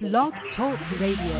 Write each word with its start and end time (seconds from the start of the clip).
Blog 0.00 0.32
Talk 0.54 0.78
Radio. 1.00 1.38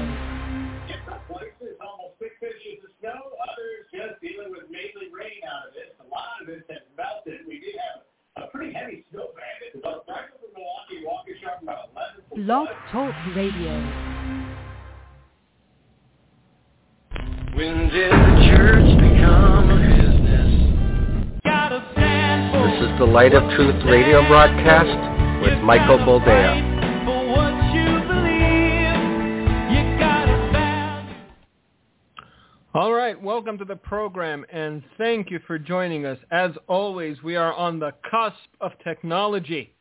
In 0.90 0.98
some 1.06 1.22
places, 1.30 1.78
almost 1.78 2.18
six 2.18 2.34
inches 2.42 2.82
of 2.82 2.90
snow. 2.98 3.14
Others 3.14 3.86
just 3.94 4.20
dealing 4.20 4.50
with 4.50 4.66
mainly 4.66 5.14
rain 5.14 5.38
out 5.46 5.70
of 5.70 5.74
this. 5.78 5.94
A 6.02 6.06
lot 6.10 6.42
of 6.42 6.48
this 6.48 6.66
has 6.66 6.82
melted. 6.98 7.46
We 7.46 7.60
did 7.62 7.78
have 7.78 8.02
a 8.42 8.50
pretty 8.50 8.74
heavy 8.74 9.04
snow. 9.12 9.30
It's 9.62 9.78
about 9.78 10.02
right 10.10 10.26
over 10.34 10.50
Milwaukee, 10.50 11.06
Waukesha, 11.06 11.62
about 11.62 11.94
11. 12.34 12.46
Blog 12.46 12.66
Talk 12.90 13.14
Radio. 13.38 13.78
When 17.54 17.94
did 17.94 18.10
the 18.10 18.34
church 18.50 18.90
become 18.98 19.70
a 19.70 19.78
business? 19.86 20.50
This 21.94 22.90
is 22.90 22.98
the 22.98 23.06
Light 23.06 23.34
of 23.34 23.46
Truth 23.54 23.86
radio 23.86 24.26
broadcast 24.26 25.46
with 25.46 25.62
Michael 25.62 25.98
Boldea. 25.98 26.67
Right, 33.08 33.22
welcome 33.22 33.56
to 33.56 33.64
the 33.64 33.74
program 33.74 34.44
and 34.52 34.82
thank 34.98 35.30
you 35.30 35.40
for 35.46 35.58
joining 35.58 36.04
us. 36.04 36.18
As 36.30 36.50
always, 36.66 37.16
we 37.22 37.36
are 37.36 37.54
on 37.54 37.78
the 37.78 37.94
cusp 38.10 38.36
of 38.60 38.72
technology. 38.84 39.72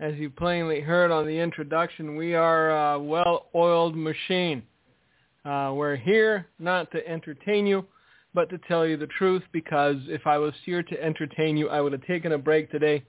As 0.00 0.14
you 0.14 0.30
plainly 0.30 0.80
heard 0.80 1.10
on 1.10 1.26
the 1.26 1.38
introduction, 1.38 2.16
we 2.16 2.34
are 2.34 2.94
a 2.94 2.98
well-oiled 2.98 3.94
machine. 3.94 4.62
Uh, 5.44 5.72
we're 5.74 5.96
here 5.96 6.46
not 6.58 6.90
to 6.92 7.06
entertain 7.06 7.66
you, 7.66 7.84
but 8.32 8.48
to 8.48 8.56
tell 8.66 8.86
you 8.86 8.96
the 8.96 9.06
truth 9.18 9.42
because 9.52 9.96
if 10.06 10.26
I 10.26 10.38
was 10.38 10.54
here 10.64 10.82
to 10.82 11.04
entertain 11.04 11.58
you, 11.58 11.68
I 11.68 11.82
would 11.82 11.92
have 11.92 12.06
taken 12.06 12.32
a 12.32 12.38
break 12.38 12.70
today. 12.70 13.04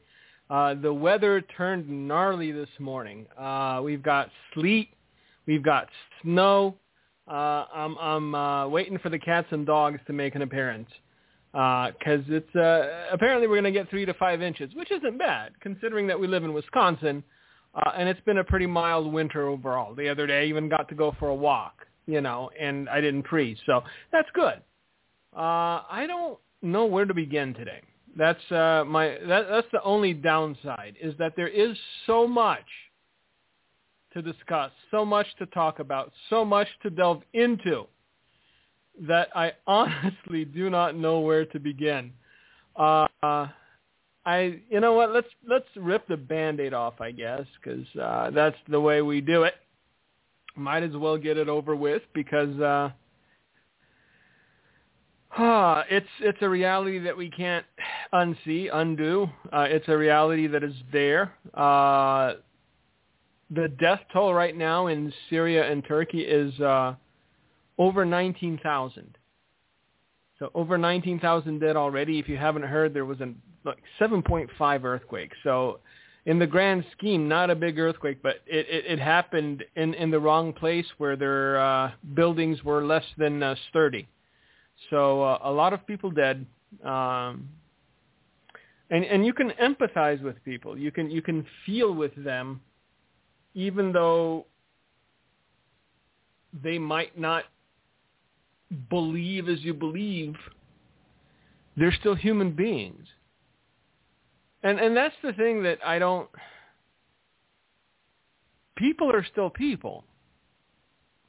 Uh, 0.50 0.73
the 0.73 0.94
weather 0.94 1.39
turned 1.55 1.88
gnarly 1.88 2.52
this 2.52 2.67
morning. 2.80 3.27
Uh, 3.39 3.80
we've 3.81 4.03
got 4.03 4.30
sleet. 4.53 4.89
We've 5.45 5.64
got 5.64 5.88
snow. 6.22 6.75
Uh, 7.27 7.66
I'm, 7.73 7.98
I'm 7.98 8.36
uh, 8.36 8.68
waiting 8.68 9.00
for 9.00 9.09
the 9.09 9.20
cats 9.20 9.48
and 9.52 9.66
dogs 9.66 10.00
to 10.08 10.14
make 10.14 10.36
an 10.36 10.42
appearance 10.42 10.89
because 11.52 12.23
it's 12.30 12.56
uh, 12.56 13.08
apparently 13.11 13.48
we're 13.48 13.61
going 13.61 13.72
to 13.72 13.80
get 13.80 13.89
three 13.89 14.06
to 14.06 14.14
five 14.16 14.42
inches, 14.42 14.73
which 14.75 14.92
isn't 14.92 15.17
bad 15.17 15.53
considering 15.61 16.08
that 16.08 16.20
we 16.20 16.28
live 16.28 16.44
in 16.44 16.53
Wisconsin 16.53 17.23
uh, 17.75 17.92
and 17.98 18.08
it's 18.08 18.22
been 18.22 18.38
a 18.38 18.44
pretty 18.44 18.67
mild 18.67 19.11
winter 19.11 19.48
overall. 19.48 19.95
The 19.95 20.09
other 20.09 20.28
day, 20.28 20.44
I 20.44 20.45
even 20.45 20.70
got 20.70 20.88
to 20.89 20.95
go 20.95 21.16
for 21.20 21.30
a 21.30 21.36
walk, 21.36 21.86
you 22.06 22.22
know, 22.22 22.52
and 22.59 22.88
I 22.89 23.02
didn't 23.02 23.28
freeze, 23.28 23.58
so 23.66 23.83
that's 24.11 24.30
good. 24.33 24.61
Uh, 25.36 25.81
I 25.89 26.05
don't 26.08 26.38
know 26.61 26.86
where 26.86 27.05
to 27.05 27.14
begin 27.14 27.53
today. 27.53 27.81
That's 28.16 28.52
uh, 28.52 28.83
my 28.86 29.17
that, 29.28 29.48
that's 29.50 29.67
the 29.72 29.81
only 29.81 30.14
downside 30.14 30.98
is 31.02 31.16
that 31.17 31.33
there 31.36 31.48
is 31.48 31.76
so 32.05 32.28
much 32.28 32.66
to 34.14 34.22
discuss, 34.22 34.72
so 34.92 35.06
much 35.06 35.28
to 35.39 35.45
talk 35.47 35.80
about, 35.80 36.11
so 36.30 36.45
much 36.45 36.67
to 36.83 36.89
delve 36.89 37.22
into 37.33 37.86
that 39.08 39.30
I 39.36 39.53
honestly 39.67 40.45
do 40.45 40.70
not 40.70 40.95
know 40.95 41.20
where 41.20 41.45
to 41.45 41.59
begin. 41.59 42.11
Uh, 42.75 43.08
I, 44.25 44.59
you 44.70 44.80
know 44.80 44.94
what? 44.94 45.11
Let's 45.11 45.28
let's 45.47 45.67
rip 45.75 46.08
the 46.08 46.17
band-aid 46.17 46.73
off, 46.73 47.02
I 47.02 47.11
guess, 47.11 47.44
because 47.61 47.86
uh, 48.02 48.31
that's 48.31 48.55
the 48.70 48.80
way 48.80 49.02
we 49.02 49.22
do 49.22 49.44
it. 49.44 49.55
Might 50.55 50.83
as 50.83 50.95
well 50.95 51.17
get 51.17 51.38
it 51.38 51.50
over 51.50 51.75
with 51.75 52.03
because 52.14 52.58
uh, 52.59 52.92
uh, 55.38 55.83
it's 55.89 56.08
it's 56.22 56.38
a 56.42 56.50
reality 56.50 57.00
that 57.00 57.17
we 57.17 57.30
can't 57.30 57.66
unsee, 58.14 58.70
undo. 58.72 59.27
Uh, 59.52 59.66
it's 59.67 59.88
a 59.88 59.98
reality 59.98 60.48
that 60.48 60.64
is 60.64 60.75
there. 60.92 61.33
Uh, 61.53 62.36
the 63.56 63.68
death 63.68 64.02
toll 64.12 64.34
right 64.34 64.56
now 64.56 64.88
in 64.88 65.14
Syria 65.30 65.70
and 65.70 65.84
Turkey 65.86 66.22
is 66.22 66.58
uh, 66.59 66.96
over 67.78 68.06
19,000. 68.06 69.18
So 70.40 70.50
over 70.56 70.78
19,000 70.78 71.60
dead 71.60 71.76
already. 71.76 72.20
If 72.20 72.28
you 72.28 72.38
haven't 72.38 72.64
heard, 72.64 72.94
there 72.94 73.05
was 73.05 73.22
a 73.22 73.33
like 73.64 73.82
7.5 74.00 74.83
earthquake. 74.83 75.32
So 75.44 75.80
in 76.26 76.39
the 76.39 76.48
grand 76.48 76.86
scheme, 76.98 77.27
not 77.27 77.50
a 77.50 77.55
big 77.55 77.80
earthquake, 77.80 78.22
but 78.22 78.38
it, 78.45 78.67
it, 78.70 78.86
it 78.94 79.00
happened 79.00 79.64
in, 79.76 79.94
in 79.94 80.10
the 80.10 80.20
wrong 80.20 80.54
place 80.54 80.86
where 80.98 81.16
their 81.16 81.60
uh, 81.60 81.92
buildings 82.14 82.64
were 82.64 82.83
less 82.83 83.06
than 83.17 83.44
uh, 83.44 83.56
sturdy. 83.70 84.08
So 84.89 85.22
uh, 85.22 85.39
a 85.44 85.52
lot 85.52 85.73
of 85.73 85.86
people 85.86 86.11
dead. 86.11 86.45
Um, 86.83 87.48
and, 88.89 89.06
and 89.06 89.26
you 89.26 89.33
can 89.33 89.52
empathize 89.61 90.22
with 90.22 90.44
people. 90.44 90.77
You 90.77 90.92
can, 90.92 91.10
you 91.10 91.22
can 91.22 91.45
feel 91.66 91.94
with 91.94 92.11
them 92.23 92.61
even 93.53 93.91
though 93.91 94.45
they 96.61 96.77
might 96.77 97.17
not 97.17 97.45
believe 98.89 99.49
as 99.49 99.61
you 99.61 99.73
believe, 99.73 100.36
they're 101.77 101.93
still 101.99 102.15
human 102.15 102.52
beings. 102.52 103.05
And 104.64 104.80
and 104.80 104.95
that's 104.95 105.15
the 105.23 105.33
thing 105.33 105.64
that 105.64 105.80
I 105.86 105.99
don't 105.99 106.30
people 108.75 109.11
are 109.11 109.25
still 109.31 109.49
people. 109.49 110.03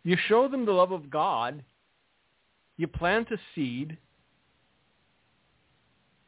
You 0.03 0.17
show 0.29 0.49
them 0.49 0.67
the 0.67 0.73
love 0.73 0.93
of 0.93 1.11
God, 1.11 1.63
you 2.77 2.87
plant 2.87 3.31
a 3.31 3.39
seed, 3.55 3.97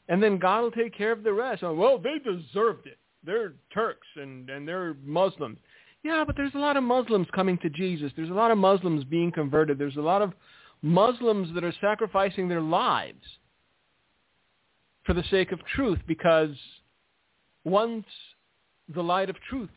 and 0.08 0.22
then 0.22 0.38
God 0.38 0.62
will 0.62 0.70
take 0.70 0.96
care 0.96 1.12
of 1.12 1.22
the 1.22 1.32
rest. 1.32 1.62
Well, 1.62 1.98
they 1.98 2.18
deserved 2.18 2.86
it. 2.86 2.98
They're 3.24 3.54
Turks 3.74 4.06
and, 4.16 4.48
and 4.48 4.66
they're 4.66 4.96
Muslims. 5.04 5.58
Yeah, 6.06 6.22
but 6.25 6.37
there's 6.37 6.55
a 6.55 6.59
lot 6.59 6.77
of 6.77 6.84
Muslims 6.84 7.27
coming 7.34 7.59
to 7.59 7.69
Jesus. 7.69 8.12
There's 8.15 8.31
a 8.31 8.33
lot 8.33 8.53
of 8.53 8.59
Muslims 8.59 9.03
being 9.03 9.33
converted. 9.33 9.77
There's 9.77 9.97
a 9.97 10.00
lot 10.00 10.22
of 10.22 10.34
Muslims 10.81 11.53
that 11.53 11.65
are 11.65 11.75
sacrificing 11.81 12.49
their 12.49 12.61
lives 12.61 13.25
for 15.05 15.15
the 15.15 15.25
sake 15.33 15.50
of 15.50 15.59
truth 15.75 15.99
because 16.06 16.55
once 17.65 18.06
the 18.94 19.03
light 19.03 19.28
of 19.28 19.34
truth 19.50 19.71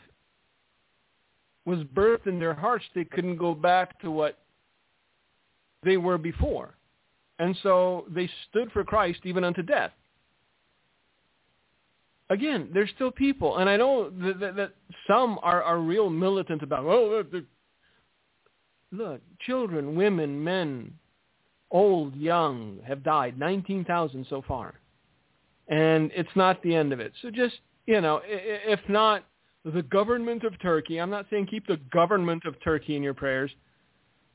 was 1.66 1.80
birthed 1.96 2.28
in 2.28 2.38
their 2.38 2.54
hearts, 2.54 2.86
they 2.94 3.06
couldn't 3.06 3.38
go 3.38 3.56
back 3.56 4.00
to 4.02 4.12
what 4.12 4.38
they 5.84 5.98
were 5.98 6.20
before. 6.20 6.76
And 7.40 7.58
so 7.64 8.06
they 8.08 8.30
stood 8.52 8.72
for 8.72 8.84
Christ 8.84 9.22
even 9.24 9.44
unto 9.44 9.64
death 9.64 9.94
again, 12.30 12.70
they're 12.74 12.88
still 12.88 13.12
people, 13.12 13.58
and 13.58 13.70
I 13.70 13.78
know 13.78 14.10
that, 14.10 14.40
that, 14.40 14.56
that 14.56 14.72
some 15.08 15.40
are, 15.42 15.64
are 15.64 15.80
real 15.80 16.10
militant 16.10 16.64
about. 16.64 16.86
Oh, 16.86 17.24
look, 18.92 19.22
children, 19.42 19.96
women, 19.96 20.44
men, 20.44 20.94
old, 21.72 22.16
young, 22.16 22.80
have 22.86 23.04
died. 23.04 23.38
Nineteen 23.38 23.84
thousand 23.86 24.26
so 24.30 24.44
far, 24.48 24.76
and 25.68 26.12
it's 26.16 26.30
not 26.36 26.62
the 26.64 26.76
end 26.76 26.94
of 26.94 27.00
it. 27.00 27.14
So 27.22 27.30
just 27.32 27.56
you 27.86 28.02
know, 28.02 28.22
if 28.26 28.80
not 28.88 29.26
the 29.66 29.84
government 29.84 30.44
of 30.44 30.60
Turkey, 30.62 31.00
I'm 31.00 31.10
not 31.10 31.26
saying 31.30 31.48
keep 31.48 31.68
the 31.68 31.80
government 31.92 32.46
of 32.46 32.56
Turkey 32.64 32.96
in 32.96 33.04
your 33.04 33.14
prayers, 33.14 33.52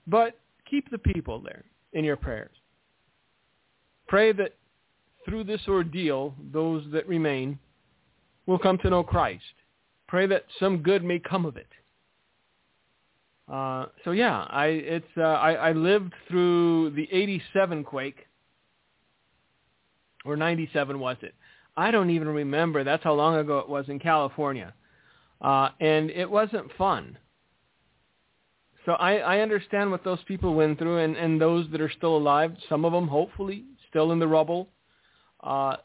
but 0.07 0.39
keep 0.69 0.91
the 0.91 0.99
people 0.99 1.41
there 1.41 1.65
in 1.93 2.05
your 2.05 2.17
prayers. 2.17 2.55
Pray 4.07 4.33
that 4.33 4.55
through 5.25 5.45
this 5.45 5.63
ordeal, 5.67 6.35
those 6.53 6.85
that 6.93 7.09
remain 7.09 7.59
will 8.47 8.59
come 8.59 8.79
to 8.79 8.91
know 8.91 9.03
Christ. 9.03 9.45
Pray 10.07 10.27
that 10.27 10.45
some 10.59 10.79
good 10.79 11.03
may 11.03 11.19
come 11.19 11.47
of 11.47 11.57
it. 11.57 11.69
Uh, 13.51 13.87
so 14.05 14.13
yeah, 14.13 14.47
I 14.49 14.67
it's 14.67 15.07
uh, 15.17 15.23
I, 15.23 15.53
I 15.53 15.73
lived 15.73 16.15
through 16.29 16.91
the 16.91 17.09
'87 17.13 17.85
quake, 17.85 18.27
or 20.25 20.37
'97 20.37 20.99
was 20.99 21.17
it? 21.23 21.35
I 21.77 21.91
don't 21.91 22.11
even 22.11 22.29
remember. 22.29 22.85
That's 22.85 23.05
how 23.05 23.13
long 23.13 23.37
ago 23.37 23.59
it 23.59 23.69
was 23.69 23.87
in 23.89 23.99
California, 23.99 24.73
uh, 25.43 25.71
and 25.81 26.11
it 26.11 26.31
wasn't 26.31 26.73
fun. 26.79 27.19
So 28.87 28.93
I, 28.93 29.17
I 29.17 29.39
understand 29.41 29.91
what 29.91 30.05
those 30.05 30.23
people 30.27 30.55
went 30.55 30.79
through, 30.79 30.99
and, 30.99 31.17
and 31.17 31.41
those 31.41 31.67
that 31.73 31.81
are 31.81 31.91
still 31.91 32.17
alive, 32.17 32.55
some 32.69 32.85
of 32.85 32.93
them 32.93 33.09
hopefully 33.09 33.65
still 33.89 34.13
in 34.13 34.19
the 34.19 34.29
rubble. 34.29 34.69
Uh, 35.43 35.77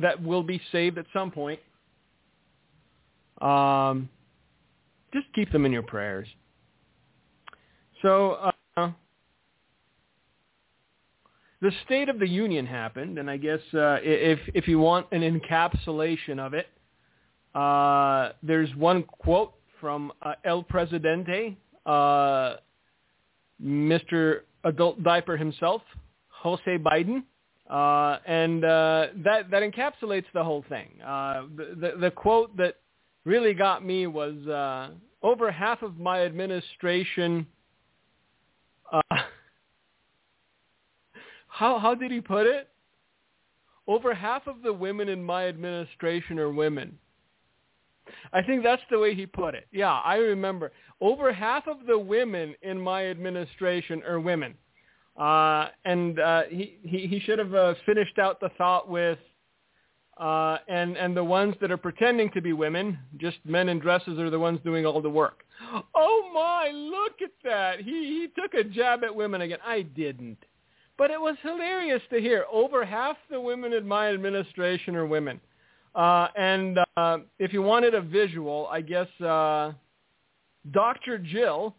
that 0.00 0.22
will 0.22 0.42
be 0.42 0.60
saved 0.70 0.98
at 0.98 1.06
some 1.12 1.30
point. 1.30 1.60
Um, 3.40 4.08
just 5.12 5.26
keep 5.34 5.50
them 5.52 5.66
in 5.66 5.72
your 5.72 5.82
prayers. 5.82 6.28
So 8.00 8.52
uh, 8.76 8.90
the 11.60 11.72
State 11.84 12.08
of 12.08 12.18
the 12.18 12.28
Union 12.28 12.66
happened, 12.66 13.18
and 13.18 13.30
I 13.30 13.36
guess 13.36 13.60
uh, 13.74 13.98
if 14.02 14.40
if 14.54 14.66
you 14.66 14.78
want 14.78 15.06
an 15.12 15.20
encapsulation 15.22 16.38
of 16.38 16.54
it, 16.54 16.66
uh, 17.54 18.32
there's 18.42 18.74
one 18.76 19.04
quote 19.04 19.54
from 19.80 20.12
uh, 20.22 20.34
El 20.44 20.62
Presidente, 20.62 21.56
uh, 21.86 22.56
Mr. 23.62 24.40
Adult 24.64 25.02
Diaper 25.02 25.36
himself, 25.36 25.82
Jose 26.28 26.78
Biden. 26.78 27.22
Uh, 27.70 28.18
and 28.26 28.64
uh, 28.64 29.06
that 29.16 29.50
that 29.50 29.62
encapsulates 29.62 30.26
the 30.34 30.42
whole 30.42 30.64
thing. 30.68 30.88
Uh, 31.00 31.42
the, 31.56 31.74
the, 31.80 31.92
the 32.00 32.10
quote 32.10 32.56
that 32.56 32.76
really 33.24 33.54
got 33.54 33.84
me 33.84 34.06
was 34.06 34.34
uh, 34.46 34.90
over 35.22 35.50
half 35.50 35.82
of 35.82 35.98
my 35.98 36.22
administration. 36.22 37.46
Uh, 38.92 39.00
how 41.48 41.78
how 41.78 41.94
did 41.94 42.10
he 42.10 42.20
put 42.20 42.46
it? 42.46 42.68
Over 43.86 44.14
half 44.14 44.46
of 44.46 44.62
the 44.62 44.72
women 44.72 45.08
in 45.08 45.22
my 45.22 45.46
administration 45.48 46.38
are 46.38 46.50
women. 46.50 46.98
I 48.32 48.42
think 48.42 48.62
that's 48.62 48.82
the 48.90 48.98
way 48.98 49.14
he 49.14 49.26
put 49.26 49.54
it. 49.54 49.66
Yeah, 49.72 49.92
I 49.92 50.16
remember. 50.16 50.72
Over 51.00 51.32
half 51.32 51.66
of 51.66 51.86
the 51.86 51.98
women 51.98 52.54
in 52.62 52.80
my 52.80 53.06
administration 53.06 54.02
are 54.06 54.20
women. 54.20 54.54
Uh, 55.16 55.68
and 55.84 56.18
uh, 56.18 56.42
he, 56.48 56.78
he, 56.82 57.06
he 57.06 57.20
should 57.20 57.38
have 57.38 57.54
uh, 57.54 57.74
finished 57.84 58.18
out 58.18 58.40
the 58.40 58.48
thought 58.56 58.88
with, 58.88 59.18
uh, 60.18 60.58
and, 60.68 60.96
and 60.96 61.16
the 61.16 61.24
ones 61.24 61.54
that 61.60 61.70
are 61.70 61.76
pretending 61.76 62.30
to 62.30 62.40
be 62.40 62.52
women, 62.52 62.98
just 63.18 63.38
men 63.44 63.68
in 63.68 63.78
dresses, 63.78 64.18
are 64.18 64.30
the 64.30 64.38
ones 64.38 64.58
doing 64.64 64.86
all 64.86 65.00
the 65.00 65.10
work. 65.10 65.44
Oh 65.94 66.30
my, 66.34 66.70
look 66.72 67.20
at 67.22 67.30
that. 67.44 67.80
He, 67.80 67.90
he 67.90 68.28
took 68.40 68.54
a 68.54 68.64
jab 68.64 69.04
at 69.04 69.14
women 69.14 69.42
again. 69.42 69.58
I 69.64 69.82
didn't. 69.82 70.38
But 70.98 71.10
it 71.10 71.20
was 71.20 71.36
hilarious 71.42 72.02
to 72.10 72.20
hear. 72.20 72.44
Over 72.52 72.84
half 72.84 73.16
the 73.30 73.40
women 73.40 73.72
in 73.72 73.86
my 73.86 74.08
administration 74.12 74.94
are 74.94 75.06
women. 75.06 75.40
Uh, 75.94 76.28
and 76.36 76.78
uh, 76.96 77.18
if 77.38 77.52
you 77.52 77.62
wanted 77.62 77.94
a 77.94 78.00
visual, 78.00 78.68
I 78.70 78.80
guess 78.80 79.08
uh, 79.20 79.72
Dr. 80.70 81.18
Jill 81.18 81.74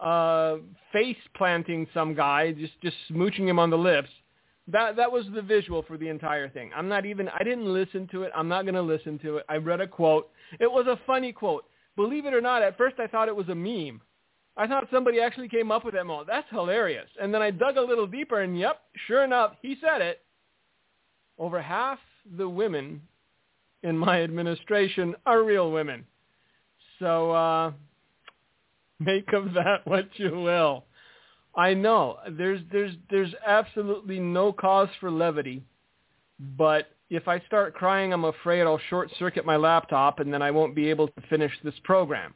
uh, 0.00 0.56
face 0.92 1.16
planting 1.36 1.86
some 1.92 2.14
guy, 2.14 2.52
just 2.52 2.80
just 2.82 2.96
smooching 3.10 3.48
him 3.48 3.58
on 3.58 3.70
the 3.70 3.78
lips. 3.78 4.08
That 4.68 4.96
that 4.96 5.10
was 5.10 5.24
the 5.34 5.42
visual 5.42 5.82
for 5.82 5.96
the 5.96 6.08
entire 6.08 6.48
thing. 6.48 6.70
I'm 6.76 6.88
not 6.88 7.06
even. 7.06 7.28
I 7.28 7.42
didn't 7.42 7.72
listen 7.72 8.08
to 8.12 8.22
it. 8.22 8.32
I'm 8.36 8.48
not 8.48 8.62
going 8.62 8.74
to 8.74 8.82
listen 8.82 9.18
to 9.20 9.38
it. 9.38 9.46
I 9.48 9.56
read 9.56 9.80
a 9.80 9.86
quote. 9.86 10.30
It 10.60 10.70
was 10.70 10.86
a 10.86 11.00
funny 11.06 11.32
quote. 11.32 11.64
Believe 11.96 12.26
it 12.26 12.34
or 12.34 12.40
not, 12.40 12.62
at 12.62 12.78
first 12.78 13.00
I 13.00 13.06
thought 13.06 13.28
it 13.28 13.34
was 13.34 13.48
a 13.48 13.54
meme. 13.54 14.00
I 14.56 14.66
thought 14.66 14.88
somebody 14.92 15.20
actually 15.20 15.48
came 15.48 15.70
up 15.70 15.84
with 15.84 15.94
that. 15.94 16.04
Mo, 16.04 16.24
that's 16.26 16.48
hilarious. 16.50 17.08
And 17.20 17.32
then 17.32 17.42
I 17.42 17.50
dug 17.50 17.76
a 17.76 17.80
little 17.80 18.06
deeper, 18.06 18.40
and 18.40 18.58
yep, 18.58 18.82
sure 19.06 19.24
enough, 19.24 19.52
he 19.62 19.76
said 19.80 20.00
it. 20.00 20.22
Over 21.38 21.62
half 21.62 21.98
the 22.36 22.48
women 22.48 23.00
in 23.82 23.96
my 23.96 24.22
administration 24.22 25.14
are 25.26 25.44
real 25.44 25.70
women. 25.70 26.04
So 26.98 27.30
uh, 27.30 27.72
make 29.00 29.32
of 29.32 29.52
that 29.54 29.86
what 29.86 30.08
you 30.14 30.40
will. 30.40 30.84
I 31.54 31.74
know 31.74 32.18
there's 32.30 32.60
there's 32.70 32.94
there's 33.10 33.34
absolutely 33.46 34.20
no 34.20 34.52
cause 34.52 34.88
for 35.00 35.10
levity, 35.10 35.62
but 36.56 36.88
if 37.10 37.26
I 37.26 37.40
start 37.40 37.74
crying, 37.74 38.12
I'm 38.12 38.24
afraid 38.24 38.62
I'll 38.62 38.80
short 38.90 39.10
circuit 39.18 39.44
my 39.46 39.56
laptop 39.56 40.20
and 40.20 40.32
then 40.32 40.42
I 40.42 40.50
won't 40.50 40.74
be 40.74 40.90
able 40.90 41.08
to 41.08 41.20
finish 41.28 41.52
this 41.64 41.74
program. 41.84 42.34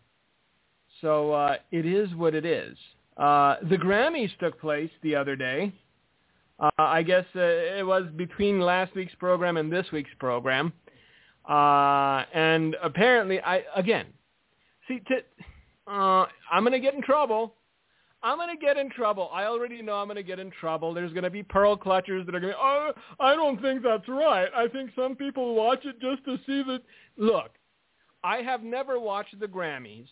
So 1.01 1.33
uh, 1.33 1.57
it 1.71 1.85
is 1.85 2.15
what 2.15 2.35
it 2.35 2.47
is. 2.47 2.77
Uh, 3.17 3.57
the 3.69 3.77
Grammys 3.77 4.31
took 4.39 4.59
place 4.61 4.91
the 5.03 5.15
other 5.15 5.37
day. 5.37 5.73
Uh, 6.59 6.71
I 6.79 7.03
guess 7.03 7.25
uh, 7.37 7.41
it 7.41 7.87
was 7.87 8.05
between 8.17 8.61
last 8.61 8.95
week's 8.95 9.15
program 9.17 9.57
and 9.57 9.71
this 9.71 9.87
week's 9.93 10.15
program. 10.19 10.73
Uh, 11.49 12.25
and 12.33 12.77
apparently, 12.83 13.41
I 13.41 13.65
again, 13.75 14.07
see, 14.89 15.01
to, 15.09 15.17
uh, 15.87 16.27
I'm 16.51 16.63
going 16.63 16.73
to 16.73 16.81
get 16.81 16.95
in 16.95 17.03
trouble. 17.03 17.55
I'm 18.23 18.39
going 18.39 18.57
to 18.57 18.61
get 18.61 18.77
in 18.77 18.89
trouble. 18.91 19.29
I 19.33 19.45
already 19.45 19.83
know 19.83 19.95
I'm 19.95 20.07
going 20.07 20.17
to 20.17 20.23
get 20.23 20.39
in 20.39 20.51
trouble. 20.53 20.95
There's 20.95 21.13
going 21.13 21.25
to 21.25 21.31
be 21.31 21.43
pearl 21.43 21.77
clutchers 21.77 22.25
that 22.27 22.35
are 22.35 22.41
going 22.41 22.53
to, 22.53 22.59
oh, 22.59 22.93
I 23.19 23.35
don't 23.35 23.61
think 23.61 23.83
that's 23.83 24.09
right. 24.09 24.49
I 24.55 24.69
think 24.69 24.91
some 24.95 25.17
people 25.17 25.57
watch 25.57 25.85
it 25.85 26.01
just 26.01 26.25
to 26.27 26.37
see 26.47 26.63
that. 26.63 26.83
Look, 27.17 27.51
I 28.23 28.39
have 28.39 28.63
never 28.63 29.01
watched 29.01 29.39
the 29.41 29.49
Grammys. 29.49 30.07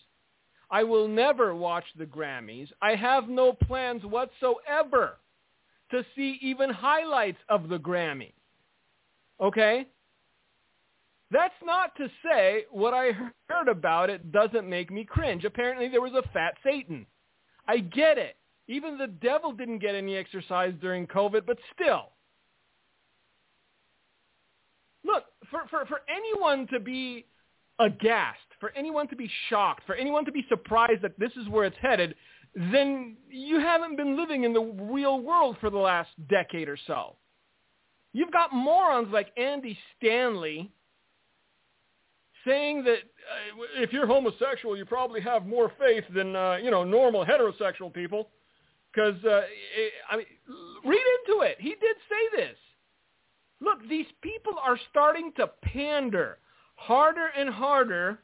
I 0.69 0.83
will 0.83 1.07
never 1.07 1.55
watch 1.55 1.85
the 1.97 2.05
Grammys. 2.05 2.67
I 2.81 2.95
have 2.95 3.29
no 3.29 3.53
plans 3.53 4.03
whatsoever 4.03 5.17
to 5.91 6.05
see 6.15 6.37
even 6.41 6.69
highlights 6.69 7.39
of 7.49 7.69
the 7.69 7.77
Grammys. 7.77 8.33
Okay? 9.39 9.85
That's 11.31 11.53
not 11.63 11.95
to 11.95 12.09
say 12.23 12.65
what 12.71 12.93
I 12.93 13.11
heard 13.49 13.69
about 13.69 14.09
it 14.09 14.31
doesn't 14.31 14.69
make 14.69 14.91
me 14.91 15.05
cringe. 15.05 15.45
Apparently 15.45 15.87
there 15.87 16.01
was 16.01 16.11
a 16.13 16.27
fat 16.29 16.55
Satan. 16.63 17.05
I 17.67 17.77
get 17.77 18.17
it. 18.17 18.35
Even 18.67 18.97
the 18.97 19.07
devil 19.07 19.53
didn't 19.53 19.79
get 19.79 19.95
any 19.95 20.15
exercise 20.17 20.73
during 20.81 21.07
COVID, 21.07 21.45
but 21.45 21.57
still. 21.73 22.09
Look, 25.03 25.23
for, 25.49 25.61
for, 25.69 25.85
for 25.85 26.01
anyone 26.09 26.67
to 26.67 26.79
be 26.79 27.25
aghast, 27.79 28.37
for 28.59 28.71
anyone 28.75 29.07
to 29.07 29.15
be 29.15 29.29
shocked, 29.49 29.83
for 29.85 29.95
anyone 29.95 30.25
to 30.25 30.31
be 30.31 30.45
surprised 30.49 31.01
that 31.01 31.17
this 31.17 31.31
is 31.41 31.47
where 31.49 31.65
it's 31.65 31.77
headed, 31.81 32.13
then 32.55 33.15
you 33.29 33.59
haven't 33.59 33.95
been 33.95 34.17
living 34.17 34.43
in 34.43 34.53
the 34.53 34.61
real 34.61 35.21
world 35.21 35.55
for 35.61 35.69
the 35.69 35.77
last 35.77 36.09
decade 36.29 36.67
or 36.67 36.77
so. 36.87 37.15
You've 38.13 38.31
got 38.31 38.53
morons 38.53 39.07
like 39.11 39.29
Andy 39.37 39.77
Stanley 39.97 40.71
saying 42.45 42.83
that 42.83 42.97
uh, 42.97 43.81
if 43.81 43.91
you're 43.93 44.07
homosexual, 44.07 44.77
you 44.77 44.85
probably 44.85 45.21
have 45.21 45.45
more 45.45 45.71
faith 45.79 46.03
than 46.13 46.35
uh, 46.35 46.57
you 46.61 46.71
know 46.71 46.83
normal 46.83 47.25
heterosexual 47.25 47.93
people. 47.93 48.29
Because 48.93 49.23
uh, 49.23 49.41
I 50.09 50.17
mean, 50.17 50.25
read 50.83 51.03
into 51.27 51.41
it. 51.41 51.57
He 51.59 51.69
did 51.69 51.95
say 52.09 52.37
this. 52.37 52.57
Look, 53.61 53.87
these 53.87 54.07
people 54.21 54.53
are 54.61 54.77
starting 54.89 55.31
to 55.37 55.47
pander 55.63 56.39
harder 56.75 57.27
and 57.37 57.49
harder 57.49 58.19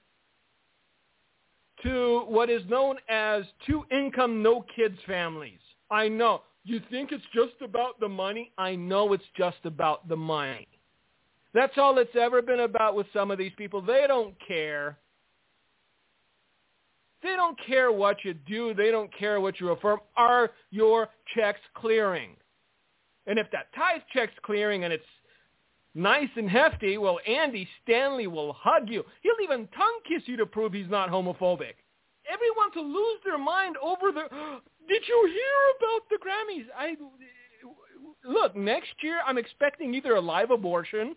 to 1.83 2.23
what 2.27 2.49
is 2.49 2.63
known 2.67 2.97
as 3.07 3.43
two-income, 3.67 4.41
no-kids 4.41 4.97
families. 5.05 5.59
I 5.91 6.07
know. 6.07 6.41
You 6.63 6.81
think 6.89 7.11
it's 7.11 7.23
just 7.33 7.61
about 7.61 7.99
the 7.99 8.09
money? 8.09 8.51
I 8.57 8.75
know 8.75 9.13
it's 9.13 9.23
just 9.37 9.59
about 9.63 10.07
the 10.09 10.17
money. 10.17 10.67
That's 11.53 11.77
all 11.77 11.97
it's 11.97 12.15
ever 12.19 12.41
been 12.41 12.61
about 12.61 12.95
with 12.95 13.07
some 13.13 13.31
of 13.31 13.37
these 13.37 13.53
people. 13.57 13.81
They 13.81 14.05
don't 14.07 14.35
care. 14.45 14.97
They 17.23 17.35
don't 17.35 17.57
care 17.65 17.91
what 17.91 18.23
you 18.23 18.33
do. 18.33 18.73
They 18.73 18.91
don't 18.91 19.11
care 19.17 19.41
what 19.41 19.59
you 19.59 19.69
affirm. 19.69 19.99
Are 20.15 20.51
your 20.69 21.09
checks 21.35 21.59
clearing? 21.75 22.35
And 23.25 23.39
if 23.39 23.49
that 23.51 23.73
tithe 23.75 24.01
check's 24.13 24.33
clearing 24.43 24.83
and 24.83 24.93
it's 24.93 25.03
nice 25.95 26.29
and 26.35 26.49
hefty, 26.49 26.97
well, 26.97 27.19
Andy 27.27 27.67
Stanley 27.83 28.27
will 28.27 28.53
hug 28.53 28.87
you. 28.87 29.03
He'll 29.21 29.43
even 29.43 29.67
tongue 29.75 29.99
kiss 30.07 30.23
you 30.25 30.37
to 30.37 30.45
prove 30.45 30.73
he's 30.73 30.89
not 30.89 31.09
homophobic. 31.09 31.73
Everyone 32.31 32.71
to 32.73 32.81
lose 32.81 33.19
their 33.25 33.37
mind 33.37 33.77
over 33.81 34.11
the. 34.11 34.27
Did 34.87 35.03
you 35.07 35.29
hear 35.33 35.89
about 35.89 36.09
the 36.09 36.17
Grammys? 36.17 36.65
I 36.77 36.95
look 38.25 38.55
next 38.55 38.93
year. 39.01 39.19
I'm 39.25 39.37
expecting 39.37 39.93
either 39.93 40.15
a 40.15 40.21
live 40.21 40.51
abortion 40.51 41.15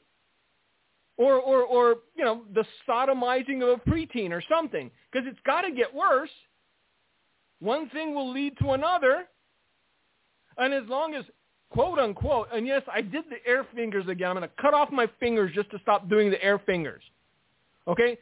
or, 1.20 1.34
or, 1.34 1.64
or 1.64 1.96
you 2.16 2.24
know, 2.24 2.44
the 2.54 2.64
sodomizing 2.88 3.62
of 3.62 3.68
a 3.78 3.90
preteen 3.90 4.30
or 4.30 4.42
something, 4.50 4.90
because 5.12 5.28
it's 5.28 5.38
got 5.44 5.60
to 5.60 5.70
get 5.70 5.94
worse. 5.94 6.30
One 7.58 7.90
thing 7.90 8.14
will 8.14 8.32
lead 8.32 8.56
to 8.62 8.70
another, 8.70 9.26
and 10.56 10.72
as 10.72 10.84
long 10.88 11.14
as 11.14 11.24
quote 11.68 11.98
unquote, 11.98 12.48
and 12.54 12.66
yes, 12.66 12.80
I 12.90 13.02
did 13.02 13.24
the 13.28 13.46
air 13.46 13.66
fingers 13.74 14.06
again. 14.08 14.30
I'm 14.30 14.36
going 14.36 14.48
to 14.48 14.62
cut 14.62 14.72
off 14.72 14.90
my 14.90 15.06
fingers 15.20 15.52
just 15.54 15.70
to 15.72 15.78
stop 15.80 16.08
doing 16.08 16.30
the 16.30 16.42
air 16.42 16.58
fingers. 16.58 17.02
Okay, 17.86 18.16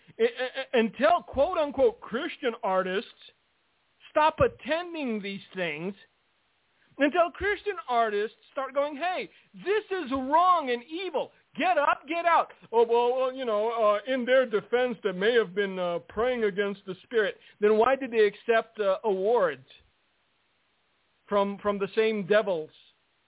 until 0.73 1.23
quote 1.23 1.57
unquote 1.57 2.01
Christian 2.01 2.55
artists 2.65 3.11
stop 4.11 4.39
attending 4.41 5.23
these 5.23 5.41
things 5.55 5.95
until 6.99 7.31
Christian 7.31 7.77
artists 7.89 8.37
start 8.51 8.75
going, 8.75 8.97
hey, 8.97 9.31
this 9.55 9.85
is 10.05 10.11
wrong 10.11 10.71
and 10.71 10.83
evil. 10.91 11.31
Get 11.59 11.77
up, 11.77 12.03
get 12.09 12.25
out. 12.25 12.53
Oh, 12.73 12.87
well, 12.89 13.33
you 13.33 13.45
know, 13.45 13.71
uh, 13.71 14.13
in 14.13 14.25
their 14.25 14.47
defense, 14.47 14.97
they 15.03 15.13
may 15.13 15.35
have 15.35 15.55
been 15.55 15.79
uh, 15.79 15.99
praying 16.09 16.45
against 16.45 16.83
the 16.87 16.95
Spirit. 17.03 17.37
Then 17.61 17.77
why 17.77 17.97
did 17.97 18.13
they 18.13 18.27
accept 18.27 18.79
uh, 18.79 18.99
awards 19.05 19.67
from 21.27 21.59
from 21.59 21.79
the 21.79 21.89
same 21.95 22.27
devils 22.27 22.71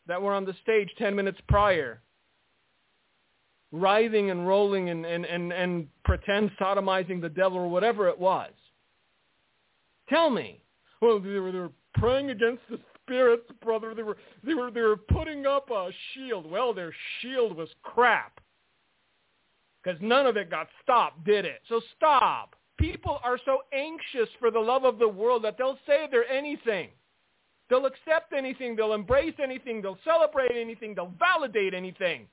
that 0.06 0.20
were 0.22 0.32
on 0.32 0.44
the 0.44 0.54
stage 0.62 0.88
10 0.98 1.14
minutes 1.14 1.38
prior? 1.48 2.00
Writhing 3.72 4.30
and 4.30 4.46
rolling 4.46 4.90
and, 4.90 5.04
and, 5.04 5.24
and, 5.24 5.52
and 5.52 5.88
pretend 6.04 6.50
sodomizing 6.60 7.20
the 7.20 7.28
devil 7.28 7.58
or 7.58 7.68
whatever 7.68 8.08
it 8.08 8.18
was. 8.18 8.50
Tell 10.08 10.30
me. 10.30 10.60
Well, 11.00 11.20
they 11.20 11.38
were, 11.38 11.52
they 11.52 11.58
were 11.58 11.70
praying 11.94 12.30
against 12.30 12.62
the 12.68 12.78
spirits, 13.10 13.50
brother. 13.62 13.94
They 13.94 14.02
were 14.02 14.16
they 14.44 14.54
were 14.54 14.70
they 14.70 14.80
were 14.80 14.96
putting 14.96 15.46
up 15.46 15.70
a 15.70 15.90
shield. 16.14 16.50
Well, 16.50 16.72
their 16.72 16.94
shield 17.20 17.56
was 17.56 17.68
crap. 17.82 18.40
Because 19.82 20.00
none 20.02 20.26
of 20.26 20.36
it 20.36 20.50
got 20.50 20.68
stopped, 20.82 21.24
did 21.24 21.44
it? 21.44 21.60
So 21.68 21.80
stop. 21.96 22.54
People 22.78 23.18
are 23.24 23.38
so 23.44 23.60
anxious 23.72 24.28
for 24.38 24.50
the 24.50 24.58
love 24.58 24.84
of 24.84 24.98
the 24.98 25.08
world 25.08 25.42
that 25.44 25.56
they'll 25.56 25.78
say 25.86 26.06
they're 26.10 26.28
anything. 26.28 26.90
They'll 27.68 27.86
accept 27.86 28.32
anything. 28.36 28.76
They'll 28.76 28.92
embrace 28.92 29.34
anything. 29.42 29.80
They'll 29.80 29.98
celebrate 30.04 30.52
anything. 30.54 30.94
They'll 30.94 31.14
validate 31.18 31.72
anything. 31.72 32.26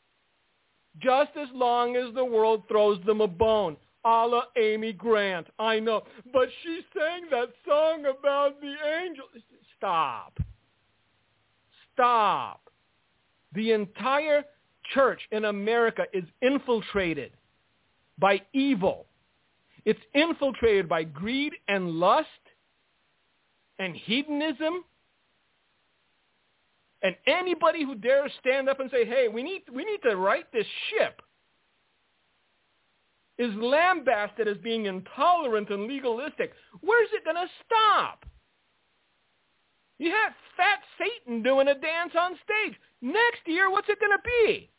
Just 0.99 1.31
as 1.39 1.47
long 1.53 1.95
as 1.95 2.13
the 2.15 2.25
world 2.25 2.63
throws 2.67 2.99
them 3.05 3.21
a 3.21 3.27
bone. 3.27 3.77
a 4.03 4.25
la 4.27 4.43
Amy 4.57 4.93
Grant. 4.93 5.47
I 5.59 5.79
know. 5.79 6.03
But 6.33 6.49
she 6.63 6.81
sang 6.97 7.29
that 7.31 7.49
song 7.65 8.05
about 8.05 8.59
the 8.59 8.75
angel. 9.03 9.25
Stop. 9.77 10.39
Stop. 11.97 12.61
The 13.55 13.71
entire 13.71 14.43
church 14.93 15.19
in 15.31 15.45
America 15.45 16.03
is 16.13 16.23
infiltrated 16.43 17.31
by 18.19 18.41
evil. 18.53 19.07
It's 19.83 19.99
infiltrated 20.13 20.87
by 20.87 21.05
greed 21.05 21.53
and 21.67 21.91
lust 21.91 22.27
and 23.79 23.95
hedonism. 23.95 24.83
And 27.01 27.15
anybody 27.25 27.83
who 27.83 27.95
dares 27.95 28.31
stand 28.39 28.69
up 28.69 28.79
and 28.79 28.91
say, 28.91 29.05
hey, 29.05 29.27
we 29.27 29.41
need, 29.41 29.63
we 29.73 29.83
need 29.83 29.99
to 30.07 30.15
right 30.15 30.45
this 30.53 30.65
ship 30.89 31.21
is 33.39 33.53
lambasted 33.55 34.47
as 34.47 34.57
being 34.57 34.85
intolerant 34.85 35.69
and 35.69 35.87
legalistic. 35.87 36.53
Where's 36.81 37.09
it 37.13 37.23
going 37.23 37.35
to 37.35 37.47
stop? 37.65 38.25
You 39.99 40.11
have 40.11 40.33
Fat 40.55 40.79
Satan 40.97 41.41
doing 41.41 41.67
a 41.67 41.73
dance 41.73 42.13
on 42.19 42.33
stage. 42.43 42.77
Next 43.01 43.41
year, 43.45 43.69
what's 43.69 43.89
it 43.89 43.99
going 43.99 44.11
to 44.11 44.23
be? 44.23 44.69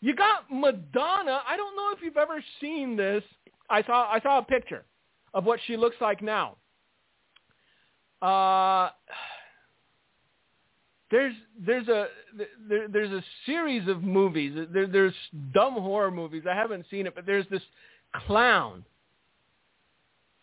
You 0.00 0.14
got 0.14 0.44
Madonna. 0.50 1.40
I 1.46 1.56
don't 1.56 1.76
know 1.76 1.92
if 1.92 2.02
you've 2.02 2.16
ever 2.16 2.42
seen 2.60 2.96
this. 2.96 3.22
I 3.70 3.82
saw 3.82 4.10
I 4.10 4.20
saw 4.20 4.38
a 4.38 4.42
picture 4.42 4.84
of 5.34 5.44
what 5.44 5.60
she 5.66 5.76
looks 5.76 5.96
like 6.00 6.22
now. 6.22 6.56
Uh, 8.22 8.90
there's 11.10 11.34
there's 11.64 11.88
a 11.88 12.08
there, 12.68 12.88
there's 12.88 13.10
a 13.10 13.22
series 13.44 13.88
of 13.88 14.02
movies. 14.02 14.68
There, 14.72 14.86
there's 14.86 15.14
dumb 15.52 15.74
horror 15.74 16.10
movies. 16.10 16.44
I 16.48 16.54
haven't 16.54 16.86
seen 16.90 17.06
it, 17.06 17.14
but 17.14 17.26
there's 17.26 17.46
this 17.50 17.62
clown 18.26 18.84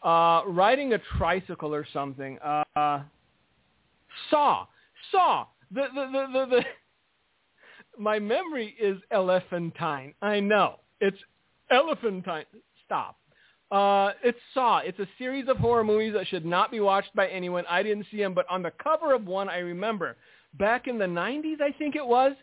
uh, 0.04 0.42
riding 0.48 0.94
a 0.94 1.00
tricycle 1.18 1.74
or 1.74 1.88
something. 1.94 2.38
Uh, 2.40 3.02
Saw, 4.30 4.66
Saw. 5.12 5.46
The 5.72 5.88
the 5.94 6.06
the 6.12 6.28
the. 6.34 6.56
the 6.58 6.64
my 7.98 8.20
memory 8.20 8.76
is 8.80 8.98
elephantine. 9.12 10.14
I 10.22 10.40
know 10.40 10.80
it's 11.00 11.18
elephantine. 11.72 12.46
Stop. 12.86 13.18
Uh, 13.72 14.12
it's 14.24 14.38
Saw. 14.54 14.80
It's 14.80 15.00
a 15.00 15.08
series 15.18 15.48
of 15.48 15.58
horror 15.58 15.84
movies 15.84 16.14
that 16.14 16.28
should 16.28 16.46
not 16.46 16.72
be 16.72 16.80
watched 16.80 17.16
by 17.16 17.28
anyone. 17.28 17.64
I 17.70 17.84
didn't 17.84 18.06
see 18.12 18.18
them, 18.18 18.34
but 18.34 18.46
on 18.50 18.62
the 18.62 18.72
cover 18.84 19.14
of 19.14 19.26
one, 19.26 19.50
I 19.50 19.60
remember 19.60 20.18
back 20.58 20.88
in 20.88 20.98
the 20.98 21.06
90s, 21.06 21.62
I 21.62 21.72
think 21.72 21.96
it 21.96 22.06
was, 22.06 22.34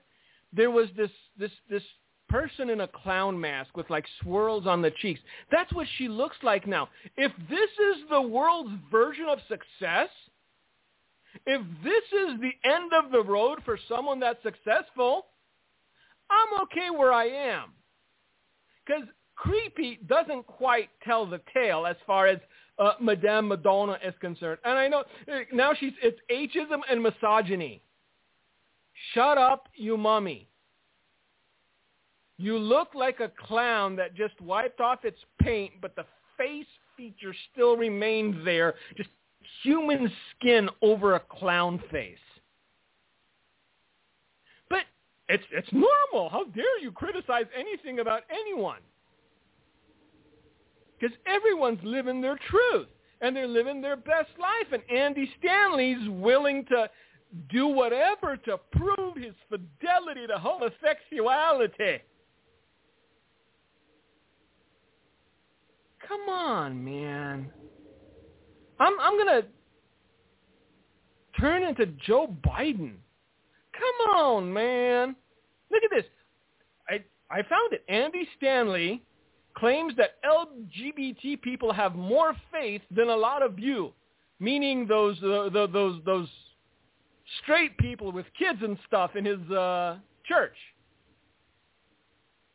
there 0.52 0.70
was 0.70 0.88
this 0.96 1.10
this 1.38 1.50
this 1.70 1.82
person 2.28 2.70
in 2.70 2.80
a 2.80 2.88
clown 2.88 3.38
mask 3.38 3.76
with 3.76 3.88
like 3.90 4.06
swirls 4.22 4.66
on 4.66 4.82
the 4.82 4.90
cheeks. 4.90 5.20
That's 5.50 5.72
what 5.72 5.86
she 5.96 6.08
looks 6.08 6.36
like 6.42 6.66
now. 6.66 6.88
If 7.16 7.32
this 7.48 7.70
is 7.70 8.08
the 8.10 8.20
world's 8.20 8.72
version 8.90 9.26
of 9.28 9.38
success, 9.48 10.08
if 11.46 11.62
this 11.82 12.04
is 12.12 12.40
the 12.40 12.52
end 12.68 12.92
of 12.92 13.10
the 13.10 13.22
road 13.22 13.60
for 13.64 13.78
someone 13.88 14.20
that's 14.20 14.42
successful, 14.42 15.26
I'm 16.30 16.62
okay 16.62 16.90
where 16.90 17.12
I 17.12 17.26
am. 17.26 17.72
Because 18.86 19.04
creepy 19.36 19.98
doesn't 20.06 20.46
quite 20.46 20.88
tell 21.04 21.26
the 21.26 21.40
tale 21.52 21.86
as 21.86 21.96
far 22.06 22.26
as 22.26 22.38
uh, 22.78 22.92
Madame 23.00 23.48
Madonna 23.48 23.98
is 24.04 24.14
concerned. 24.20 24.58
And 24.64 24.78
I 24.78 24.88
know 24.88 25.00
uh, 25.00 25.40
now 25.52 25.72
she's 25.74 25.92
it's 26.02 26.18
ageism 26.30 26.80
and 26.90 27.02
misogyny. 27.02 27.82
Shut 29.14 29.38
up, 29.38 29.68
you 29.74 29.96
mummy. 29.96 30.48
You 32.38 32.58
look 32.58 32.88
like 32.94 33.20
a 33.20 33.30
clown 33.46 33.94
that 33.96 34.14
just 34.14 34.40
wiped 34.40 34.80
off 34.80 35.04
its 35.04 35.18
paint, 35.40 35.72
but 35.80 35.94
the 35.96 36.04
face 36.36 36.66
feature 36.96 37.34
still 37.52 37.76
remains 37.76 38.36
there, 38.44 38.74
just 38.96 39.10
human 39.62 40.10
skin 40.30 40.68
over 40.80 41.14
a 41.14 41.20
clown 41.20 41.82
face. 41.90 42.16
But 44.68 44.82
it's 45.28 45.44
it's 45.50 45.72
normal. 45.72 46.28
How 46.30 46.44
dare 46.44 46.78
you 46.80 46.92
criticize 46.92 47.46
anything 47.56 48.00
about 48.00 48.22
anyone? 48.30 48.80
Because 50.98 51.16
everyone's 51.26 51.80
living 51.82 52.20
their 52.20 52.38
truth 52.48 52.88
and 53.20 53.34
they're 53.34 53.48
living 53.48 53.80
their 53.80 53.96
best 53.96 54.30
life. 54.38 54.72
And 54.72 54.82
Andy 54.90 55.30
Stanley's 55.38 56.08
willing 56.10 56.64
to 56.66 56.88
do 57.50 57.66
whatever 57.66 58.36
to 58.36 58.58
prove 58.72 59.16
his 59.16 59.34
fidelity 59.48 60.26
to 60.26 60.38
homosexuality. 60.38 62.02
Come 66.06 66.28
on, 66.28 66.84
man. 66.84 67.50
I'm 68.82 68.98
I'm 69.00 69.16
gonna 69.16 69.42
turn 71.38 71.62
into 71.62 71.86
Joe 72.04 72.34
Biden. 72.44 72.94
Come 73.72 74.16
on, 74.16 74.52
man. 74.52 75.14
Look 75.70 75.82
at 75.84 75.90
this. 75.94 76.04
I 76.88 76.94
I 77.30 77.42
found 77.42 77.72
it. 77.72 77.84
Andy 77.88 78.28
Stanley 78.36 79.02
claims 79.56 79.94
that 79.96 80.16
LGBT 80.24 81.40
people 81.42 81.72
have 81.72 81.94
more 81.94 82.34
faith 82.50 82.82
than 82.90 83.08
a 83.08 83.16
lot 83.16 83.42
of 83.42 83.58
you, 83.58 83.92
meaning 84.40 84.88
those 84.88 85.16
uh, 85.18 85.48
the, 85.52 85.68
those 85.72 86.00
those 86.04 86.28
straight 87.42 87.78
people 87.78 88.10
with 88.10 88.26
kids 88.36 88.58
and 88.62 88.76
stuff 88.88 89.14
in 89.14 89.24
his 89.24 89.40
uh, 89.50 89.96
church. 90.24 90.56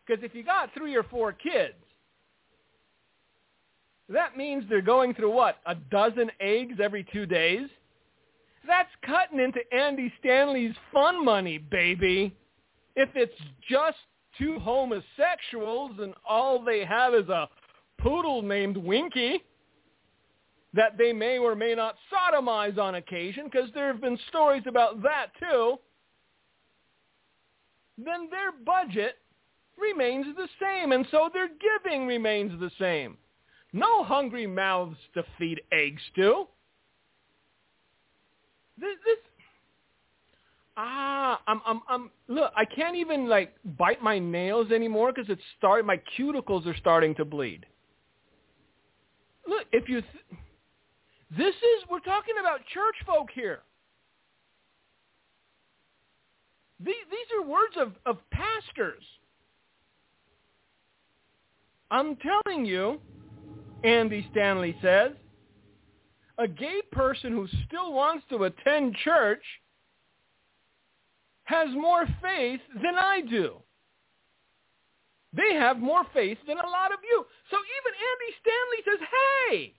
Because 0.05 0.23
if 0.25 0.35
you 0.35 0.43
got 0.43 0.73
three 0.73 0.95
or 0.95 1.03
four 1.03 1.31
kids, 1.31 1.75
that 4.09 4.37
means 4.37 4.63
they're 4.69 4.81
going 4.81 5.13
through 5.13 5.31
what? 5.33 5.57
A 5.65 5.75
dozen 5.75 6.31
eggs 6.39 6.75
every 6.81 7.05
two 7.11 7.25
days? 7.25 7.67
That's 8.65 8.89
cutting 9.05 9.39
into 9.39 9.59
Andy 9.73 10.11
Stanley's 10.19 10.75
fun 10.93 11.23
money, 11.23 11.57
baby. 11.57 12.35
If 12.95 13.09
it's 13.15 13.39
just 13.69 13.97
two 14.37 14.59
homosexuals 14.59 15.91
and 15.99 16.13
all 16.27 16.63
they 16.63 16.85
have 16.85 17.13
is 17.13 17.29
a 17.29 17.49
poodle 17.97 18.41
named 18.41 18.77
Winky 18.77 19.43
that 20.73 20.97
they 20.97 21.13
may 21.13 21.37
or 21.37 21.55
may 21.55 21.73
not 21.73 21.95
sodomize 22.13 22.77
on 22.77 22.95
occasion, 22.95 23.45
because 23.45 23.69
there 23.73 23.87
have 23.87 24.01
been 24.01 24.19
stories 24.27 24.63
about 24.67 25.01
that 25.01 25.27
too, 25.39 25.77
then 27.97 28.29
their 28.29 28.51
budget 28.51 29.15
remains 29.77 30.25
the 30.35 30.47
same, 30.61 30.91
and 30.91 31.07
so 31.09 31.29
their 31.33 31.47
giving 31.47 32.05
remains 32.05 32.59
the 32.59 32.69
same. 32.79 33.17
No 33.73 34.03
hungry 34.03 34.47
mouths 34.47 34.97
to 35.13 35.23
feed 35.37 35.61
eggs 35.71 36.01
to. 36.15 36.47
This, 38.79 38.95
this 39.05 39.17
ah, 40.77 41.41
I'm, 41.47 41.61
I'm, 41.65 41.81
I'm. 41.89 42.11
Look, 42.27 42.51
I 42.55 42.65
can't 42.65 42.95
even 42.95 43.27
like 43.27 43.55
bite 43.77 44.01
my 44.01 44.19
nails 44.19 44.71
anymore 44.71 45.11
because 45.13 45.29
it's 45.29 45.41
start. 45.57 45.85
My 45.85 45.99
cuticles 46.17 46.65
are 46.65 46.77
starting 46.77 47.15
to 47.15 47.25
bleed. 47.25 47.65
Look, 49.47 49.65
if 49.71 49.89
you. 49.89 50.01
Th- 50.01 50.39
this 51.35 51.55
is, 51.55 51.89
we're 51.89 51.99
talking 51.99 52.35
about 52.39 52.59
church 52.73 52.95
folk 53.05 53.27
here. 53.33 53.59
These, 56.79 56.93
these 57.09 57.27
are 57.37 57.45
words 57.45 57.75
of, 57.77 57.93
of 58.05 58.17
pastors. 58.29 59.03
I'm 61.89 62.17
telling 62.17 62.65
you, 62.65 63.01
Andy 63.83 64.27
Stanley 64.31 64.75
says, 64.81 65.11
a 66.37 66.47
gay 66.47 66.81
person 66.91 67.31
who 67.31 67.47
still 67.67 67.93
wants 67.93 68.25
to 68.29 68.43
attend 68.43 68.95
church 69.03 69.43
has 71.45 71.69
more 71.73 72.05
faith 72.21 72.59
than 72.75 72.95
I 72.95 73.21
do. 73.21 73.55
They 75.33 75.53
have 75.55 75.77
more 75.77 76.03
faith 76.13 76.37
than 76.47 76.57
a 76.57 76.69
lot 76.69 76.91
of 76.91 76.99
you. 77.03 77.25
So 77.49 77.57
even 77.57 77.93
Andy 78.09 78.31
Stanley 78.41 78.81
says, 78.85 79.07
hey, 79.49 79.73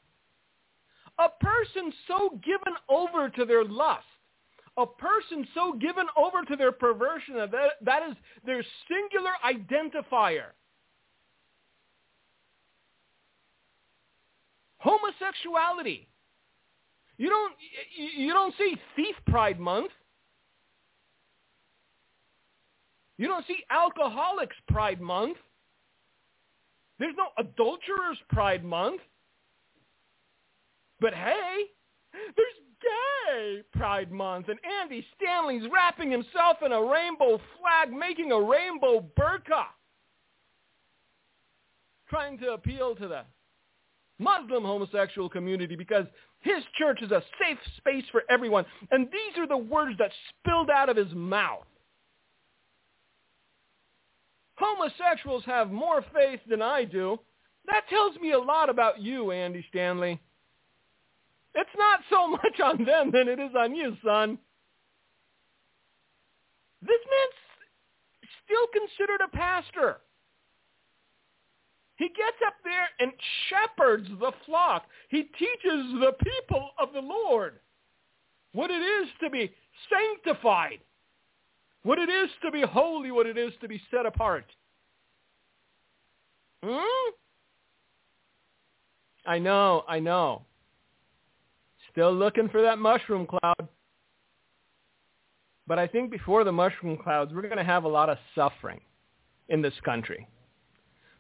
a 1.19 1.29
person 1.45 1.93
so 2.07 2.41
given 2.45 2.75
over 2.89 3.29
to 3.29 3.45
their 3.45 3.65
lust, 3.65 4.05
a 4.77 4.87
person 4.87 5.47
so 5.55 5.73
given 5.73 6.07
over 6.17 6.43
to 6.45 6.57
their 6.57 6.73
perversion 6.73 7.35
that 7.35 7.51
that 7.83 8.03
is 8.09 8.17
their 8.47 8.65
singular 8.89 9.33
identifier. 9.45 10.53
Homosexuality. 14.79 16.09
You 17.17 17.29
don't 17.29 17.55
you 18.17 18.33
don't 18.33 18.55
see 18.57 18.77
thief 18.97 19.17
pride 19.27 19.59
month. 19.59 19.91
You 23.17 23.27
don't 23.27 23.45
see 23.47 23.65
alcoholics 23.71 24.57
pride 24.69 25.01
month. 25.01 25.37
There's 27.01 27.17
no 27.17 27.29
adulterers 27.39 28.19
pride 28.29 28.65
month. 28.65 29.01
But 31.01 31.15
hey, 31.15 31.65
there's 32.13 32.55
Gay 32.81 33.63
Pride 33.73 34.13
Month, 34.13 34.49
and 34.49 34.59
Andy 34.83 35.05
Stanley's 35.17 35.69
wrapping 35.73 36.11
himself 36.11 36.59
in 36.65 36.73
a 36.73 36.83
rainbow 36.83 37.41
flag, 37.59 37.93
making 37.93 38.33
a 38.33 38.41
rainbow 38.41 39.05
burqa, 39.19 39.65
trying 42.09 42.39
to 42.39 42.53
appeal 42.53 42.95
to 42.97 43.09
the 43.09 43.23
Muslim 44.19 44.65
homosexual 44.65 45.29
community 45.29 45.77
because 45.77 46.07
his 46.41 46.63
church 46.77 47.01
is 47.03 47.11
a 47.11 47.23
safe 47.41 47.59
space 47.77 48.05
for 48.11 48.23
everyone. 48.29 48.65
And 48.91 49.07
these 49.07 49.39
are 49.39 49.47
the 49.47 49.57
words 49.57 49.97
that 49.99 50.11
spilled 50.41 50.71
out 50.71 50.89
of 50.89 50.97
his 50.97 51.13
mouth. 51.15 51.67
Homosexuals 54.57 55.45
have 55.47 55.71
more 55.71 56.05
faith 56.13 56.41
than 56.49 56.63
I 56.63 56.85
do. 56.85 57.19
That 57.67 57.89
tells 57.89 58.17
me 58.17 58.33
a 58.33 58.39
lot 58.39 58.71
about 58.71 59.01
you, 59.01 59.31
Andy 59.31 59.65
Stanley. 59.71 60.21
It's 61.55 61.71
not 61.77 62.01
so 62.11 62.27
much 62.29 62.61
on 62.63 62.85
them 62.85 63.11
than 63.13 63.29
it 63.29 63.39
is 63.39 63.53
on 63.57 63.75
you, 63.75 63.97
son. 64.05 64.39
This 66.81 66.91
man's 66.91 68.33
still 68.45 68.67
considered 68.73 69.21
a 69.25 69.37
pastor. 69.37 69.99
He 71.99 72.09
gets 72.09 72.37
up 72.47 72.55
there 72.63 72.89
and 73.01 73.13
shepherds 73.49 74.09
the 74.21 74.31
flock. 74.47 74.85
He 75.09 75.25
teaches 75.25 76.01
the 76.01 76.13
people 76.23 76.71
of 76.79 76.93
the 76.93 77.01
Lord 77.01 77.59
what 78.53 78.71
it 78.71 78.81
is 78.81 79.09
to 79.21 79.29
be 79.29 79.53
sanctified, 79.91 80.79
what 81.83 81.99
it 81.99 82.09
is 82.09 82.31
to 82.45 82.53
be 82.53 82.63
holy, 82.63 83.11
what 83.11 83.27
it 83.27 83.37
is 83.37 83.53
to 83.61 83.69
be 83.69 83.83
set 83.91 84.07
apart. 84.07 84.45
Hmm? 86.65 87.11
I 89.27 89.39
know, 89.41 89.85
I 89.89 89.99
know. 89.99 90.43
Still 91.91 92.15
looking 92.15 92.49
for 92.49 92.63
that 92.63 92.79
mushroom 92.79 93.27
cloud. 93.27 93.69
But 95.67 95.81
I 95.81 95.89
think 95.89 96.13
before 96.13 96.45
the 96.45 96.53
mushroom 96.53 96.97
clouds, 96.97 97.33
we're 97.35 97.43
going 97.43 97.59
to 97.59 97.65
have 97.65 97.85
a 97.85 97.89
lot 97.89 98.09
of 98.09 98.19
suffering 98.35 98.81
in 99.49 99.61
this 99.61 99.75
country. 99.85 100.27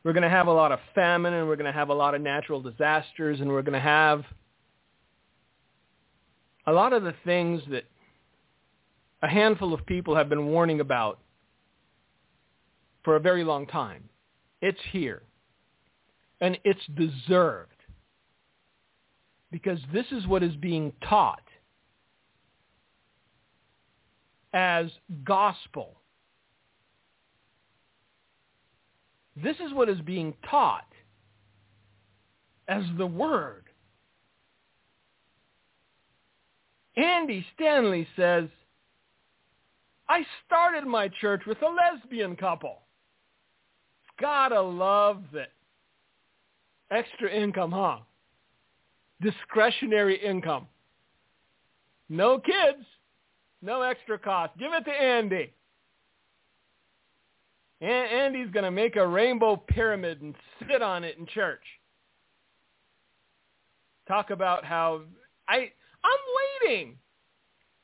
We're 0.08 0.14
going 0.14 0.22
to 0.22 0.30
have 0.30 0.46
a 0.46 0.52
lot 0.52 0.72
of 0.72 0.78
famine 0.94 1.34
and 1.34 1.46
we're 1.46 1.56
going 1.56 1.70
to 1.70 1.78
have 1.78 1.90
a 1.90 1.94
lot 1.94 2.14
of 2.14 2.22
natural 2.22 2.62
disasters 2.62 3.40
and 3.40 3.50
we're 3.50 3.60
going 3.60 3.74
to 3.74 3.78
have 3.78 4.24
a 6.66 6.72
lot 6.72 6.94
of 6.94 7.02
the 7.02 7.12
things 7.26 7.60
that 7.68 7.84
a 9.20 9.28
handful 9.28 9.74
of 9.74 9.84
people 9.84 10.16
have 10.16 10.30
been 10.30 10.46
warning 10.46 10.80
about 10.80 11.18
for 13.04 13.16
a 13.16 13.20
very 13.20 13.44
long 13.44 13.66
time. 13.66 14.08
It's 14.62 14.80
here. 14.92 15.24
And 16.40 16.58
it's 16.64 16.80
deserved. 16.96 17.76
Because 19.52 19.78
this 19.92 20.06
is 20.10 20.26
what 20.26 20.42
is 20.42 20.56
being 20.56 20.94
taught 21.06 21.44
as 24.54 24.86
gospel. 25.22 25.97
This 29.42 29.56
is 29.56 29.72
what 29.72 29.88
is 29.88 30.00
being 30.00 30.34
taught 30.48 30.86
as 32.66 32.82
the 32.96 33.06
word. 33.06 33.64
Andy 36.96 37.46
Stanley 37.54 38.06
says, 38.16 38.48
I 40.08 40.24
started 40.46 40.86
my 40.86 41.08
church 41.20 41.42
with 41.46 41.58
a 41.62 41.68
lesbian 41.68 42.34
couple. 42.34 42.82
Gotta 44.20 44.60
love 44.60 45.22
it. 45.34 45.52
Extra 46.90 47.30
income, 47.30 47.70
huh? 47.70 47.98
Discretionary 49.20 50.18
income. 50.24 50.66
No 52.08 52.38
kids. 52.38 52.84
No 53.60 53.82
extra 53.82 54.18
cost. 54.18 54.56
Give 54.58 54.72
it 54.72 54.84
to 54.84 54.90
Andy. 54.90 55.52
Andy's 57.80 58.50
going 58.50 58.64
to 58.64 58.70
make 58.70 58.96
a 58.96 59.06
rainbow 59.06 59.56
pyramid 59.56 60.20
and 60.20 60.34
sit 60.68 60.82
on 60.82 61.04
it 61.04 61.16
in 61.18 61.26
church. 61.26 61.62
Talk 64.08 64.30
about 64.30 64.64
how 64.64 65.02
I 65.48 65.70
I'm 66.04 66.64
waiting. 66.64 66.98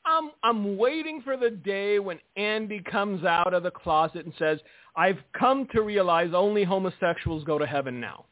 I'm 0.05 0.31
I'm 0.43 0.77
waiting 0.77 1.21
for 1.21 1.37
the 1.37 1.49
day 1.49 1.99
when 1.99 2.19
Andy 2.35 2.81
comes 2.91 3.23
out 3.23 3.53
of 3.53 3.63
the 3.63 3.71
closet 3.71 4.25
and 4.25 4.33
says, 4.37 4.59
"I've 4.95 5.19
come 5.37 5.67
to 5.73 5.81
realize 5.81 6.31
only 6.33 6.63
homosexuals 6.63 7.43
go 7.43 7.57
to 7.57 7.65
heaven 7.65 7.99
now." 7.99 8.25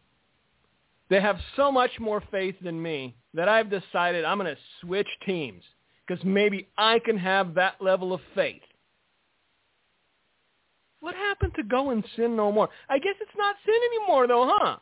They 1.09 1.21
have 1.21 1.37
so 1.55 1.71
much 1.71 1.91
more 1.99 2.21
faith 2.31 2.55
than 2.61 2.81
me 2.81 3.15
that 3.33 3.47
I've 3.47 3.69
decided 3.69 4.25
I'm 4.25 4.39
going 4.39 4.53
to 4.53 4.61
switch 4.81 5.07
teams 5.25 5.63
because 6.05 6.23
maybe 6.23 6.67
I 6.77 6.99
can 6.99 7.17
have 7.17 7.53
that 7.53 7.81
level 7.81 8.13
of 8.13 8.21
faith. 8.33 8.61
What 11.03 11.15
happened 11.15 11.51
to 11.55 11.63
go 11.63 11.89
and 11.89 12.01
sin 12.15 12.33
no 12.37 12.49
more? 12.49 12.69
I 12.87 12.97
guess 12.97 13.15
it's 13.19 13.37
not 13.37 13.57
sin 13.65 13.75
anymore, 13.91 14.25
though, 14.25 14.49
huh? 14.49 14.77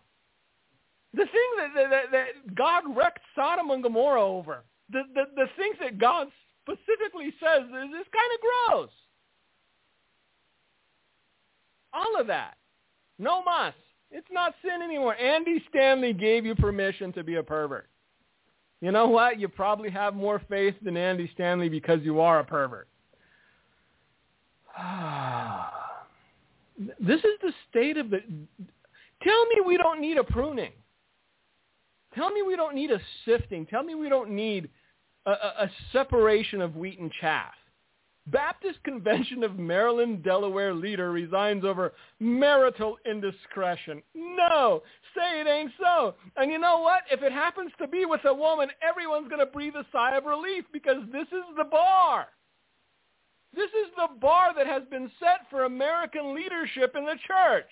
The 1.13 1.25
thing 1.25 1.49
that, 1.57 1.89
that, 1.89 2.11
that 2.11 2.55
God 2.55 2.83
wrecked 2.95 3.21
Sodom 3.35 3.71
and 3.71 3.81
Gomorrah 3.81 4.23
over, 4.23 4.63
the, 4.91 5.01
the, 5.15 5.23
the 5.35 5.47
things 5.57 5.77
that 5.81 5.97
God 5.97 6.27
specifically 6.61 7.33
says 7.43 7.63
is, 7.63 7.89
is 7.89 8.07
kind 8.13 8.31
of 8.35 8.69
gross. 8.69 8.89
All 11.91 12.21
of 12.21 12.27
that. 12.27 12.53
No 13.17 13.41
mas. 13.43 13.73
It's 14.11 14.27
not 14.31 14.53
sin 14.61 14.83
anymore. 14.83 15.15
Andy 15.15 15.63
Stanley 15.71 16.13
gave 16.13 16.45
you 16.45 16.53
permission 16.53 17.11
to 17.13 17.23
be 17.23 17.37
a 17.37 17.43
pervert. 17.43 17.89
You 18.79 18.91
know 18.91 19.07
what? 19.07 19.39
You 19.39 19.47
probably 19.47 19.89
have 19.89 20.13
more 20.13 20.39
faith 20.47 20.75
than 20.83 20.97
Andy 20.97 21.31
Stanley 21.33 21.67
because 21.67 22.01
you 22.03 22.21
are 22.21 22.41
a 22.41 22.45
pervert. 22.45 22.87
Ah. 24.77 25.60
This 26.99 27.19
is 27.19 27.39
the 27.41 27.53
state 27.69 27.97
of 27.97 28.09
the... 28.09 28.19
Tell 29.23 29.45
me 29.47 29.61
we 29.65 29.77
don't 29.77 30.01
need 30.01 30.17
a 30.17 30.23
pruning. 30.23 30.71
Tell 32.15 32.31
me 32.31 32.41
we 32.41 32.55
don't 32.55 32.75
need 32.75 32.91
a 32.91 32.99
sifting. 33.25 33.65
Tell 33.65 33.83
me 33.83 33.95
we 33.95 34.09
don't 34.09 34.31
need 34.31 34.69
a, 35.25 35.31
a, 35.31 35.53
a 35.63 35.71
separation 35.91 36.61
of 36.61 36.75
wheat 36.75 36.99
and 36.99 37.11
chaff. 37.21 37.53
Baptist 38.27 38.83
Convention 38.83 39.43
of 39.43 39.57
Maryland, 39.57 40.23
Delaware 40.23 40.73
leader 40.73 41.11
resigns 41.11 41.65
over 41.65 41.93
marital 42.19 42.97
indiscretion. 43.05 44.01
No, 44.13 44.83
say 45.15 45.41
it 45.41 45.47
ain't 45.47 45.71
so. 45.79 46.13
And 46.37 46.51
you 46.51 46.59
know 46.59 46.79
what? 46.79 47.01
If 47.11 47.23
it 47.23 47.31
happens 47.31 47.71
to 47.79 47.87
be 47.87 48.05
with 48.05 48.21
a 48.25 48.33
woman, 48.33 48.69
everyone's 48.87 49.27
going 49.27 49.39
to 49.39 49.51
breathe 49.51 49.75
a 49.75 49.85
sigh 49.91 50.15
of 50.15 50.25
relief 50.25 50.65
because 50.71 50.97
this 51.11 51.27
is 51.27 51.43
the 51.57 51.63
bar. 51.63 52.27
This 53.53 53.69
is 53.69 53.91
the 53.97 54.07
bar 54.19 54.53
that 54.55 54.67
has 54.67 54.83
been 54.89 55.11
set 55.19 55.49
for 55.49 55.65
American 55.65 56.33
leadership 56.33 56.95
in 56.95 57.05
the 57.05 57.17
church. 57.27 57.69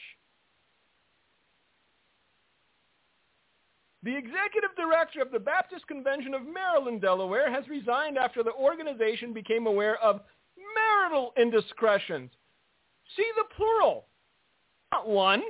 The 4.03 4.15
executive 4.15 4.75
director 4.77 5.21
of 5.21 5.31
the 5.31 5.39
Baptist 5.39 5.85
Convention 5.87 6.33
of 6.33 6.41
Maryland, 6.45 7.01
Delaware, 7.01 7.51
has 7.51 7.67
resigned 7.67 8.17
after 8.17 8.43
the 8.43 8.53
organization 8.53 9.33
became 9.33 9.67
aware 9.67 9.97
of 10.01 10.21
marital 10.75 11.33
indiscretions. 11.37 12.31
See 13.15 13.29
the 13.35 13.43
plural, 13.55 14.05
not 14.91 15.07
one. 15.07 15.41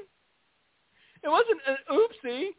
It 1.23 1.29
wasn't 1.29 1.59
an 1.67 1.77
oopsie. 1.91 2.49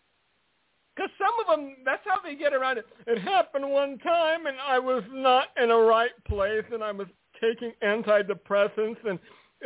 Because 0.95 1.11
some 1.19 1.33
of 1.41 1.47
them, 1.47 1.77
that's 1.85 2.03
how 2.05 2.21
they 2.23 2.35
get 2.35 2.53
around 2.53 2.79
it. 2.79 2.87
It 3.07 3.21
happened 3.23 3.69
one 3.69 3.97
time 3.99 4.47
and 4.47 4.57
I 4.61 4.79
was 4.79 5.03
not 5.11 5.47
in 5.57 5.71
a 5.71 5.77
right 5.77 6.11
place 6.29 6.65
and 6.73 6.85
I 6.85 6.93
was 6.93 7.07
taking 7.41 7.73
antidepressants 7.83 8.97
and 9.09 9.19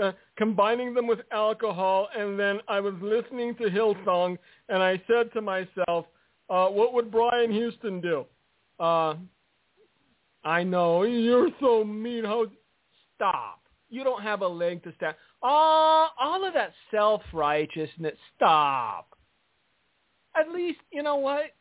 uh, 0.02 0.12
combining 0.36 0.94
them 0.94 1.06
with 1.06 1.20
alcohol 1.30 2.08
and 2.16 2.38
then 2.38 2.60
I 2.68 2.80
was 2.80 2.94
listening 3.00 3.54
to 3.56 3.64
Hillsong 3.64 4.36
and 4.68 4.82
I 4.82 5.00
said 5.06 5.32
to 5.34 5.40
myself, 5.40 6.06
uh, 6.50 6.66
what 6.66 6.92
would 6.92 7.10
Brian 7.10 7.52
Houston 7.52 8.00
do? 8.00 8.24
Uh, 8.80 9.14
I 10.44 10.62
know, 10.62 11.04
you're 11.04 11.48
so 11.60 11.84
mean. 11.84 12.24
How 12.24 12.46
Stop. 13.14 13.60
You 13.88 14.02
don't 14.02 14.22
have 14.22 14.42
a 14.42 14.48
leg 14.48 14.82
to 14.84 14.92
stand. 14.96 15.14
Oh, 15.42 16.08
all 16.20 16.44
of 16.46 16.54
that 16.54 16.72
self-righteousness. 16.90 18.14
Stop. 18.36 19.16
At 20.36 20.50
least, 20.50 20.80
you 20.90 21.02
know 21.02 21.16
what? 21.16 21.54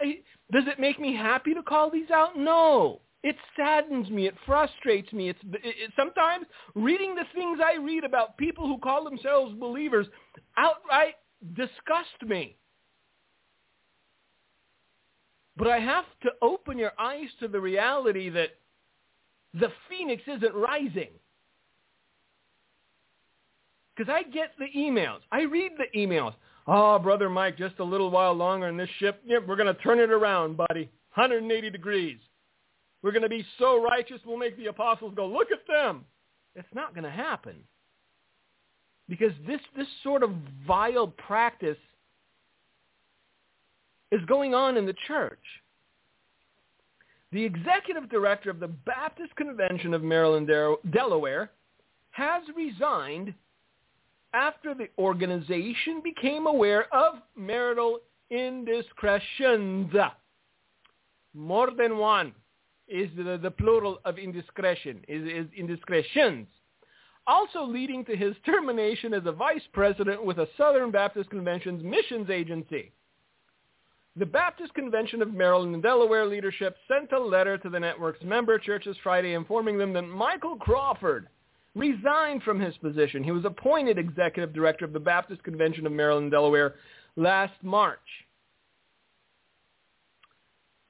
I, 0.00 0.18
does 0.52 0.64
it 0.66 0.80
make 0.80 0.98
me 0.98 1.14
happy 1.14 1.54
to 1.54 1.62
call 1.62 1.90
these 1.90 2.10
out? 2.10 2.36
No. 2.36 3.00
It 3.22 3.36
saddens 3.54 4.08
me. 4.08 4.26
It 4.26 4.34
frustrates 4.46 5.12
me. 5.12 5.28
It's 5.28 5.38
it, 5.44 5.60
it, 5.62 5.92
sometimes 5.94 6.46
reading 6.74 7.14
the 7.14 7.24
things 7.34 7.58
I 7.62 7.76
read 7.76 8.04
about 8.04 8.38
people 8.38 8.66
who 8.66 8.78
call 8.78 9.04
themselves 9.04 9.54
believers 9.58 10.06
outright 10.56 11.16
disgust 11.54 12.22
me. 12.26 12.56
But 15.56 15.68
I 15.68 15.78
have 15.78 16.06
to 16.22 16.30
open 16.40 16.78
your 16.78 16.92
eyes 16.98 17.28
to 17.40 17.48
the 17.48 17.60
reality 17.60 18.30
that 18.30 18.50
the 19.52 19.70
phoenix 19.88 20.22
isn't 20.26 20.54
rising. 20.54 21.10
Because 23.94 24.10
I 24.10 24.22
get 24.22 24.52
the 24.58 24.68
emails. 24.74 25.18
I 25.30 25.42
read 25.42 25.72
the 25.76 25.98
emails. 25.98 26.32
Oh, 26.66 26.98
Brother 26.98 27.28
Mike, 27.28 27.58
just 27.58 27.78
a 27.80 27.84
little 27.84 28.10
while 28.10 28.32
longer 28.32 28.68
in 28.68 28.78
this 28.78 28.88
ship. 28.98 29.22
We're 29.26 29.56
going 29.56 29.66
to 29.66 29.82
turn 29.82 29.98
it 29.98 30.10
around, 30.10 30.56
buddy. 30.56 30.88
180 31.14 31.68
degrees. 31.68 32.18
We're 33.02 33.12
going 33.12 33.22
to 33.22 33.28
be 33.28 33.44
so 33.58 33.82
righteous 33.82 34.20
we'll 34.26 34.36
make 34.36 34.56
the 34.56 34.66
apostles 34.66 35.14
go, 35.16 35.26
look 35.26 35.48
at 35.50 35.66
them. 35.66 36.04
It's 36.54 36.68
not 36.74 36.94
going 36.94 37.04
to 37.04 37.10
happen. 37.10 37.56
Because 39.08 39.32
this, 39.46 39.60
this 39.76 39.86
sort 40.02 40.22
of 40.22 40.30
vile 40.66 41.08
practice 41.08 41.78
is 44.12 44.20
going 44.26 44.54
on 44.54 44.76
in 44.76 44.86
the 44.86 44.94
church. 45.06 45.38
The 47.32 47.42
executive 47.44 48.10
director 48.10 48.50
of 48.50 48.60
the 48.60 48.68
Baptist 48.68 49.34
Convention 49.36 49.94
of 49.94 50.02
Maryland, 50.02 50.50
Delaware, 50.92 51.50
has 52.10 52.42
resigned 52.56 53.32
after 54.34 54.74
the 54.74 54.88
organization 54.98 56.00
became 56.02 56.46
aware 56.46 56.92
of 56.94 57.16
marital 57.36 58.00
indiscretions. 58.30 59.92
More 61.34 61.70
than 61.76 61.98
one 61.98 62.32
is 62.90 63.08
the, 63.16 63.38
the 63.40 63.50
plural 63.50 64.00
of 64.04 64.18
indiscretion, 64.18 65.02
is, 65.08 65.46
is 65.46 65.46
indiscretions. 65.56 66.46
Also 67.26 67.62
leading 67.62 68.04
to 68.06 68.16
his 68.16 68.34
termination 68.44 69.14
as 69.14 69.22
a 69.26 69.32
vice 69.32 69.62
president 69.72 70.24
with 70.24 70.38
a 70.38 70.48
Southern 70.56 70.90
Baptist 70.90 71.30
Convention's 71.30 71.82
missions 71.82 72.28
agency. 72.30 72.92
The 74.16 74.26
Baptist 74.26 74.74
Convention 74.74 75.22
of 75.22 75.32
Maryland 75.32 75.72
and 75.72 75.82
Delaware 75.82 76.26
leadership 76.26 76.76
sent 76.88 77.12
a 77.12 77.18
letter 77.18 77.56
to 77.58 77.70
the 77.70 77.78
network's 77.78 78.22
member 78.24 78.58
churches 78.58 78.96
Friday 79.02 79.34
informing 79.34 79.78
them 79.78 79.92
that 79.92 80.02
Michael 80.02 80.56
Crawford 80.56 81.28
resigned 81.76 82.42
from 82.42 82.58
his 82.58 82.76
position. 82.78 83.22
He 83.22 83.30
was 83.30 83.44
appointed 83.44 83.98
executive 83.98 84.52
director 84.52 84.84
of 84.84 84.92
the 84.92 84.98
Baptist 84.98 85.44
Convention 85.44 85.86
of 85.86 85.92
Maryland 85.92 86.24
and 86.24 86.32
Delaware 86.32 86.74
last 87.16 87.54
March. 87.62 87.98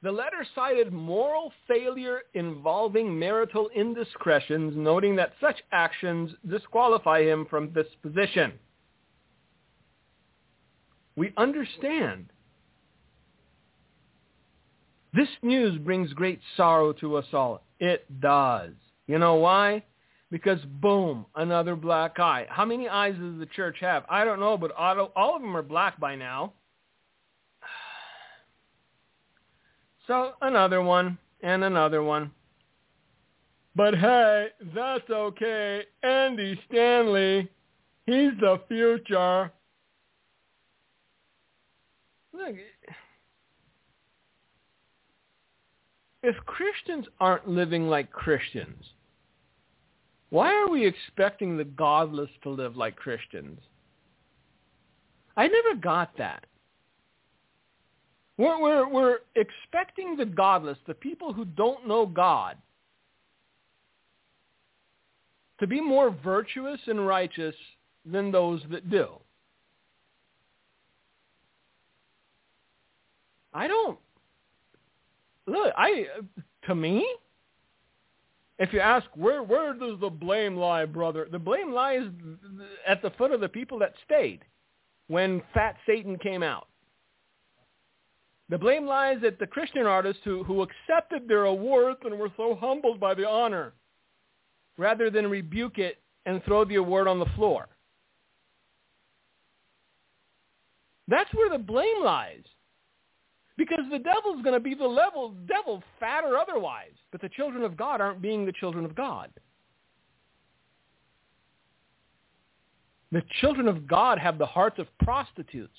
The 0.03 0.11
letter 0.11 0.47
cited 0.55 0.93
moral 0.93 1.53
failure 1.69 2.23
involving 2.33 3.19
marital 3.19 3.69
indiscretions, 3.75 4.75
noting 4.75 5.15
that 5.17 5.35
such 5.41 5.57
actions 5.73 6.31
disqualify 6.49 7.23
him 7.23 7.47
from 7.51 7.71
this 7.75 7.87
position. 8.03 8.53
We 11.17 11.35
understand 11.37 12.31
this 15.13 15.29
news 15.43 15.77
brings 15.79 16.13
great 16.15 16.41
sorrow 16.57 16.95
to 16.95 17.17
us 17.17 17.27
all. 17.35 17.63
It 17.79 18.21
does. 18.21 18.73
You 19.07 19.19
know 19.19 19.35
why? 19.35 19.83
Because 20.31 20.61
boom, 20.81 21.27
another 21.35 21.77
black 21.77 22.19
eye. 22.19 22.47
How 22.49 22.65
many 22.65 22.89
eyes 22.89 23.17
does 23.21 23.39
the 23.39 23.47
church 23.55 23.77
have? 23.81 24.05
I 24.09 24.25
don't 24.25 24.41
know, 24.41 24.57
but 24.57 24.71
all 24.71 25.35
of 25.37 25.43
them 25.43 25.57
are 25.57 25.63
black 25.63 26.01
by 26.01 26.15
now. 26.15 26.55
So 30.11 30.33
another 30.42 30.83
one 30.83 31.18
and 31.40 31.62
another 31.62 32.03
one. 32.03 32.33
But 33.77 33.96
hey, 33.96 34.49
that's 34.75 35.09
okay. 35.09 35.85
Andy 36.03 36.61
Stanley, 36.68 37.49
he's 38.07 38.33
the 38.40 38.61
future. 38.66 39.53
Look, 42.33 42.57
if 46.25 46.35
Christians 46.44 47.07
aren't 47.20 47.49
living 47.49 47.88
like 47.88 48.11
Christians, 48.11 48.85
why 50.31 50.53
are 50.53 50.68
we 50.68 50.85
expecting 50.85 51.57
the 51.57 51.64
godless 51.64 52.31
to 52.42 52.51
live 52.51 52.77
like 52.77 52.96
Christians? 52.96 53.61
I 55.37 55.46
never 55.46 55.81
got 55.81 56.18
that. 56.18 56.46
We're, 58.40 58.59
we're, 58.59 58.88
we're 58.88 59.18
expecting 59.37 60.16
the 60.16 60.24
godless, 60.24 60.79
the 60.87 60.94
people 60.94 61.35
who 61.35 61.44
don't 61.44 61.87
know 61.87 62.07
God, 62.07 62.57
to 65.59 65.66
be 65.66 65.79
more 65.79 66.16
virtuous 66.24 66.81
and 66.87 67.07
righteous 67.07 67.55
than 68.11 68.33
those 68.33 68.62
that 68.70 68.88
do. 68.88 69.09
I 73.53 73.68
don't 73.68 73.98
look, 75.46 75.74
I 75.76 76.07
to 76.66 76.74
me, 76.74 77.07
if 78.59 78.72
you 78.72 78.81
ask 78.81 79.07
where 79.16 79.42
where 79.42 79.74
does 79.74 80.00
the 80.00 80.09
blame 80.09 80.57
lie, 80.57 80.87
brother? 80.87 81.29
The 81.31 81.38
blame 81.38 81.72
lies 81.74 82.09
at 82.88 83.03
the 83.03 83.11
foot 83.18 83.33
of 83.33 83.42
the 83.42 83.50
people 83.50 83.79
that 83.81 83.92
stayed 84.07 84.40
when 85.09 85.42
Fat 85.53 85.76
Satan 85.85 86.16
came 86.16 86.42
out. 86.42 86.68
The 88.51 88.59
blame 88.59 88.85
lies 88.85 89.19
at 89.25 89.39
the 89.39 89.47
Christian 89.47 89.87
artists 89.87 90.23
who, 90.25 90.43
who 90.43 90.63
accepted 90.63 91.29
their 91.29 91.45
award 91.45 91.97
and 92.03 92.19
were 92.19 92.33
so 92.37 92.57
humbled 92.61 92.99
by 92.99 93.15
the 93.15 93.27
honor 93.27 93.73
rather 94.77 95.09
than 95.09 95.31
rebuke 95.31 95.79
it 95.79 95.99
and 96.27 96.43
throw 96.45 96.65
the 96.65 96.75
award 96.75 97.07
on 97.07 97.21
the 97.21 97.31
floor. 97.37 97.69
That's 101.07 101.33
where 101.33 101.49
the 101.49 101.59
blame 101.63 102.03
lies. 102.03 102.43
Because 103.57 103.85
the 103.91 103.99
devil's 103.99 104.43
going 104.43 104.55
to 104.55 104.61
be 104.61 104.75
the 104.75 104.87
level, 104.87 105.35
devil, 105.47 105.83
fat 106.01 106.25
or 106.25 106.37
otherwise. 106.37 106.95
But 107.13 107.21
the 107.21 107.29
children 107.29 107.63
of 107.63 107.77
God 107.77 108.01
aren't 108.01 108.23
being 108.23 108.47
the 108.47 108.53
children 108.53 108.85
of 108.85 108.97
God. 108.97 109.31
The 113.13 113.23
children 113.41 113.69
of 113.69 113.87
God 113.87 114.19
have 114.19 114.39
the 114.39 114.47
hearts 114.47 114.79
of 114.79 114.87
prostitutes, 114.99 115.77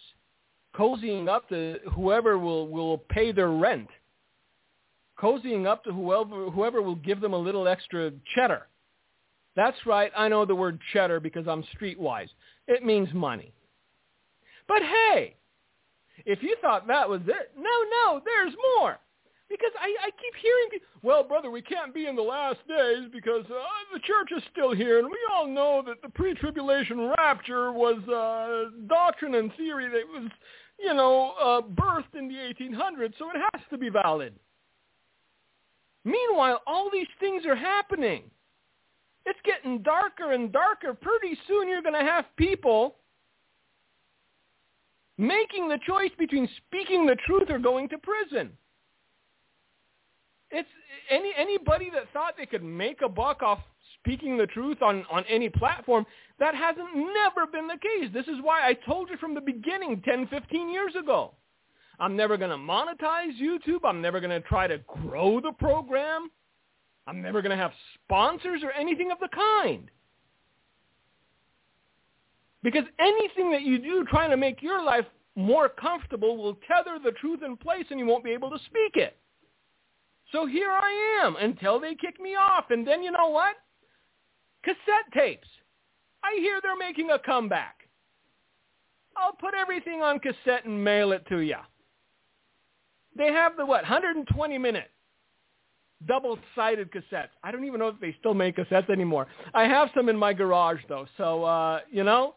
cozying 0.76 1.28
up 1.28 1.50
to 1.50 1.78
whoever 1.94 2.38
will, 2.38 2.68
will 2.68 2.98
pay 2.98 3.32
their 3.32 3.52
rent, 3.52 3.88
cozying 5.20 5.68
up 5.68 5.84
to 5.84 5.92
whoever, 5.92 6.50
whoever 6.50 6.82
will 6.82 6.96
give 6.96 7.22
them 7.22 7.34
a 7.34 7.38
little 7.38 7.68
extra 7.68 8.12
cheddar. 8.36 8.68
That's 9.56 9.78
right, 9.86 10.12
I 10.18 10.30
know 10.30 10.46
the 10.46 10.56
word 10.56 10.80
cheddar 10.94 11.20
because 11.20 11.48
I'm 11.48 11.64
streetwise. 11.76 12.30
It 12.68 12.86
means 12.86 13.10
money. 13.14 13.52
But 14.68 14.82
hey, 14.82 15.36
if 16.26 16.42
you 16.42 16.56
thought 16.62 16.88
that 16.88 17.10
was 17.10 17.22
it, 17.28 17.52
no, 17.58 17.64
no, 18.06 18.22
there's 18.24 18.54
more. 18.78 18.98
Because 19.50 19.72
I, 19.82 19.94
I 20.08 20.10
keep 20.12 20.34
hearing 20.42 20.82
well, 21.04 21.24
brother, 21.24 21.50
we 21.50 21.62
can't 21.62 21.94
be 21.94 22.06
in 22.06 22.16
the 22.16 22.22
last 22.22 22.60
days 22.68 23.10
because 23.12 23.44
uh, 23.46 23.64
the 23.92 24.00
church 24.00 24.30
is 24.36 24.44
still 24.52 24.74
here, 24.74 25.00
and 25.00 25.08
we 25.08 25.18
all 25.34 25.48
know 25.48 25.84
that 25.86 26.02
the 26.04 26.10
pre-tribulation 26.10 27.12
rapture 27.18 27.72
was 27.72 27.98
uh, 28.08 28.70
doctrine 28.88 29.34
and 29.34 29.52
theory 29.58 29.90
that 29.90 30.08
was, 30.08 30.30
you 30.84 30.94
know, 30.94 31.34
uh, 31.42 31.62
birthed 31.62 32.18
in 32.18 32.28
the 32.28 32.36
1800s, 32.36 33.14
so 33.18 33.30
it 33.30 33.40
has 33.54 33.62
to 33.70 33.78
be 33.78 33.90
valid. 33.90 34.34
Meanwhile, 36.04 36.62
all 36.66 36.90
these 36.92 37.08
things 37.20 37.46
are 37.46 37.56
happening. 37.56 38.24
It's 39.26 39.40
getting 39.46 39.84
darker 39.84 40.32
and 40.32 40.52
darker. 40.52 40.94
Pretty 40.94 41.38
soon 41.48 41.70
you're 41.70 41.84
going 41.84 41.94
to 41.94 42.10
have 42.10 42.26
people 42.38 42.96
making 45.18 45.70
the 45.70 45.78
choice 45.86 46.10
between 46.18 46.50
speaking 46.58 47.06
the 47.06 47.16
truth 47.28 47.50
or 47.50 47.60
going 47.60 47.88
to 47.90 47.98
prison. 48.00 48.52
It's 50.50 50.68
any 51.10 51.32
anybody 51.38 51.90
that 51.94 52.12
thought 52.12 52.34
they 52.38 52.46
could 52.46 52.64
make 52.64 53.02
a 53.06 53.10
buck 53.10 53.42
off 53.42 53.60
speaking 54.04 54.38
the 54.38 54.48
truth 54.48 54.82
on, 54.82 55.06
on 55.12 55.24
any 55.30 55.50
platform, 55.50 56.06
that 56.40 56.56
hasn't 56.56 56.96
never 56.96 57.46
been 57.52 57.68
the 57.68 57.78
case. 57.78 58.10
This 58.14 58.28
is 58.28 58.42
why 58.42 58.68
I 58.68 58.74
told 58.74 59.10
you 59.10 59.18
from 59.18 59.36
the 59.36 59.42
beginning 59.42 60.02
10, 60.04 60.28
15 60.28 60.70
years 60.70 60.94
ago. 61.00 61.34
I'm 62.00 62.16
never 62.16 62.36
going 62.36 62.50
to 62.50 62.58
monetize 62.58 63.40
YouTube. 63.40 63.82
I'm 63.86 64.02
never 64.02 64.20
going 64.20 64.32
to 64.32 64.48
try 64.48 64.66
to 64.68 64.80
grow 64.80 65.40
the 65.40 65.52
program. 65.52 66.30
I'm 67.06 67.22
never 67.22 67.42
going 67.42 67.56
to 67.56 67.62
have 67.62 67.74
sponsors 68.06 68.64
or 68.64 68.72
anything 68.72 69.12
of 69.12 69.20
the 69.20 69.30
kind. 69.34 69.90
Because 72.64 72.84
anything 73.00 73.52
that 73.52 73.62
you 73.64 73.80
do 73.80 74.06
trying 74.10 74.32
to 74.32 74.38
make 74.38 74.62
your 74.62 74.84
life 74.84 75.06
more 75.36 75.70
comfortable 75.70 76.38
will 76.38 76.58
tether 76.68 76.98
the 77.04 77.12
truth 77.12 77.42
in 77.44 77.56
place 77.56 77.86
and 77.90 78.00
you 78.00 78.06
won't 78.06 78.24
be 78.24 78.32
able 78.32 78.50
to 78.50 78.60
speak 78.66 78.96
it. 78.96 79.18
So 80.32 80.46
here 80.46 80.72
I 80.72 81.24
am 81.24 81.36
until 81.36 81.80
they 81.80 81.96
kick 81.96 82.20
me 82.20 82.36
off. 82.36 82.66
And 82.70 82.88
then 82.88 83.04
you 83.04 83.12
know 83.12 83.30
what? 83.30 83.56
Cassette 84.64 85.12
tapes. 85.14 85.48
I 86.24 86.36
hear 86.40 86.60
they're 86.62 86.78
making 86.78 87.10
a 87.12 87.20
comeback. 87.20 87.76
I'll 89.18 89.34
put 89.34 89.54
everything 89.54 90.02
on 90.02 90.20
cassette 90.20 90.66
and 90.66 90.84
mail 90.84 91.12
it 91.12 91.26
to 91.30 91.40
you. 91.40 91.58
They 93.18 93.28
have 93.28 93.58
the 93.58 93.66
what, 93.66 93.84
120 93.84 94.58
minute 94.58 94.90
double-sided 96.08 96.92
cassettes. 96.92 97.30
I 97.44 97.52
don't 97.52 97.66
even 97.66 97.80
know 97.80 97.90
if 97.90 98.00
they 98.00 98.16
still 98.20 98.34
make 98.34 98.56
cassettes 98.58 98.90
anymore. 98.90 99.28
I 99.54 99.64
have 99.66 99.90
some 99.96 100.10
in 100.10 100.18
my 100.18 100.34
garage 100.34 100.80
though, 100.88 101.06
so 101.18 101.44
uh, 101.44 101.82
you 101.92 102.04
know, 102.04 102.36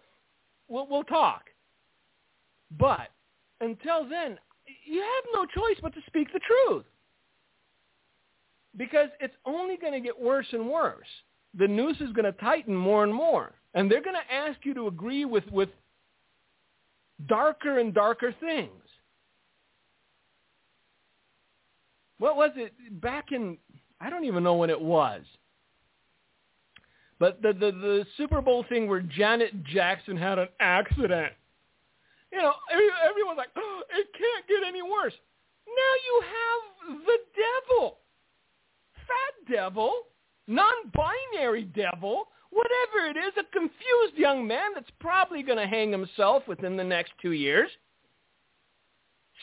we'll, 0.68 0.86
we'll 0.88 1.04
talk. 1.04 1.44
But 2.78 3.08
until 3.60 4.08
then, 4.08 4.38
you 4.86 5.00
have 5.00 5.24
no 5.32 5.46
choice 5.46 5.76
but 5.80 5.94
to 5.94 6.00
speak 6.06 6.32
the 6.32 6.40
truth. 6.40 6.84
Because 8.76 9.08
it's 9.20 9.34
only 9.46 9.76
going 9.76 9.92
to 9.92 10.00
get 10.00 10.20
worse 10.20 10.46
and 10.52 10.68
worse. 10.68 11.06
The 11.58 11.68
noose 11.68 12.00
is 12.00 12.12
going 12.12 12.24
to 12.24 12.32
tighten 12.32 12.74
more 12.74 13.04
and 13.04 13.14
more. 13.14 13.52
And 13.74 13.90
they're 13.90 14.02
going 14.02 14.16
to 14.16 14.34
ask 14.34 14.58
you 14.64 14.74
to 14.74 14.86
agree 14.86 15.24
with, 15.24 15.44
with 15.50 15.68
darker 17.26 17.78
and 17.78 17.92
darker 17.92 18.34
things. 18.40 18.70
What 22.18 22.36
was 22.36 22.50
it 22.56 22.72
back 23.00 23.32
in, 23.32 23.58
I 24.00 24.10
don't 24.10 24.24
even 24.24 24.44
know 24.44 24.54
when 24.54 24.70
it 24.70 24.80
was. 24.80 25.22
But 27.18 27.42
the, 27.42 27.52
the, 27.52 27.70
the 27.72 28.06
Super 28.16 28.40
Bowl 28.40 28.64
thing 28.68 28.88
where 28.88 29.00
Janet 29.00 29.64
Jackson 29.64 30.16
had 30.16 30.38
an 30.38 30.48
accident 30.60 31.32
you 32.34 32.42
know, 32.42 32.52
everyone's 33.08 33.38
like, 33.38 33.54
oh, 33.56 33.82
it 33.96 34.08
can't 34.12 34.46
get 34.48 34.66
any 34.66 34.82
worse. 34.82 35.14
Now 35.66 35.92
you 36.02 36.22
have 36.26 37.06
the 37.06 37.18
devil. 37.38 37.98
Fat 39.06 39.54
devil, 39.54 39.92
non-binary 40.46 41.64
devil, 41.74 42.28
whatever 42.50 43.08
it 43.10 43.16
is, 43.16 43.32
a 43.38 43.56
confused 43.56 44.16
young 44.16 44.46
man 44.46 44.70
that's 44.74 44.90
probably 45.00 45.42
going 45.42 45.58
to 45.58 45.66
hang 45.66 45.90
himself 45.90 46.46
within 46.46 46.76
the 46.76 46.84
next 46.84 47.12
two 47.20 47.32
years, 47.32 47.70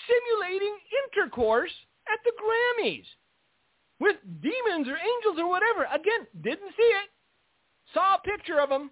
simulating 0.08 0.76
intercourse 1.04 1.72
at 2.08 2.20
the 2.24 2.32
Grammys 2.40 3.06
with 4.00 4.18
demons 4.42 4.88
or 4.88 4.98
angels 4.98 5.38
or 5.38 5.48
whatever. 5.48 5.86
Again, 5.94 6.26
didn't 6.42 6.74
see 6.74 6.92
it. 7.04 7.10
Saw 7.94 8.16
a 8.16 8.26
picture 8.26 8.60
of 8.60 8.70
him. 8.70 8.90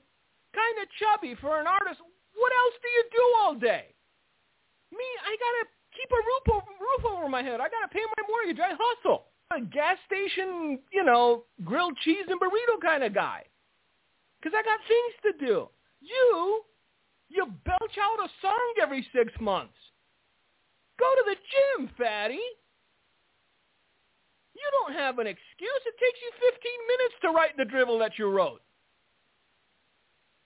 Kind 0.54 0.76
of 0.82 0.90
chubby 0.98 1.36
for 1.40 1.62
an 1.62 1.68
artist. 1.68 2.02
What 2.36 2.52
else 2.54 2.76
do 2.82 2.90
you 2.90 3.04
do 3.10 3.26
all 3.42 3.56
day? 3.56 3.94
Me, 4.92 5.08
I 5.26 5.34
got 5.38 5.54
to 5.62 5.66
keep 5.94 6.10
a 6.10 6.22
roof 6.22 6.46
over, 6.58 6.74
roof 6.78 7.04
over 7.06 7.30
my 7.30 7.42
head. 7.42 7.62
I 7.62 7.70
got 7.70 7.86
to 7.86 7.94
pay 7.94 8.02
my 8.02 8.24
mortgage. 8.28 8.60
I 8.60 8.74
hustle. 8.74 9.29
A 9.56 9.62
gas 9.62 9.98
station, 10.06 10.80
you 10.92 11.04
know, 11.04 11.46
grilled 11.64 11.98
cheese 12.04 12.26
and 12.28 12.40
burrito 12.40 12.82
kind 12.82 13.04
of 13.04 13.14
guy. 13.14 13.44
Because 14.40 14.56
I 14.58 14.64
got 14.64 14.80
things 14.88 15.40
to 15.40 15.46
do. 15.46 15.70
You, 16.02 16.62
you 17.30 17.46
belch 17.66 17.98
out 18.00 18.26
a 18.26 18.30
song 18.42 18.74
every 18.82 19.06
six 19.14 19.34
months. 19.42 19.74
Go 21.00 21.06
to 21.16 21.24
the 21.26 21.36
gym, 21.36 21.90
fatty. 21.98 22.40
You 24.54 24.70
don't 24.72 24.94
have 24.94 25.20
an 25.20 25.28
excuse. 25.28 25.82
It 25.86 25.96
takes 26.00 26.20
you 26.22 26.32
15 26.52 26.72
minutes 26.88 27.16
to 27.22 27.30
write 27.30 27.58
the 27.58 27.66
drivel 27.66 27.98
that 28.00 28.20
you 28.20 28.30
wrote. 28.30 28.62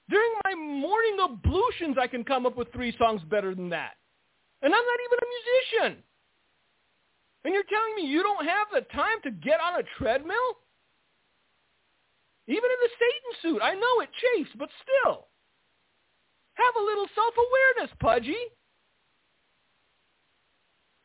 During 0.10 0.32
my 0.46 0.56
morning 0.56 1.18
ablutions, 1.24 1.98
I 2.00 2.08
can 2.08 2.24
come 2.24 2.46
up 2.46 2.56
with 2.56 2.72
three 2.72 2.96
songs 2.98 3.22
better 3.30 3.56
than 3.56 3.70
that. 3.70 3.94
And 4.62 4.74
I'm 4.74 4.86
not 4.86 5.00
even 5.06 5.20
a 5.20 5.28
musician. 5.34 6.04
And 7.44 7.54
you're 7.54 7.64
telling 7.64 7.96
me 7.96 8.04
you 8.10 8.24
don't 8.24 8.46
have 8.46 8.68
the 8.74 8.82
time 8.94 9.20
to 9.24 9.32
get 9.32 9.60
on 9.60 9.80
a 9.80 9.84
treadmill? 9.98 10.58
Even 12.48 12.64
in 12.64 12.80
the 12.82 12.90
Satan 13.00 13.32
suit. 13.42 13.62
I 13.62 13.74
know 13.76 14.02
it 14.02 14.10
chafes, 14.20 14.52
but 14.58 14.70
still. 14.82 15.28
Have 16.54 16.76
a 16.80 16.86
little 16.86 17.08
self-awareness, 17.16 17.96
Pudgy. 18.00 18.38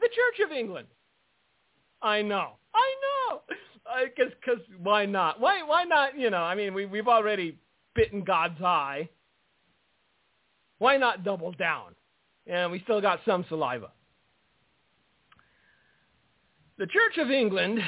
The 0.01 0.09
Church 0.09 0.47
of 0.47 0.53
England. 0.53 0.89
I 2.03 2.23
know. 2.23 2.53
I 2.75 2.95
know. 3.03 3.41
Because 4.05 4.35
cause 4.45 4.59
why 4.83 5.07
not? 5.07 5.41
Why 5.41 5.63
why 5.63 5.85
not? 5.85 6.17
You 6.17 6.29
know, 6.29 6.43
I 6.43 6.55
mean, 6.55 6.75
we 6.75 6.85
we've 6.85 7.09
already 7.09 7.59
bitten 7.95 8.23
God's 8.23 8.61
eye. 8.61 9.09
Why 10.77 10.99
not 10.99 11.25
double 11.25 11.53
down? 11.53 11.95
And 12.47 12.71
we 12.71 12.81
still 12.81 13.01
got 13.01 13.21
some 13.25 13.47
saliva. 13.49 13.91
The 16.79 16.87
Church 16.87 17.19
of 17.19 17.31
England 17.31 17.81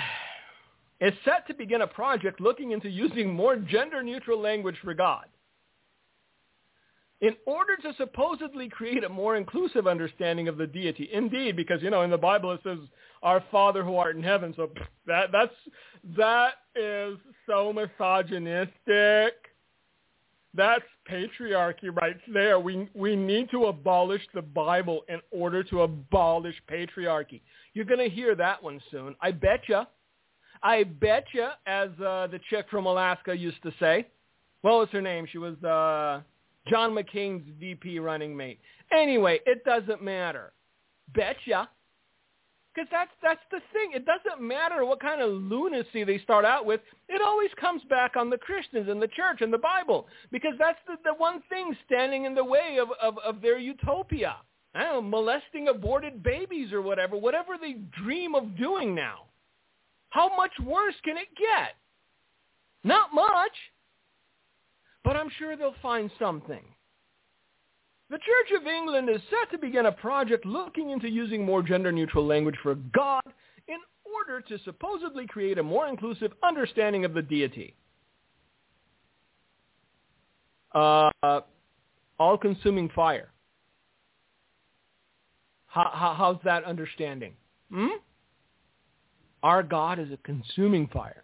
is 1.00 1.12
set 1.24 1.46
to 1.46 1.54
begin 1.54 1.82
a 1.82 1.86
project 1.86 2.40
looking 2.40 2.72
into 2.72 2.90
using 2.90 3.32
more 3.32 3.54
gender-neutral 3.54 4.40
language 4.40 4.76
for 4.82 4.94
God. 4.94 5.26
In 7.20 7.36
order 7.46 7.76
to 7.76 7.94
supposedly 7.96 8.68
create 8.68 9.04
a 9.04 9.08
more 9.08 9.36
inclusive 9.36 9.86
understanding 9.86 10.48
of 10.48 10.56
the 10.56 10.66
deity, 10.66 11.08
indeed, 11.12 11.54
because 11.54 11.82
you 11.82 11.90
know 11.90 12.02
in 12.02 12.10
the 12.10 12.18
Bible 12.18 12.50
it 12.52 12.60
says 12.64 12.78
"Our 13.22 13.44
Father 13.52 13.84
who 13.84 13.96
art 13.96 14.16
in 14.16 14.22
heaven," 14.22 14.54
so 14.56 14.70
that 15.06 15.30
that's 15.30 15.54
that 16.16 16.54
is 16.74 17.18
so 17.46 17.72
misogynistic. 17.72 19.34
That's 20.54 20.84
patriarchy 21.08 21.94
right 21.94 22.16
there. 22.32 22.58
We 22.58 22.88
we 22.94 23.14
need 23.14 23.50
to 23.50 23.66
abolish 23.66 24.26
the 24.34 24.42
Bible 24.42 25.04
in 25.08 25.20
order 25.30 25.62
to 25.64 25.82
abolish 25.82 26.60
patriarchy. 26.68 27.42
You're 27.74 27.84
going 27.84 28.00
to 28.00 28.14
hear 28.14 28.34
that 28.34 28.62
one 28.62 28.80
soon. 28.90 29.14
I 29.20 29.30
betcha. 29.30 29.88
I 30.62 30.84
betcha, 30.84 31.54
as 31.66 31.88
uh, 32.00 32.26
the 32.26 32.40
chick 32.50 32.66
from 32.70 32.86
Alaska 32.86 33.34
used 33.36 33.62
to 33.62 33.72
say. 33.80 34.06
What 34.62 34.72
was 34.72 34.88
her 34.92 35.00
name? 35.00 35.26
She 35.30 35.38
was 35.38 35.56
uh, 35.64 36.20
John 36.68 36.90
McCain's 36.90 37.48
VP 37.58 37.98
running 37.98 38.36
mate. 38.36 38.58
Anyway, 38.92 39.40
it 39.46 39.64
doesn't 39.64 40.02
matter. 40.02 40.52
Betcha. 41.14 41.68
Because 42.74 42.88
that's 42.92 43.10
that's 43.20 43.40
the 43.50 43.60
thing. 43.72 43.92
It 43.94 44.04
doesn't 44.06 44.40
matter 44.40 44.84
what 44.84 45.00
kind 45.00 45.20
of 45.20 45.30
lunacy 45.30 46.04
they 46.04 46.18
start 46.18 46.44
out 46.44 46.66
with. 46.66 46.80
It 47.08 47.20
always 47.20 47.50
comes 47.60 47.82
back 47.90 48.16
on 48.16 48.30
the 48.30 48.38
Christians 48.38 48.88
and 48.88 49.02
the 49.02 49.08
church 49.08 49.40
and 49.40 49.52
the 49.52 49.58
Bible 49.58 50.06
because 50.30 50.52
that's 50.58 50.78
the, 50.86 50.94
the 51.04 51.14
one 51.14 51.42
thing 51.48 51.74
standing 51.86 52.26
in 52.26 52.34
the 52.34 52.44
way 52.44 52.78
of, 52.80 52.88
of, 53.02 53.18
of 53.24 53.42
their 53.42 53.58
utopia. 53.58 54.36
Know, 54.74 55.02
molesting 55.02 55.68
aborted 55.68 56.22
babies 56.22 56.72
or 56.72 56.80
whatever, 56.80 57.16
whatever 57.16 57.54
they 57.60 57.74
dream 58.04 58.34
of 58.34 58.56
doing 58.56 58.94
now. 58.94 59.24
How 60.10 60.34
much 60.36 60.52
worse 60.64 60.94
can 61.04 61.16
it 61.16 61.28
get? 61.36 61.74
Not 62.84 63.12
much. 63.12 63.52
But 65.04 65.16
I'm 65.16 65.30
sure 65.38 65.56
they'll 65.56 65.74
find 65.82 66.10
something. 66.18 66.62
The 68.10 68.18
Church 68.18 68.60
of 68.60 68.66
England 68.66 69.08
is 69.08 69.20
set 69.30 69.50
to 69.52 69.58
begin 69.58 69.86
a 69.86 69.92
project 69.92 70.44
looking 70.44 70.90
into 70.90 71.08
using 71.08 71.44
more 71.44 71.62
gender-neutral 71.62 72.26
language 72.26 72.56
for 72.62 72.74
God 72.74 73.22
in 73.68 73.78
order 74.04 74.40
to 74.40 74.58
supposedly 74.64 75.26
create 75.26 75.58
a 75.58 75.62
more 75.62 75.88
inclusive 75.88 76.32
understanding 76.42 77.04
of 77.04 77.14
the 77.14 77.22
deity. 77.22 77.74
Uh, 80.74 81.10
all-consuming 82.18 82.88
fire. 82.94 83.30
How, 85.70 85.90
how, 85.92 86.14
how's 86.14 86.38
that 86.44 86.64
understanding? 86.64 87.32
Hmm? 87.72 87.86
Our 89.42 89.62
God 89.62 89.98
is 89.98 90.10
a 90.10 90.18
consuming 90.18 90.88
fire. 90.88 91.22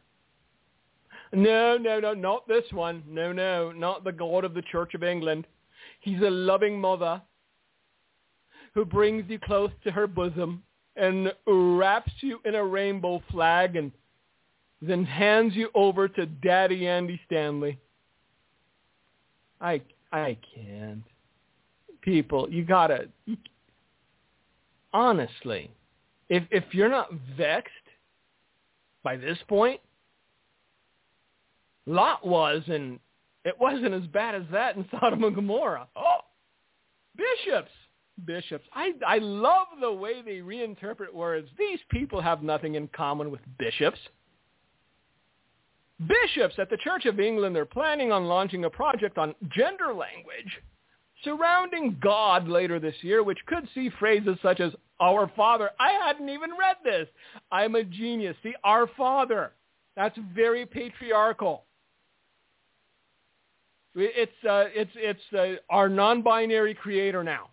No, 1.33 1.77
no, 1.77 1.99
no, 1.99 2.15
not 2.15 2.47
this 2.47 2.65
one. 2.71 3.03
No, 3.09 3.33
no, 3.33 3.73
not 3.73 4.05
the 4.05 4.13
God 4.13 4.45
of 4.45 4.55
the 4.55 4.63
Church 4.63 4.95
of 4.95 5.03
England. 5.03 5.47
He's 6.01 6.21
a 6.21 6.31
loving 6.31 6.81
mother 6.81 7.21
who 8.73 8.85
brings 8.85 9.29
you 9.29 9.39
close 9.41 9.71
to 9.83 9.91
her 9.91 10.07
bosom 10.07 10.63
and 10.95 11.33
wraps 11.47 12.13
you 12.21 12.39
in 12.45 12.55
a 12.55 12.65
rainbow 12.65 13.23
flag 13.31 13.75
and 13.75 13.91
then 14.81 15.05
hands 15.05 15.55
you 15.57 15.71
over 15.75 16.07
to 16.07 16.27
Daddy 16.27 16.87
Andy 16.87 17.21
Stanley. 17.27 17.79
I 19.61 19.81
I 20.13 20.37
can't. 20.55 21.03
People, 22.03 22.49
you 22.49 22.65
gotta. 22.65 23.09
Honestly, 24.93 25.71
if 26.29 26.45
if 26.51 26.65
you're 26.73 26.89
not 26.89 27.11
vexed 27.37 27.73
by 29.03 29.17
this 29.17 29.39
point, 29.49 29.81
Lot 31.87 32.27
was, 32.27 32.63
and 32.67 32.99
it 33.45 33.55
wasn't 33.59 33.95
as 33.95 34.07
bad 34.09 34.35
as 34.35 34.43
that 34.53 34.77
in 34.77 34.87
Sodom 35.01 35.25
and 35.25 35.35
Gomorrah. 35.35 35.87
Oh, 35.97 36.19
bishops, 37.17 37.71
bishops. 38.25 38.65
I, 38.75 38.93
I 39.07 39.19
love 39.19 39.69
the 39.81 39.93
way 39.93 40.23
they 40.23 40.39
reinterpret 40.39 41.13
words. 41.15 41.49
These 41.59 41.79
people 41.91 42.21
have 42.21 42.43
nothing 42.43 42.75
in 42.75 42.89
common 42.89 43.31
with 43.31 43.41
bishops. 43.59 43.99
Bishops 46.07 46.57
at 46.59 46.69
the 46.69 46.77
Church 46.77 47.07
of 47.07 47.21
England 47.21 47.57
are 47.57 47.65
planning 47.65 48.13
on 48.13 48.27
launching 48.27 48.65
a 48.65 48.71
project 48.71 49.17
on 49.17 49.35
gender 49.49 49.95
language 49.95 50.61
surrounding 51.25 51.97
God 52.01 52.49
later 52.49 52.79
this 52.79 52.95
year, 53.03 53.23
which 53.23 53.39
could 53.47 53.69
see 53.75 53.91
phrases 53.99 54.37
such 54.43 54.61
as 54.61 54.73
our 55.01 55.31
Father. 55.37 55.71
I 55.79 55.93
hadn't 55.93 56.29
even 56.29 56.51
read 56.59 56.77
this. 56.85 57.09
I'm 57.51 57.75
a 57.75 57.85
genius. 57.85 58.37
See, 58.43 58.55
our 58.65 58.89
Father. 58.97 59.53
That's 59.97 60.19
very 60.35 60.67
patriarchal. 60.67 61.65
It's 63.95 64.33
uh, 64.45 64.65
it's 64.75 64.91
it's 64.95 65.21
uh, 65.33 65.57
our 65.75 65.89
non-binary 65.89 66.75
creator 66.75 67.25
now. 67.25 67.49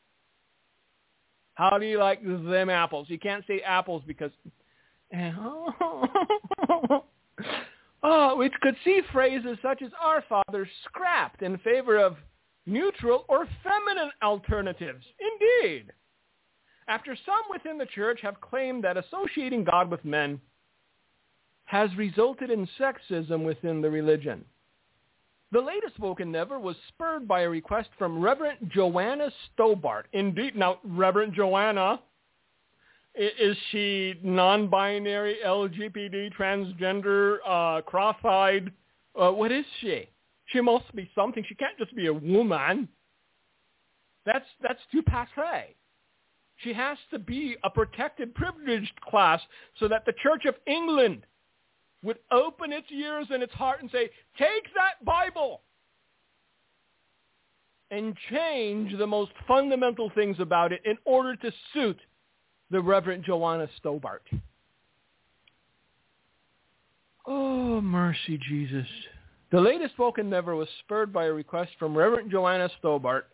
How 1.55 1.77
do 1.77 1.85
you 1.85 1.99
like 1.99 2.21
them 2.23 2.69
apples? 2.69 3.07
You 3.09 3.17
can't 3.17 3.45
say 3.47 3.61
apples 3.61 4.03
because 4.05 4.31
oh, 8.03 8.35
which 8.35 8.53
could 8.61 8.75
see 8.83 9.01
phrases 9.13 9.57
such 9.61 9.81
as 9.81 9.91
"our 10.01 10.23
father" 10.27 10.67
scrapped 10.83 11.43
in 11.43 11.57
favor 11.59 11.97
of 11.97 12.17
neutral 12.65 13.25
or 13.27 13.47
feminine 13.63 14.11
alternatives. 14.21 15.05
Indeed. 15.19 15.91
After 16.87 17.15
some 17.25 17.43
within 17.49 17.77
the 17.77 17.85
church 17.85 18.19
have 18.21 18.41
claimed 18.41 18.83
that 18.83 18.97
associating 18.97 19.63
God 19.63 19.89
with 19.89 20.03
men 20.03 20.39
has 21.65 21.89
resulted 21.97 22.49
in 22.49 22.67
sexism 22.79 23.45
within 23.45 23.81
the 23.81 23.89
religion. 23.89 24.43
The 25.51 25.61
latest 25.61 25.99
Woken 25.99 26.31
Never 26.31 26.59
was 26.59 26.75
spurred 26.89 27.27
by 27.27 27.41
a 27.41 27.49
request 27.49 27.89
from 27.97 28.19
Reverend 28.19 28.71
Joanna 28.73 29.31
Stobart. 29.53 30.07
Indeed, 30.11 30.55
now 30.55 30.79
Reverend 30.83 31.33
Joanna, 31.35 32.01
is 33.15 33.55
she 33.71 34.15
non-binary, 34.23 35.37
LGBT, 35.45 36.33
transgender, 36.33 37.37
uh, 37.45 37.81
cross-eyed? 37.81 38.71
Uh, 39.15 39.31
what 39.31 39.51
is 39.51 39.65
she? 39.79 40.09
She 40.47 40.61
must 40.61 40.93
be 40.95 41.09
something. 41.15 41.43
She 41.47 41.55
can't 41.55 41.77
just 41.77 41.95
be 41.95 42.07
a 42.07 42.13
woman. 42.13 42.87
That's 44.25 44.45
that's 44.61 44.81
too 44.91 45.01
passe. 45.01 45.75
She 46.57 46.73
has 46.73 46.97
to 47.11 47.19
be 47.19 47.57
a 47.63 47.69
protected, 47.69 48.35
privileged 48.35 48.99
class 49.01 49.41
so 49.79 49.87
that 49.87 50.05
the 50.05 50.13
Church 50.23 50.45
of 50.45 50.55
England 50.67 51.25
would 52.03 52.19
open 52.31 52.71
its 52.71 52.87
ears 52.91 53.27
and 53.31 53.41
its 53.41 53.53
heart 53.53 53.81
and 53.81 53.89
say, 53.91 54.09
take 54.37 54.65
that 54.75 55.03
Bible 55.03 55.61
and 57.91 58.15
change 58.29 58.97
the 58.97 59.07
most 59.07 59.31
fundamental 59.47 60.11
things 60.15 60.37
about 60.39 60.71
it 60.71 60.81
in 60.85 60.97
order 61.05 61.35
to 61.35 61.51
suit 61.73 61.99
the 62.71 62.81
Reverend 62.81 63.23
Joanna 63.23 63.67
Stobart. 63.77 64.23
Oh, 67.25 67.79
mercy, 67.81 68.39
Jesus. 68.49 68.87
The 69.53 69.61
latest 69.61 69.93
Spoken 69.93 70.31
Never 70.31 70.55
was 70.55 70.67
spurred 70.79 71.13
by 71.13 71.25
a 71.25 71.31
request 71.31 71.73
from 71.77 71.95
Reverend 71.95 72.31
Joanna 72.31 72.69
Stobart, 72.79 73.27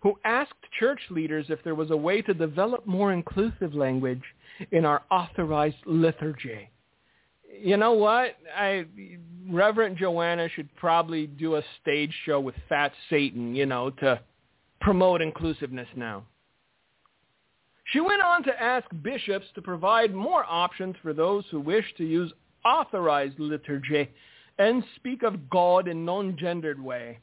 who 0.00 0.18
asked 0.24 0.54
church 0.80 0.98
leaders 1.10 1.46
if 1.48 1.62
there 1.62 1.76
was 1.76 1.92
a 1.92 1.96
way 1.96 2.22
to 2.22 2.34
develop 2.34 2.88
more 2.88 3.12
inclusive 3.12 3.72
language 3.72 4.24
in 4.72 4.84
our 4.84 5.04
authorized 5.08 5.76
liturgy. 5.86 6.68
You 7.62 7.76
know 7.76 7.92
what? 7.92 8.34
I 8.52 8.86
Reverend 9.48 9.96
Joanna 9.96 10.48
should 10.48 10.74
probably 10.74 11.28
do 11.28 11.54
a 11.54 11.62
stage 11.80 12.12
show 12.24 12.40
with 12.40 12.56
Fat 12.68 12.90
Satan, 13.08 13.54
you 13.54 13.64
know, 13.64 13.90
to 13.90 14.20
promote 14.80 15.22
inclusiveness 15.22 15.88
now. 15.94 16.24
She 17.92 18.00
went 18.00 18.22
on 18.22 18.42
to 18.42 18.60
ask 18.60 18.86
bishops 19.04 19.46
to 19.54 19.62
provide 19.62 20.12
more 20.12 20.44
options 20.48 20.96
for 21.00 21.12
those 21.12 21.44
who 21.52 21.60
wish 21.60 21.84
to 21.96 22.04
use 22.04 22.32
authorized 22.64 23.38
liturgy 23.38 24.10
and 24.58 24.82
speak 24.96 25.22
of 25.22 25.50
God 25.50 25.88
in 25.88 26.04
non-gendered 26.04 26.82
way, 26.82 27.18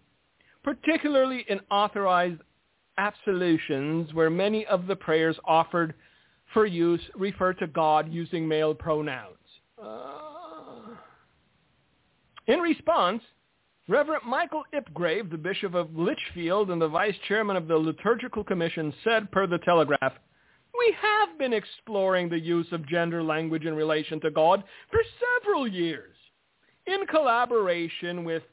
particularly 0.63 1.45
in 1.49 1.59
authorized 1.71 2.41
absolutions 2.97 4.13
where 4.13 4.29
many 4.29 4.65
of 4.67 4.87
the 4.87 4.95
prayers 4.95 5.37
offered 5.45 5.93
for 6.53 6.65
use 6.65 7.01
refer 7.15 7.53
to 7.53 7.67
God 7.67 8.11
using 8.11 8.47
male 8.47 8.73
pronouns. 8.73 9.37
Uh... 9.81 10.13
In 12.47 12.59
response, 12.59 13.23
Reverend 13.87 14.23
Michael 14.27 14.63
Ipgrave, 14.73 15.31
the 15.31 15.37
Bishop 15.37 15.73
of 15.73 15.95
Lichfield 15.95 16.71
and 16.71 16.81
the 16.81 16.87
Vice 16.87 17.15
Chairman 17.27 17.55
of 17.55 17.67
the 17.67 17.77
Liturgical 17.77 18.43
Commission, 18.43 18.93
said 19.03 19.31
per 19.31 19.47
the 19.47 19.59
Telegraph, 19.59 20.13
we 20.77 20.95
have 21.01 21.37
been 21.37 21.53
exploring 21.53 22.29
the 22.29 22.39
use 22.39 22.67
of 22.71 22.87
gender 22.87 23.23
language 23.23 23.65
in 23.65 23.75
relation 23.75 24.19
to 24.21 24.31
God 24.31 24.63
for 24.91 24.99
several 25.41 25.67
years 25.67 26.15
in 26.87 27.05
collaboration 27.07 28.23
with 28.23 28.43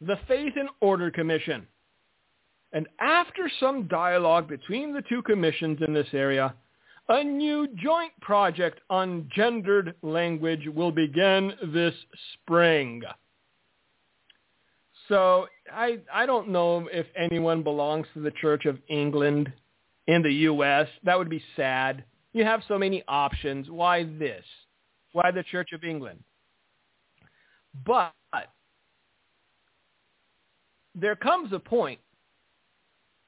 the 0.00 0.18
Faith 0.28 0.54
and 0.56 0.68
Order 0.80 1.10
Commission. 1.10 1.66
And 2.72 2.88
after 2.98 3.50
some 3.60 3.86
dialogue 3.86 4.48
between 4.48 4.92
the 4.92 5.02
two 5.08 5.22
commissions 5.22 5.78
in 5.86 5.94
this 5.94 6.08
area, 6.12 6.54
a 7.08 7.22
new 7.22 7.68
joint 7.76 8.12
project 8.20 8.80
on 8.90 9.28
gendered 9.34 9.94
language 10.02 10.66
will 10.74 10.90
begin 10.90 11.52
this 11.72 11.94
spring. 12.32 13.02
So 15.08 15.46
I, 15.72 15.98
I 16.12 16.26
don't 16.26 16.48
know 16.48 16.88
if 16.90 17.06
anyone 17.16 17.62
belongs 17.62 18.06
to 18.14 18.20
the 18.20 18.30
Church 18.30 18.64
of 18.64 18.78
England 18.88 19.52
in 20.06 20.22
the 20.22 20.32
U.S. 20.32 20.88
That 21.04 21.18
would 21.18 21.30
be 21.30 21.42
sad. 21.56 22.04
You 22.32 22.44
have 22.44 22.62
so 22.66 22.78
many 22.78 23.04
options. 23.06 23.70
Why 23.70 24.04
this? 24.04 24.44
Why 25.12 25.30
the 25.30 25.44
Church 25.44 25.72
of 25.72 25.84
England? 25.84 26.24
But 27.86 28.12
there 30.94 31.16
comes 31.16 31.52
a 31.52 31.58
point 31.58 31.98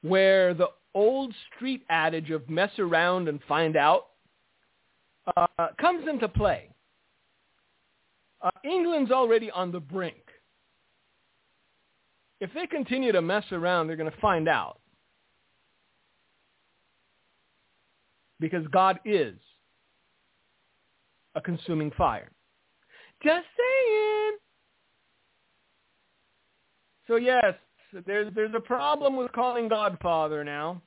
where 0.01 0.53
the 0.53 0.67
old 0.93 1.33
street 1.55 1.83
adage 1.89 2.31
of 2.31 2.49
mess 2.49 2.71
around 2.79 3.27
and 3.27 3.39
find 3.47 3.75
out 3.75 4.07
uh, 5.35 5.67
comes 5.79 6.07
into 6.07 6.27
play. 6.27 6.69
Uh, 8.41 8.51
England's 8.63 9.11
already 9.11 9.51
on 9.51 9.71
the 9.71 9.79
brink. 9.79 10.15
If 12.39 12.53
they 12.53 12.67
continue 12.67 13.11
to 13.11 13.21
mess 13.21 13.43
around, 13.51 13.87
they're 13.87 13.95
going 13.95 14.11
to 14.11 14.21
find 14.21 14.47
out. 14.47 14.79
because 18.39 18.65
God 18.67 18.99
is 19.05 19.35
a 21.35 21.41
consuming 21.41 21.91
fire. 21.97 22.29
Just 23.23 23.45
saying. 23.57 24.37
So 27.07 27.15
yes, 27.15 27.53
there's 28.05 28.33
there's 28.35 28.53
a 28.55 28.59
problem 28.59 29.15
with 29.15 29.31
calling 29.31 29.67
God 29.67 29.97
Father 30.01 30.43
now 30.43 30.81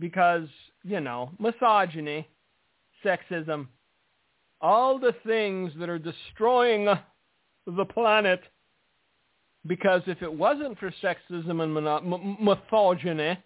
because, 0.00 0.48
you 0.82 1.00
know, 1.00 1.30
misogyny, 1.38 2.26
sexism, 3.04 3.68
all 4.60 4.98
the 4.98 5.14
things 5.24 5.72
that 5.78 5.88
are 5.88 5.98
destroying 5.98 6.88
the 7.66 7.84
planet 7.84 8.40
because 9.66 10.02
if 10.06 10.22
it 10.22 10.32
wasn't 10.32 10.78
for 10.78 10.92
sexism 11.02 11.62
and 11.62 12.40
misogyny, 12.40 13.38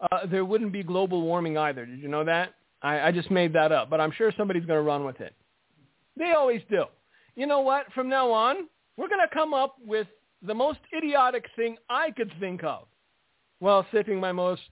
uh, 0.00 0.26
there 0.26 0.44
wouldn't 0.44 0.72
be 0.72 0.82
global 0.82 1.22
warming 1.22 1.56
either. 1.56 1.86
Did 1.86 2.00
you 2.00 2.08
know 2.08 2.24
that? 2.24 2.54
I, 2.82 3.00
I 3.00 3.12
just 3.12 3.30
made 3.30 3.52
that 3.52 3.70
up, 3.70 3.88
but 3.88 4.00
I'm 4.00 4.10
sure 4.10 4.32
somebody's 4.36 4.64
going 4.64 4.78
to 4.78 4.82
run 4.82 5.04
with 5.04 5.20
it. 5.20 5.34
They 6.16 6.32
always 6.32 6.62
do. 6.70 6.84
You 7.36 7.46
know 7.46 7.60
what? 7.60 7.86
From 7.94 8.08
now 8.08 8.30
on, 8.30 8.68
we're 8.96 9.08
going 9.08 9.26
to 9.26 9.34
come 9.34 9.54
up 9.54 9.76
with 9.84 10.06
the 10.42 10.54
most 10.54 10.80
idiotic 10.96 11.46
thing 11.56 11.76
I 11.88 12.10
could 12.10 12.32
think 12.40 12.62
of 12.64 12.86
while 13.60 13.86
sipping 13.92 14.20
my 14.20 14.32
most 14.32 14.62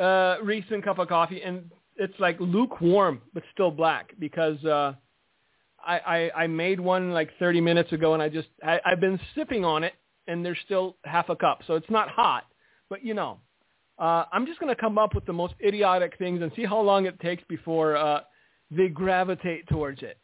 uh, 0.00 0.36
recent 0.42 0.84
cup 0.84 0.98
of 0.98 1.08
coffee, 1.08 1.42
and 1.42 1.70
it's 1.96 2.18
like 2.18 2.36
lukewarm 2.40 3.20
but 3.32 3.42
still 3.52 3.70
black 3.70 4.12
because 4.18 4.62
uh, 4.64 4.92
I, 5.84 5.98
I 5.98 6.42
I 6.42 6.46
made 6.46 6.80
one 6.80 7.12
like 7.12 7.30
30 7.38 7.60
minutes 7.60 7.92
ago, 7.92 8.14
and 8.14 8.22
I 8.22 8.28
just 8.28 8.48
I, 8.62 8.80
I've 8.84 9.00
been 9.00 9.18
sipping 9.34 9.64
on 9.64 9.84
it, 9.84 9.94
and 10.26 10.44
there's 10.44 10.58
still 10.64 10.96
half 11.04 11.28
a 11.28 11.36
cup, 11.36 11.60
so 11.66 11.74
it's 11.74 11.90
not 11.90 12.08
hot, 12.08 12.44
but 12.88 13.04
you 13.04 13.14
know 13.14 13.40
uh, 13.98 14.24
I'm 14.32 14.46
just 14.46 14.58
going 14.58 14.74
to 14.74 14.80
come 14.80 14.98
up 14.98 15.14
with 15.14 15.24
the 15.24 15.32
most 15.32 15.54
idiotic 15.64 16.18
things 16.18 16.42
and 16.42 16.50
see 16.56 16.64
how 16.64 16.80
long 16.80 17.06
it 17.06 17.18
takes 17.20 17.44
before 17.48 17.96
uh, 17.96 18.20
they 18.70 18.88
gravitate 18.88 19.66
towards 19.68 20.02
it. 20.02 20.18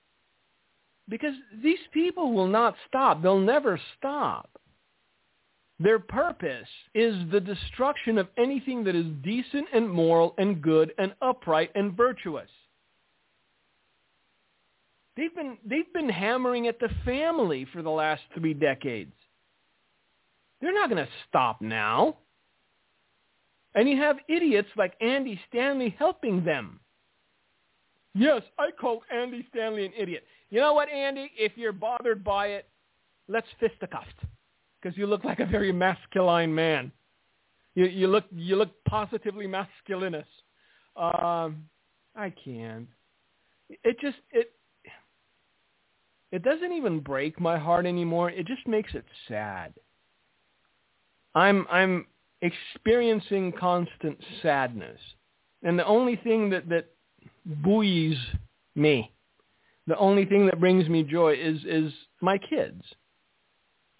Because 1.08 1.34
these 1.62 1.78
people 1.92 2.32
will 2.32 2.46
not 2.46 2.74
stop. 2.86 3.22
They'll 3.22 3.38
never 3.38 3.80
stop. 3.98 4.48
Their 5.78 5.98
purpose 5.98 6.68
is 6.94 7.14
the 7.32 7.40
destruction 7.40 8.18
of 8.18 8.28
anything 8.36 8.84
that 8.84 8.94
is 8.94 9.06
decent 9.22 9.66
and 9.72 9.88
moral 9.90 10.34
and 10.36 10.60
good 10.60 10.92
and 10.98 11.14
upright 11.22 11.70
and 11.74 11.96
virtuous. 11.96 12.50
They've 15.16 15.34
been, 15.34 15.58
they've 15.64 15.92
been 15.92 16.08
hammering 16.08 16.66
at 16.66 16.78
the 16.80 16.90
family 17.04 17.66
for 17.72 17.82
the 17.82 17.90
last 17.90 18.22
three 18.34 18.54
decades. 18.54 19.12
They're 20.60 20.74
not 20.74 20.90
going 20.90 21.04
to 21.04 21.12
stop 21.28 21.60
now. 21.60 22.16
And 23.74 23.88
you 23.88 23.96
have 23.96 24.16
idiots 24.28 24.68
like 24.76 24.94
Andy 25.00 25.40
Stanley 25.48 25.94
helping 25.98 26.44
them. 26.44 26.79
Yes, 28.14 28.42
I 28.58 28.70
call 28.72 29.02
Andy 29.12 29.46
Stanley 29.50 29.86
an 29.86 29.92
idiot. 29.96 30.24
You 30.50 30.60
know 30.60 30.72
what, 30.72 30.88
Andy? 30.88 31.30
If 31.36 31.52
you're 31.56 31.72
bothered 31.72 32.24
by 32.24 32.48
it, 32.48 32.68
let's 33.28 33.46
fisticuffed 33.60 34.16
because 34.80 34.96
you 34.98 35.06
look 35.06 35.24
like 35.24 35.40
a 35.40 35.46
very 35.46 35.72
masculine 35.72 36.54
man. 36.54 36.90
You, 37.74 37.86
you 37.86 38.08
look 38.08 38.24
you 38.34 38.56
look 38.56 38.70
positively 38.88 39.46
masculinous. 39.46 40.26
Um, 40.96 41.68
I 42.16 42.32
can't. 42.44 42.88
It 43.68 43.96
just 44.00 44.16
it 44.32 44.52
it 46.32 46.42
doesn't 46.42 46.72
even 46.72 47.00
break 47.00 47.40
my 47.40 47.58
heart 47.58 47.86
anymore. 47.86 48.30
It 48.30 48.46
just 48.46 48.66
makes 48.66 48.92
it 48.94 49.04
sad. 49.28 49.72
I'm 51.34 51.66
I'm 51.70 52.06
experiencing 52.42 53.52
constant 53.52 54.18
sadness. 54.42 54.98
And 55.62 55.78
the 55.78 55.86
only 55.86 56.16
thing 56.16 56.50
that, 56.50 56.68
that 56.70 56.86
buoys 57.44 58.16
me, 58.74 59.12
the 59.86 59.96
only 59.96 60.24
thing 60.24 60.46
that 60.46 60.60
brings 60.60 60.88
me 60.88 61.02
joy 61.02 61.34
is, 61.34 61.58
is 61.66 61.92
my 62.20 62.38
kids. 62.38 62.82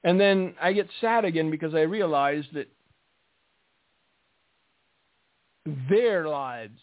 And 0.05 0.19
then 0.19 0.55
I 0.61 0.73
get 0.73 0.89
sad 1.01 1.25
again 1.25 1.51
because 1.51 1.75
I 1.75 1.81
realize 1.81 2.45
that 2.55 2.69
their 5.89 6.27
lives 6.27 6.81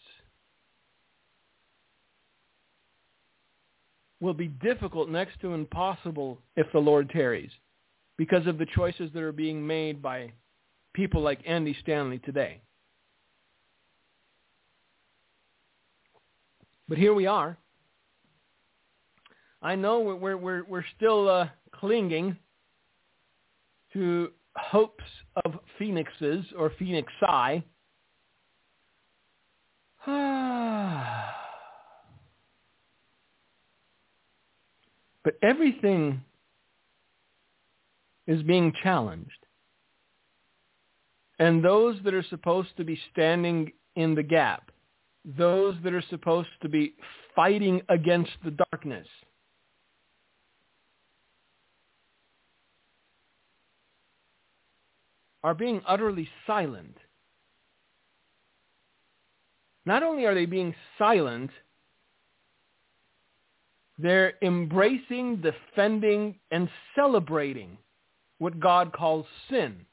will 4.20 4.34
be 4.34 4.48
difficult 4.48 5.08
next 5.08 5.40
to 5.40 5.54
impossible 5.54 6.38
if 6.56 6.66
the 6.72 6.78
Lord 6.78 7.10
tarries 7.10 7.50
because 8.16 8.46
of 8.46 8.58
the 8.58 8.66
choices 8.66 9.10
that 9.14 9.22
are 9.22 9.32
being 9.32 9.64
made 9.64 10.02
by 10.02 10.32
people 10.92 11.22
like 11.22 11.40
Andy 11.46 11.76
Stanley 11.80 12.18
today. 12.18 12.60
But 16.88 16.98
here 16.98 17.14
we 17.14 17.26
are. 17.26 17.58
I 19.60 19.74
know 19.74 20.00
we're 20.00 20.36
we're 20.36 20.64
we're 20.64 20.84
still 20.96 21.28
uh, 21.28 21.48
clinging 21.72 22.36
to 23.92 24.30
hopes 24.56 25.04
of 25.44 25.54
phoenixes 25.78 26.46
or 26.56 26.72
phoenix 26.78 27.12
phoenixi. 27.20 27.62
but 35.24 35.34
everything 35.42 36.22
is 38.26 38.42
being 38.44 38.72
challenged. 38.82 39.30
And 41.38 41.64
those 41.64 41.98
that 42.04 42.14
are 42.14 42.24
supposed 42.24 42.76
to 42.76 42.84
be 42.84 42.98
standing 43.12 43.72
in 43.96 44.14
the 44.14 44.22
gap, 44.22 44.70
those 45.36 45.74
that 45.84 45.92
are 45.92 46.04
supposed 46.08 46.48
to 46.62 46.68
be 46.68 46.94
fighting 47.36 47.82
against 47.88 48.30
the 48.44 48.56
darkness, 48.72 49.06
are 55.44 55.54
being 55.54 55.80
utterly 55.86 56.28
silent. 56.46 56.96
Not 59.86 60.02
only 60.02 60.24
are 60.24 60.34
they 60.34 60.46
being 60.46 60.74
silent, 60.98 61.50
they're 63.98 64.34
embracing, 64.42 65.40
defending, 65.40 66.36
and 66.50 66.68
celebrating 66.94 67.78
what 68.38 68.60
God 68.60 68.92
calls 68.92 69.26
sin 69.50 69.86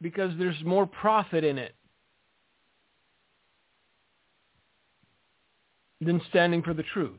because 0.00 0.32
there's 0.38 0.62
more 0.64 0.86
profit 0.86 1.44
in 1.44 1.58
it 1.58 1.74
than 6.00 6.20
standing 6.28 6.62
for 6.62 6.74
the 6.74 6.82
truth. 6.82 7.18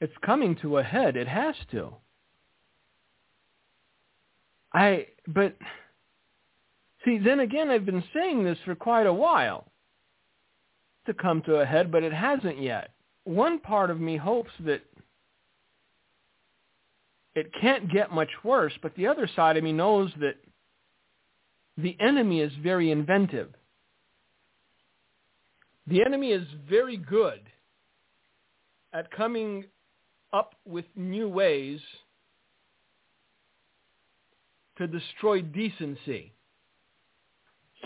It's 0.00 0.12
coming 0.24 0.56
to 0.56 0.78
a 0.78 0.82
head. 0.82 1.16
It 1.16 1.28
has 1.28 1.54
to. 1.70 1.94
I, 4.72 5.06
but, 5.26 5.56
see, 7.04 7.18
then 7.18 7.40
again, 7.40 7.70
I've 7.70 7.86
been 7.86 8.04
saying 8.12 8.44
this 8.44 8.58
for 8.64 8.74
quite 8.74 9.06
a 9.06 9.12
while 9.12 9.70
to 11.06 11.14
come 11.14 11.42
to 11.42 11.56
a 11.56 11.64
head, 11.64 11.92
but 11.92 12.02
it 12.02 12.12
hasn't 12.12 12.60
yet. 12.60 12.90
One 13.24 13.60
part 13.60 13.90
of 13.90 14.00
me 14.00 14.16
hopes 14.16 14.50
that 14.66 14.82
it 17.34 17.50
can't 17.60 17.90
get 17.90 18.12
much 18.12 18.30
worse, 18.42 18.72
but 18.82 18.94
the 18.96 19.06
other 19.06 19.28
side 19.34 19.56
of 19.56 19.64
me 19.64 19.72
knows 19.72 20.10
that 20.20 20.36
the 21.76 21.96
enemy 22.00 22.40
is 22.40 22.52
very 22.62 22.90
inventive. 22.90 23.52
The 25.86 26.02
enemy 26.02 26.30
is 26.30 26.46
very 26.68 26.96
good 26.96 27.40
at 28.92 29.10
coming 29.10 29.64
up 30.32 30.54
with 30.64 30.84
new 30.96 31.28
ways 31.28 31.80
to 34.78 34.86
destroy 34.86 35.42
decency. 35.42 36.32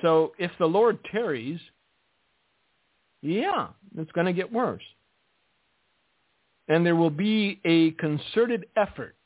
So 0.02 0.32
if 0.38 0.50
the 0.58 0.66
Lord 0.66 0.98
tarries, 1.10 1.60
yeah, 3.20 3.68
it's 3.96 4.12
going 4.12 4.26
to 4.26 4.32
get 4.32 4.52
worse. 4.52 4.82
And 6.68 6.84
there 6.84 6.96
will 6.96 7.10
be 7.10 7.60
a 7.64 7.92
concerted 7.92 8.66
effort 8.76 9.16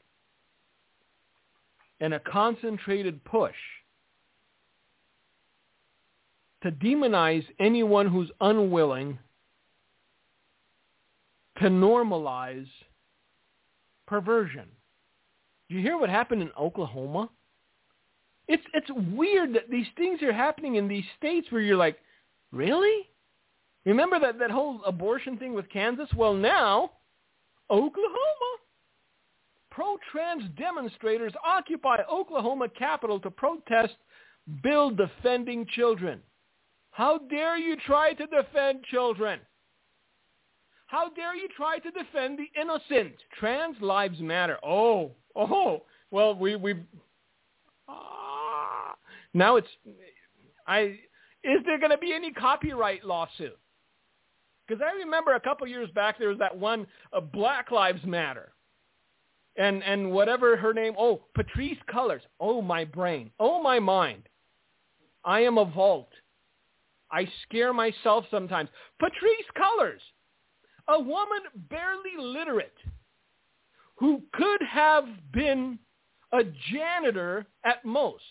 and 2.01 2.15
a 2.15 2.21
concentrated 2.21 3.23
push 3.25 3.55
to 6.63 6.71
demonize 6.71 7.45
anyone 7.59 8.07
who's 8.07 8.31
unwilling 8.41 9.19
to 11.59 11.65
normalize 11.65 12.69
perversion. 14.07 14.69
Do 15.69 15.77
you 15.77 15.83
hear 15.83 15.99
what 15.99 16.11
happened 16.11 16.43
in 16.43 16.51
Oklahoma? 16.59 17.31
It's 18.49 18.63
it's 18.75 18.91
weird 19.15 19.55
that 19.55 19.71
these 19.71 19.87
things 19.97 20.23
are 20.23 20.33
happening 20.33 20.75
in 20.77 20.89
these 20.89 21.05
states 21.19 21.47
where 21.51 21.63
you're 21.63 21.77
like, 21.77 21.99
really? 22.51 23.09
Remember 23.85 24.19
that, 24.21 24.39
that 24.39 24.51
whole 24.51 24.81
abortion 24.85 25.37
thing 25.39 25.55
with 25.55 25.69
Kansas? 25.71 26.09
Well, 26.17 26.35
now, 26.35 26.93
Oklahoma. 27.71 28.19
Pro-trans 29.71 30.43
demonstrators 30.59 31.33
occupy 31.45 31.99
Oklahoma 32.11 32.69
Capitol 32.69 33.19
to 33.21 33.31
protest 33.31 33.95
bill 34.63 34.91
defending 34.91 35.67
children. 35.67 36.21
How 36.93 37.19
dare 37.19 37.57
you 37.57 37.77
try 37.87 38.13
to 38.13 38.27
defend 38.27 38.85
children? 38.85 39.41
How 40.87 41.09
dare 41.09 41.35
you 41.35 41.49
try 41.57 41.79
to 41.79 41.91
defend 41.91 42.39
the 42.39 42.61
innocent? 42.61 43.15
Trans 43.41 43.77
lives 43.81 44.21
matter. 44.21 44.59
Oh, 44.63 45.13
oh. 45.35 45.83
Well, 46.11 46.35
we 46.35 46.55
we. 46.57 46.75
Ah. 47.89 48.95
Now 49.33 49.57
it's. 49.57 49.69
I 50.67 50.99
is 51.43 51.61
there 51.65 51.79
going 51.79 51.91
to 51.91 51.99
be 51.99 52.13
any 52.13 52.31
copyright 52.31 53.05
lawsuit? 53.05 53.59
Because 54.69 54.83
I 54.87 54.95
remember 54.97 55.35
a 55.35 55.41
couple 55.41 55.67
years 55.67 55.91
back 55.95 56.19
there 56.19 56.29
was 56.29 56.39
that 56.39 56.57
one 56.57 56.87
uh, 57.15 57.21
Black 57.21 57.71
Lives 57.71 58.05
Matter, 58.05 58.53
and 59.57 59.83
and 59.83 60.13
whatever 60.13 60.59
her 60.59 60.75
name. 60.75 60.93
Oh, 60.99 61.23
Patrice 61.35 61.79
Cullors. 61.91 62.21
Oh 62.39 62.61
my 62.61 62.85
brain. 62.85 63.31
Oh 63.41 63.63
my 63.63 63.81
mind. 63.81 64.25
I 65.25 65.41
am 65.41 65.57
a 65.57 65.65
vault. 65.65 66.11
I 67.13 67.29
scare 67.43 67.73
myself 67.73 68.25
sometimes. 68.31 68.71
Patrice 68.99 69.47
Cullors 69.57 70.01
a 70.89 70.99
woman 70.99 71.41
barely 71.71 72.17
literate 72.19 72.77
who 73.97 74.23
could 74.33 74.63
have 74.63 75.05
been 75.33 75.79
a 76.33 76.43
janitor 76.73 77.47
at 77.65 77.85
most 77.85 78.23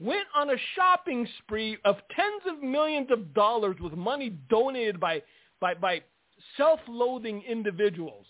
went 0.00 0.26
on 0.34 0.50
a 0.50 0.56
shopping 0.74 1.28
spree 1.38 1.76
of 1.84 1.96
tens 2.16 2.42
of 2.46 2.62
millions 2.62 3.08
of 3.10 3.34
dollars 3.34 3.76
with 3.80 3.92
money 3.92 4.30
donated 4.48 4.98
by, 4.98 5.22
by, 5.60 5.74
by 5.74 6.00
self-loathing 6.56 7.42
individuals 7.42 8.26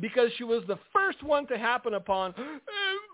because 0.00 0.30
she 0.38 0.44
was 0.44 0.62
the 0.68 0.78
first 0.92 1.22
one 1.22 1.46
to 1.48 1.58
happen 1.58 1.94
upon 1.94 2.32
eh, 2.38 2.42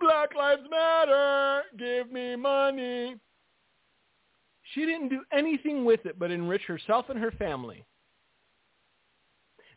Black 0.01 0.35
Lives 0.35 0.63
Matter, 0.71 1.63
give 1.79 2.13
me 2.13 2.37
money. 2.37 3.17
She 4.75 4.87
didn't 4.87 5.09
do 5.09 5.23
anything 5.33 5.85
with 5.85 6.07
it 6.07 6.19
but 6.19 6.31
enrich 6.31 6.63
herself 6.63 7.07
and 7.09 7.19
her 7.19 7.33
family. 7.33 7.85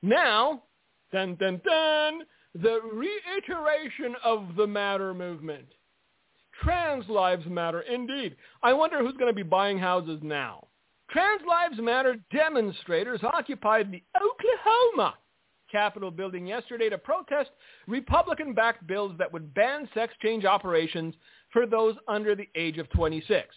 Now, 0.02 0.64
dun 1.12 1.36
dun 1.36 1.62
dun, 1.66 2.22
the 2.56 2.80
reiteration 2.92 4.16
of 4.24 4.56
the 4.56 4.68
matter 4.68 5.14
movement. 5.14 5.68
Trans 6.62 7.08
lives 7.08 7.46
matter 7.48 7.82
indeed. 7.82 8.36
I 8.62 8.74
wonder 8.74 9.00
who's 9.00 9.18
going 9.18 9.32
to 9.32 9.36
be 9.36 9.44
buying 9.44 9.80
houses 9.80 10.20
now. 10.22 10.68
Trans 11.10 11.42
Lives 11.48 11.80
Matter 11.80 12.16
demonstrators 12.32 13.20
occupied 13.24 13.92
the 13.92 14.02
Oklahoma 14.18 15.14
Capitol 15.72 16.10
building 16.10 16.48
yesterday 16.48 16.90
to 16.90 16.98
protest 16.98 17.52
Republican-backed 17.88 18.88
bills 18.88 19.14
that 19.20 19.32
would 19.32 19.54
ban 19.54 19.88
sex 19.94 20.14
change 20.24 20.44
operations 20.46 21.14
for 21.52 21.68
those 21.68 21.96
under 22.08 22.36
the 22.36 22.48
age 22.56 22.80
of 22.80 22.90
26. 22.92 23.56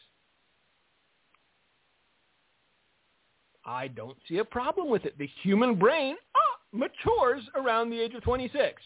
I 3.67 3.89
don't 3.89 4.17
see 4.29 4.39
a 4.39 4.45
problem 4.45 4.89
with 4.89 5.05
it. 5.05 5.19
The 5.19 5.29
human 5.43 5.75
brain 5.75 6.17
ah, 6.37 6.41
matures 6.73 7.43
around 7.57 7.91
the 7.91 8.01
age 8.01 8.15
of 8.15 8.23
26. 8.23 8.83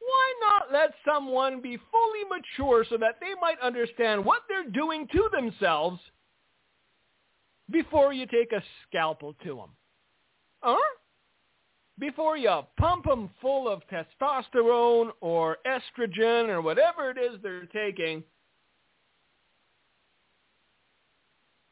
Why 0.00 0.34
not 0.40 0.72
let 0.72 0.90
someone 1.06 1.60
be 1.60 1.78
fully 1.90 2.24
mature 2.28 2.84
so 2.88 2.96
that 2.98 3.16
they 3.20 3.34
might 3.40 3.60
understand 3.60 4.24
what 4.24 4.42
they're 4.48 4.70
doing 4.70 5.06
to 5.12 5.28
themselves 5.32 6.00
before 7.70 8.12
you 8.12 8.26
take 8.26 8.52
a 8.52 8.62
scalpel 8.88 9.34
to 9.44 9.54
them? 9.56 9.70
Huh? 10.60 10.76
Before 12.00 12.36
you 12.36 12.60
pump 12.78 13.04
them 13.04 13.30
full 13.40 13.68
of 13.68 13.82
testosterone 13.92 15.10
or 15.20 15.58
estrogen 15.66 16.48
or 16.48 16.62
whatever 16.62 17.10
it 17.10 17.18
is 17.18 17.40
they're 17.42 17.66
taking 17.66 18.22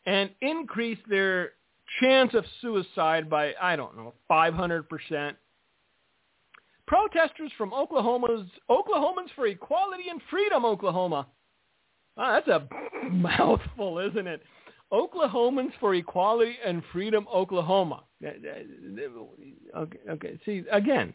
and 0.05 0.31
increase 0.41 0.99
their 1.09 1.53
chance 2.01 2.35
of 2.35 2.45
suicide 2.61 3.29
by, 3.31 3.53
I 3.61 3.77
don't 3.77 3.97
know, 3.97 4.15
500%. 4.31 5.35
Protesters 6.87 7.51
from 7.59 7.73
Oklahoma's 7.73 8.49
Oklahomans 8.71 9.31
for 9.35 9.47
Equality 9.47 10.05
and 10.09 10.21
Freedom, 10.31 10.65
Oklahoma. 10.65 11.27
Oh, 12.17 12.33
that's 12.33 12.49
a 12.49 12.69
mouthful, 13.11 13.99
isn't 13.99 14.27
it? 14.27 14.43
Oklahomans 14.93 15.73
for 15.81 15.95
Equality 15.95 16.57
and 16.65 16.83
Freedom, 16.93 17.27
Oklahoma. 17.33 18.05
Eh, 18.25 18.29
eh, 18.29 18.63
eh, 19.01 19.79
okay, 19.79 19.99
okay. 20.11 20.39
See, 20.47 20.63
again, 20.71 21.13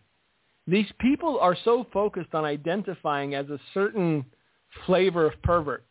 these 0.67 0.87
people 0.99 1.39
are 1.39 1.57
so 1.63 1.87
focused 1.93 2.33
on 2.33 2.43
identifying 2.43 3.33
as 3.33 3.49
a 3.49 3.59
certain 3.73 4.25
flavor 4.85 5.25
of 5.25 5.41
pervert 5.41 5.85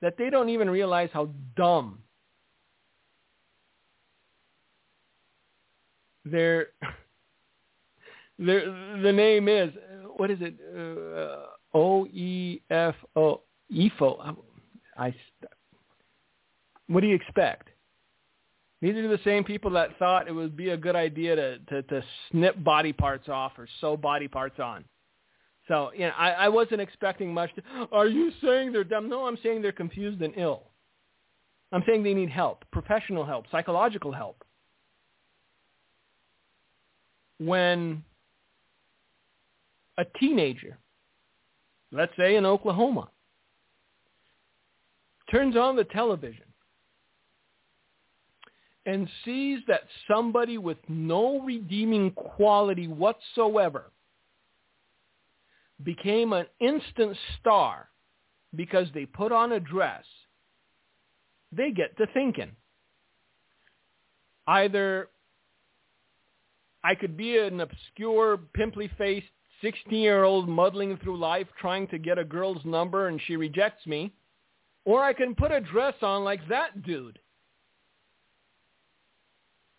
that 0.00 0.16
they 0.18 0.30
don't 0.30 0.48
even 0.48 0.68
realize 0.68 1.10
how 1.12 1.28
dumb 1.56 1.98
their 6.24 6.68
their 8.38 8.66
the 9.02 9.12
name 9.12 9.48
is 9.48 9.70
what 10.16 10.30
is 10.30 10.38
it 10.40 10.54
uh, 10.76 11.76
O 11.76 12.06
E 12.06 12.60
F 12.70 12.94
O 13.16 13.40
EFO. 13.72 14.36
I. 14.96 15.14
What 16.86 17.00
do 17.00 17.06
you 17.06 17.14
expect? 17.14 17.68
These 18.80 18.96
are 18.96 19.08
the 19.08 19.20
same 19.24 19.44
people 19.44 19.70
that 19.70 19.98
thought 19.98 20.28
it 20.28 20.32
would 20.32 20.56
be 20.56 20.70
a 20.70 20.76
good 20.76 20.94
idea 20.94 21.34
to, 21.34 21.58
to, 21.58 21.82
to 21.84 22.04
snip 22.30 22.62
body 22.62 22.92
parts 22.92 23.30
off 23.30 23.52
or 23.56 23.66
sew 23.80 23.96
body 23.96 24.28
parts 24.28 24.60
on. 24.60 24.84
So, 25.68 25.90
you 25.94 26.00
know, 26.00 26.12
I, 26.18 26.32
I 26.32 26.48
wasn't 26.50 26.82
expecting 26.82 27.32
much. 27.32 27.50
To, 27.54 27.62
are 27.92 28.06
you 28.06 28.30
saying 28.42 28.72
they're 28.72 28.84
dumb? 28.84 29.08
No, 29.08 29.26
I'm 29.26 29.38
saying 29.42 29.62
they're 29.62 29.72
confused 29.72 30.20
and 30.20 30.34
ill. 30.36 30.64
I'm 31.72 31.82
saying 31.86 32.02
they 32.02 32.12
need 32.12 32.28
help, 32.28 32.64
professional 32.70 33.24
help, 33.24 33.46
psychological 33.50 34.12
help. 34.12 34.44
When 37.38 38.04
a 39.98 40.04
teenager, 40.18 40.78
let's 41.92 42.12
say 42.16 42.36
in 42.36 42.46
Oklahoma, 42.46 43.08
turns 45.30 45.56
on 45.56 45.76
the 45.76 45.84
television 45.84 46.44
and 48.86 49.08
sees 49.24 49.60
that 49.66 49.82
somebody 50.08 50.58
with 50.58 50.76
no 50.88 51.40
redeeming 51.40 52.10
quality 52.12 52.86
whatsoever 52.86 53.90
became 55.82 56.32
an 56.32 56.46
instant 56.60 57.16
star 57.40 57.88
because 58.54 58.88
they 58.94 59.06
put 59.06 59.32
on 59.32 59.52
a 59.52 59.60
dress, 59.60 60.04
they 61.50 61.70
get 61.70 61.96
to 61.96 62.06
thinking. 62.12 62.52
Either 64.46 65.08
I 66.84 66.94
could 66.94 67.16
be 67.16 67.38
an 67.38 67.60
obscure, 67.60 68.36
pimply-faced 68.52 69.26
16-year-old 69.62 70.48
muddling 70.48 70.98
through 70.98 71.18
life 71.18 71.46
trying 71.58 71.88
to 71.88 71.98
get 71.98 72.18
a 72.18 72.24
girl's 72.24 72.62
number 72.66 73.08
and 73.08 73.18
she 73.26 73.36
rejects 73.36 73.86
me, 73.86 74.12
or 74.84 75.02
I 75.02 75.14
can 75.14 75.34
put 75.34 75.50
a 75.50 75.60
dress 75.60 75.94
on 76.02 76.22
like 76.22 76.46
that 76.48 76.82
dude 76.82 77.18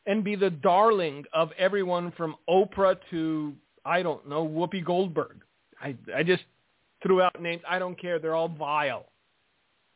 and 0.07 0.23
be 0.23 0.35
the 0.35 0.49
darling 0.49 1.25
of 1.33 1.51
everyone 1.57 2.11
from 2.17 2.35
Oprah 2.49 2.97
to, 3.11 3.53
I 3.85 4.01
don't 4.01 4.27
know, 4.27 4.47
Whoopi 4.47 4.83
Goldberg. 4.83 5.41
I, 5.79 5.95
I 6.15 6.23
just 6.23 6.43
threw 7.03 7.21
out 7.21 7.39
names. 7.39 7.61
I 7.69 7.77
don't 7.77 7.99
care. 7.99 8.17
They're 8.17 8.35
all 8.35 8.49
vile. 8.49 9.05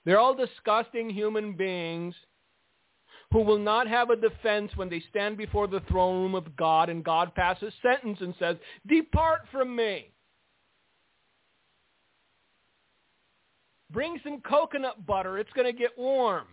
They're 0.05 0.19
all 0.19 0.35
disgusting 0.35 1.09
human 1.09 1.53
beings 1.53 2.13
who 3.31 3.41
will 3.41 3.59
not 3.59 3.87
have 3.87 4.09
a 4.09 4.15
defense 4.15 4.71
when 4.75 4.89
they 4.89 5.03
stand 5.09 5.37
before 5.37 5.67
the 5.67 5.81
throne 5.81 6.21
room 6.21 6.35
of 6.35 6.55
God 6.55 6.89
and 6.89 7.03
God 7.03 7.33
passes 7.35 7.73
sentence 7.81 8.17
and 8.21 8.33
says, 8.39 8.57
depart 8.87 9.41
from 9.51 9.75
me. 9.75 10.11
Bring 13.91 14.19
some 14.23 14.41
coconut 14.41 15.05
butter. 15.05 15.37
It's 15.37 15.51
going 15.53 15.71
to 15.71 15.77
get 15.77 15.97
warm. 15.97 16.45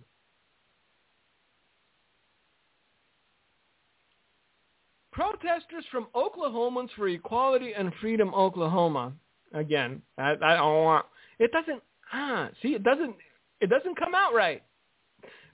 protesters 5.16 5.85
from 5.91 6.07
Oklahomans 6.14 6.91
for 6.95 7.09
Equality 7.09 7.72
and 7.72 7.91
Freedom, 8.01 8.35
Oklahoma. 8.35 9.14
Again, 9.55 10.03
I, 10.18 10.33
I 10.33 10.57
don't 10.57 10.85
want. 10.85 11.07
It 11.39 11.51
doesn't. 11.53 11.83
Ah, 12.12 12.51
see, 12.61 12.74
it 12.74 12.83
doesn't. 12.83 13.16
It 13.61 13.70
doesn't 13.70 13.99
come 13.99 14.14
out 14.14 14.35
right. 14.35 14.62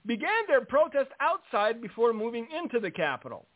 Began 0.06 0.46
their 0.48 0.64
protest 0.64 1.10
outside 1.20 1.80
before 1.80 2.12
moving 2.12 2.48
into 2.56 2.80
the 2.80 2.90
Capitol. 2.90 3.46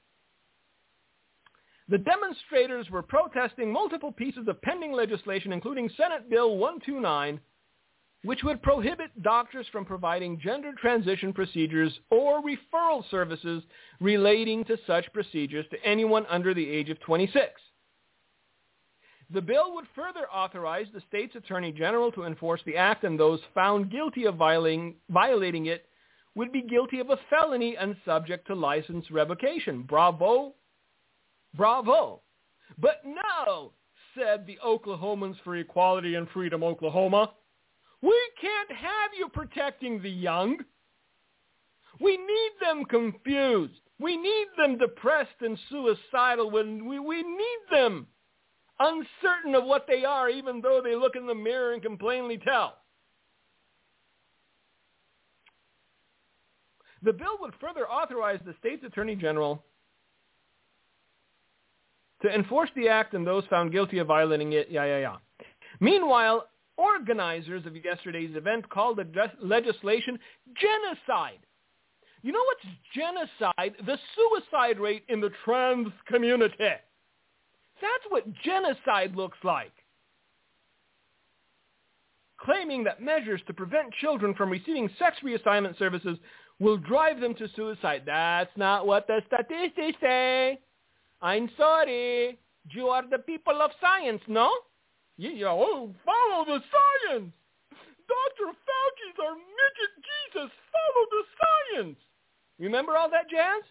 The 1.89 1.99
demonstrators 1.99 2.91
were 2.91 3.03
protesting 3.03 3.73
multiple 3.73 4.13
pieces 4.13 4.49
of 4.49 4.61
pending 4.63 4.93
legislation, 4.93 5.53
including 5.53 5.89
Senate 5.97 6.29
Bill 6.29 6.57
129, 6.57 7.41
which 8.25 8.43
would 8.43 8.63
prohibit 8.63 9.23
doctors 9.23 9.67
from 9.71 9.85
providing 9.85 10.41
gender 10.41 10.73
transition 10.81 11.33
procedures 11.33 11.97
or 12.11 12.43
referral 12.43 13.09
services 13.09 13.63
relating 14.01 14.65
to 14.65 14.77
such 14.87 15.13
procedures 15.13 15.67
to 15.71 15.85
anyone 15.85 16.27
under 16.29 16.55
the 16.55 16.69
age 16.69 16.91
of 16.91 16.99
26. 17.01 17.45
The 19.31 19.43
bill 19.43 19.75
would 19.75 19.87
further 19.95 20.29
authorize 20.33 20.87
the 20.93 21.03
state's 21.09 21.35
attorney 21.37 21.73
general 21.73 22.13
to 22.13 22.25
enforce 22.25 22.61
the 22.65 22.77
act 22.77 23.05
and 23.05 23.19
those 23.19 23.41
found 23.55 23.91
guilty 23.91 24.25
of 24.25 24.37
violating, 24.37 24.97
violating 25.09 25.67
it 25.67 25.87
would 26.37 26.53
be 26.53 26.63
guilty 26.63 27.01
of 27.01 27.11
a 27.11 27.19
felony 27.29 27.77
and 27.77 27.97
subject 28.05 28.47
to 28.47 28.55
license 28.55 29.11
revocation. 29.11 29.83
Bravo. 29.83 30.55
Bravo. 31.57 32.21
But 32.79 33.01
no, 33.05 33.73
said 34.15 34.47
the 34.47 34.59
Oklahomans 34.65 35.37
for 35.43 35.57
Equality 35.57 36.15
and 36.15 36.29
Freedom, 36.31 36.63
Oklahoma. 36.63 37.33
We 38.03 38.19
can't 38.41 38.71
have 38.71 39.11
you 39.19 39.29
protecting 39.29 40.01
the 40.03 40.11
young. 40.11 40.59
We 42.01 42.19
need 42.19 42.51
them 42.61 42.85
confused. 42.85 43.81
We 43.99 44.19
need 44.19 44.47
them 44.59 44.77
depressed 44.77 45.41
and 45.41 45.59
suicidal. 45.71 46.51
When 46.51 46.87
we, 46.87 46.99
we 46.99 47.23
need 47.23 47.59
them 47.71 48.07
uncertain 48.79 49.55
of 49.55 49.65
what 49.65 49.87
they 49.89 50.05
are, 50.05 50.29
even 50.29 50.61
though 50.61 50.83
they 50.85 50.95
look 50.95 51.17
in 51.17 51.27
the 51.27 51.35
mirror 51.35 51.73
and 51.73 51.83
can 51.83 51.97
plainly 51.97 52.37
tell. 52.37 52.75
The 57.07 57.13
bill 57.13 57.39
would 57.41 57.55
further 57.61 57.89
authorize 57.89 58.41
the 58.45 58.55
state's 58.59 58.83
attorney 58.85 59.15
general 59.15 59.63
to 62.21 62.29
enforce 62.35 62.69
the 62.75 62.89
act 62.89 63.15
and 63.15 63.25
those 63.25 63.45
found 63.49 63.71
guilty 63.71 63.99
of 63.99 64.09
violating 64.09 64.55
it. 64.55 64.67
Yeah, 64.69 64.85
yeah, 64.87 64.99
yeah. 64.99 65.17
Meanwhile, 65.79 66.49
organizers 66.77 67.65
of 67.65 67.77
yesterday's 67.77 68.35
event 68.35 68.69
called 68.71 68.99
the 68.99 69.31
legislation 69.41 70.19
genocide. 70.61 71.39
You 72.23 72.33
know 72.33 72.43
what's 72.45 72.77
genocide? 72.93 73.77
The 73.87 73.99
suicide 74.17 74.81
rate 74.81 75.05
in 75.09 75.21
the 75.21 75.31
trans 75.45 75.87
community. 76.09 76.57
That's 76.59 78.05
what 78.09 78.25
genocide 78.43 79.15
looks 79.15 79.39
like. 79.45 79.73
Claiming 82.41 82.83
that 82.83 83.01
measures 83.01 83.41
to 83.47 83.55
prevent 83.55 83.95
children 84.01 84.35
from 84.35 84.51
receiving 84.51 84.91
sex 84.99 85.19
reassignment 85.23 85.79
services 85.79 86.19
will 86.61 86.77
drive 86.79 87.21
them 87.21 87.35
to 87.35 87.49
suicide. 87.55 88.03
That's 88.07 88.51
not 88.57 88.87
what 88.87 89.07
the 89.07 89.21
statistics 89.27 89.99
say. 90.01 90.59
I'm 91.21 91.51
sorry. 91.57 92.39
You 92.71 92.89
are 92.89 93.05
the 93.09 93.19
people 93.19 93.61
of 93.63 93.71
science, 93.81 94.23
no? 94.27 94.51
Yeah, 95.19 95.49
oh, 95.49 95.95
follow 96.05 96.45
the 96.45 96.61
science. 96.61 97.33
Dr. 97.71 98.53
Fauci's 98.53 99.19
our 99.25 99.35
midget 99.35 99.93
Jesus. 100.05 100.51
Follow 100.73 101.07
the 101.11 101.23
science. 101.41 101.97
Remember 102.59 102.97
all 102.97 103.11
that 103.11 103.29
jazz? 103.31 103.63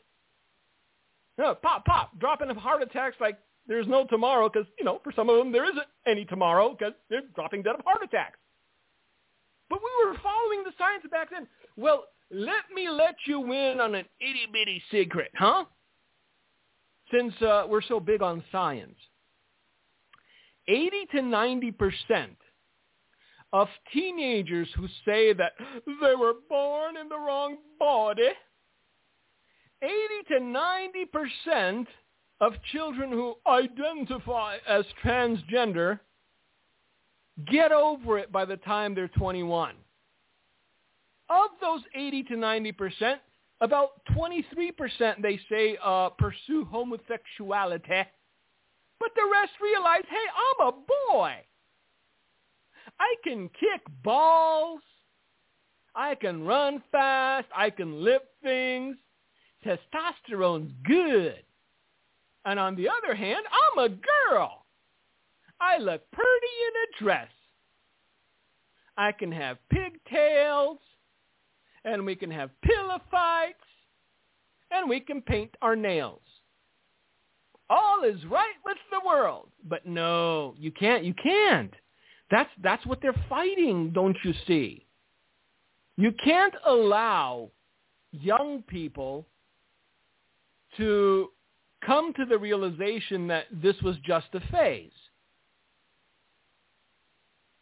No, 1.38 1.56
pop, 1.56 1.86
pop, 1.86 2.18
dropping 2.20 2.50
of 2.50 2.58
heart 2.58 2.82
attacks 2.82 3.18
like 3.20 3.38
there's 3.68 3.88
no 3.88 4.06
tomorrow 4.06 4.50
because, 4.50 4.68
you 4.78 4.86
know, 4.86 5.02
for 5.04 5.12
some 5.12 5.30
of 5.30 5.38
them 5.38 5.52
there 5.52 5.66
isn't 5.66 5.88
any 6.08 6.26
tomorrow 6.26 6.76
because 6.78 6.94
they're 7.10 7.22
dropping 7.36 7.64
dead 7.64 7.76
of 7.76 7.86
heart 7.86 8.02
attacks. 8.04 8.38
But 9.70 9.80
we 9.80 10.06
were 10.06 10.18
following 10.22 10.64
the 10.64 10.72
science 10.78 11.04
back 11.12 11.32
then. 11.32 11.48
Well, 11.76 12.06
let 12.32 12.64
me 12.74 12.90
let 12.90 13.16
you 13.26 13.52
in 13.52 13.80
on 13.80 13.96
an 13.96 14.06
itty-bitty 14.20 14.82
secret, 14.92 15.32
huh? 15.36 15.66
Since 17.12 17.34
uh, 17.42 17.66
we're 17.70 17.84
so 17.84 18.00
big 18.00 18.22
on 18.22 18.44
science. 18.52 18.98
80 20.68 21.06
to 21.14 21.22
90 21.22 21.72
percent 21.72 22.38
of 23.54 23.68
teenagers 23.94 24.68
who 24.76 24.88
say 25.06 25.32
that 25.34 25.54
they 25.86 26.16
were 26.16 26.34
born 26.50 26.98
in 26.98 27.08
the 27.08 27.18
wrong 27.18 27.58
body, 27.80 28.30
80 29.82 29.94
to 30.30 30.40
90 30.40 31.06
percent 31.06 31.88
of 32.42 32.54
children 32.72 33.12
who 33.12 33.36
identify 33.48 34.58
as 34.68 34.84
transgender 35.04 36.00
get 37.48 37.72
over 37.72 38.18
it 38.18 38.32
by 38.32 38.46
the 38.46 38.58
time 38.58 38.96
they're 38.96 39.08
21. 39.10 39.76
Of 41.30 41.50
those 41.60 41.82
80 41.96 42.24
to 42.24 42.38
90 42.38 42.72
percent, 42.74 43.22
about 43.62 44.02
23 44.14 44.72
percent 44.72 45.22
they 45.22 45.40
say 45.50 45.78
uh, 45.84 46.10
pursue 46.10 46.66
homosexuality 46.66 48.06
but 49.00 49.12
the 49.16 49.30
rest 49.32 49.52
realize, 49.62 50.04
hey, 50.10 50.26
I'm 50.36 50.68
a 50.68 50.72
boy. 50.72 51.34
I 53.00 53.16
can 53.24 53.50
kick 53.50 53.82
balls. 54.04 54.82
I 55.96 56.16
can 56.16 56.44
run 56.44 56.82
fast. 56.92 57.48
I 57.56 57.70
can 57.70 58.04
lift 58.04 58.26
things. 58.42 58.96
Testosterone's 59.66 60.72
good. 60.86 61.44
And 62.46 62.60
on 62.60 62.76
the 62.76 62.88
other 62.90 63.16
hand, 63.16 63.46
I'm 63.52 63.86
a 63.86 63.90
girl. 63.90 64.66
I 65.60 65.78
look 65.78 66.02
pretty 66.12 66.56
in 66.68 67.04
a 67.04 67.04
dress. 67.04 67.30
I 68.98 69.12
can 69.12 69.32
have 69.32 69.58
pigtails, 69.70 70.78
and 71.86 72.06
we 72.06 72.16
can 72.16 72.30
have 72.30 72.50
pillow 72.62 73.00
fights, 73.10 73.60
and 74.72 74.90
we 74.90 75.00
can 75.00 75.22
paint 75.22 75.52
our 75.62 75.76
nails 75.76 76.22
all 77.70 78.04
is 78.04 78.24
right 78.26 78.56
with 78.66 78.78
the 78.92 79.06
world. 79.06 79.50
But 79.68 79.86
no, 79.86 80.56
you 80.58 80.72
can't. 80.72 81.04
You 81.04 81.14
can't. 81.14 81.74
That's, 82.32 82.50
that's 82.64 82.86
what 82.86 83.02
they're 83.02 83.26
fighting, 83.30 83.92
don't 83.94 84.18
you 84.24 84.34
see? 84.48 84.86
You 85.98 86.12
can't 86.24 86.54
allow 86.66 87.52
young 88.12 88.64
people 88.64 89.26
to 90.78 91.30
come 91.86 92.14
to 92.14 92.26
the 92.26 92.38
realization 92.38 93.28
that 93.28 93.46
this 93.52 93.76
was 93.82 93.96
just 94.06 94.28
a 94.34 94.40
phase. 94.52 94.92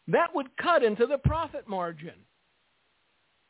That 0.08 0.34
would 0.34 0.54
cut 0.56 0.82
into 0.82 1.06
the 1.06 1.18
profit 1.18 1.68
margin. 1.68 2.14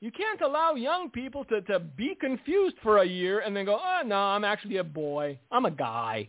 You 0.05 0.11
can't 0.11 0.43
allow 0.43 0.75
young 0.75 1.09
people 1.09 1.47
to, 1.47 1.63
to 1.63 1.79
be 1.79 2.15
confused 2.21 2.77
for 2.83 2.99
a 2.99 3.07
year 3.07 3.41
and 3.41 3.57
then 3.57 3.65
go, 3.65 3.79
ah, 3.81 4.01
oh, 4.03 4.07
no, 4.07 4.17
I'm 4.17 4.45
actually 4.45 4.77
a 4.77 4.85
boy. 4.85 5.39
I'm 5.51 5.65
a 5.65 5.71
guy. 5.71 6.29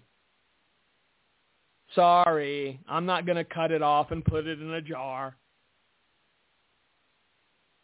Sorry, 1.94 2.80
I'm 2.88 3.06
not 3.06 3.26
going 3.26 3.36
to 3.36 3.44
cut 3.44 3.74
it 3.74 3.82
off 3.82 4.12
and 4.12 4.24
put 4.24 4.48
it 4.48 4.62
in 4.62 4.72
a 4.72 4.82
jar. 4.82 5.36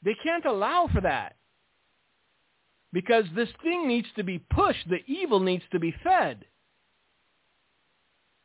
They 0.01 0.15
can't 0.23 0.45
allow 0.45 0.87
for 0.93 1.01
that. 1.01 1.35
Because 2.93 3.25
this 3.35 3.49
thing 3.61 3.85
needs 3.85 4.07
to 4.15 4.23
be 4.23 4.39
pushed. 4.39 4.89
The 4.89 5.03
evil 5.07 5.41
needs 5.41 5.63
to 5.73 5.79
be 5.79 5.93
fed. 6.05 6.45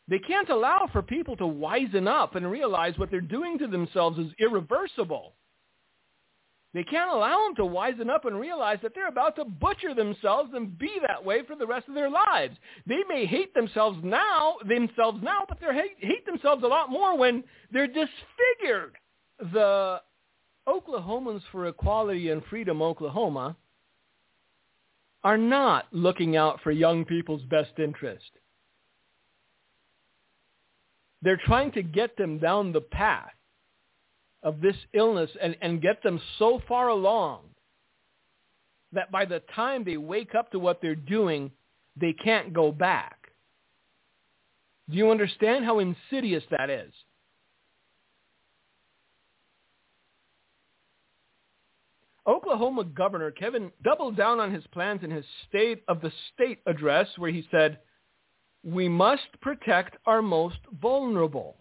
They 0.09 0.19
can't 0.19 0.51
allow 0.51 0.89
for 0.91 1.01
people 1.01 1.37
to 1.37 1.45
wisen 1.45 2.09
up 2.09 2.35
and 2.35 2.51
realize 2.51 2.99
what 2.99 3.13
they're 3.13 3.21
doing 3.21 3.57
to 3.61 3.69
themselves 3.69 4.19
is 4.19 4.33
irreversible. 4.41 5.35
They 6.75 6.85
can't 6.85 7.11
allow 7.11 7.45
them 7.45 7.55
to 7.57 7.63
wisen 7.63 8.11
up 8.11 8.27
and 8.27 8.39
realize 8.39 8.79
that 8.83 8.95
they're 8.95 9.09
about 9.09 9.37
to 9.37 9.45
butcher 9.45 9.95
themselves 9.95 10.51
and 10.53 10.79
be 10.79 10.99
that 11.07 11.25
way 11.25 11.43
for 11.47 11.57
the 11.57 11.67
rest 11.67 11.89
of 11.89 11.95
their 11.95 12.11
lives. 12.11 12.57
They 12.87 13.03
may 13.09 13.25
hate 13.25 13.55
themselves 13.55 13.99
now, 14.03 14.57
themselves 14.67 15.21
now, 15.23 15.45
but 15.49 15.59
they 15.61 15.75
hate, 15.75 15.97
hate 15.99 16.27
themselves 16.27 16.63
a 16.65 16.67
lot 16.67 16.91
more 16.91 17.17
when 17.17 17.45
they're 17.73 17.87
disfigured. 17.87 18.97
The 19.53 20.03
Oklahomans 20.69 21.43
for 21.51 21.67
Equality 21.67 22.31
and 22.31 22.45
Freedom 22.51 22.83
Oklahoma 22.83 23.57
are 25.25 25.39
not 25.39 25.87
looking 25.93 26.37
out 26.37 26.61
for 26.63 26.73
young 26.73 27.05
people's 27.05 27.43
best 27.45 27.79
interest. 27.79 28.31
They're 31.23 31.41
trying 31.45 31.73
to 31.73 31.83
get 31.83 32.17
them 32.17 32.39
down 32.39 32.73
the 32.73 32.81
path 32.81 33.33
of 34.47 34.61
this 34.61 34.77
illness 34.95 35.31
and, 35.43 35.57
and 35.61 35.83
get 35.83 36.03
them 36.05 36.21
so 36.39 36.63
far 36.69 36.89
along 36.89 37.41
that 38.93 39.11
by 39.11 39.25
the 39.25 39.43
time 39.55 39.85
they 39.85 39.97
wake 39.97 40.37
up 40.37 40.53
to 40.53 40.59
what 40.61 40.81
they're 40.81 40.95
doing, 40.95 41.51
they 42.01 42.13
can't 42.13 42.53
go 42.55 42.71
back. 42.71 43.19
Do 44.89 44.97
you 44.97 45.11
understand 45.11 45.65
how 45.65 45.81
insidious 45.81 46.45
that 46.51 46.71
is? 46.71 46.93
Oklahoma 52.25 52.85
Governor 52.85 53.33
Kevin 53.33 53.73
doubled 53.83 54.17
down 54.17 54.39
on 54.39 54.55
his 54.55 54.65
plans 54.69 55.01
in 55.03 55.11
his 55.11 55.25
State 55.49 55.83
of 55.89 56.01
the 56.01 56.13
State 56.33 56.61
address 56.67 57.09
where 57.17 57.31
he 57.31 57.47
said, 57.51 57.81
we 58.65 58.89
must 58.89 59.27
protect 59.41 59.97
our 60.07 60.23
most 60.23 60.59
vulnerable, 60.81 61.57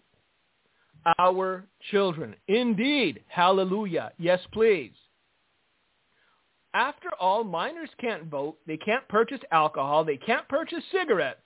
our 1.18 1.64
children. 1.90 2.34
Indeed. 2.48 3.22
Hallelujah. 3.28 4.12
Yes, 4.18 4.40
please. 4.52 4.92
After 6.74 7.10
all, 7.20 7.44
minors 7.44 7.90
can't 7.98 8.24
vote. 8.24 8.58
They 8.66 8.76
can't 8.76 9.06
purchase 9.08 9.40
alcohol. 9.50 10.04
They 10.04 10.18
can't 10.18 10.46
purchase 10.48 10.84
cigarettes. 10.92 11.40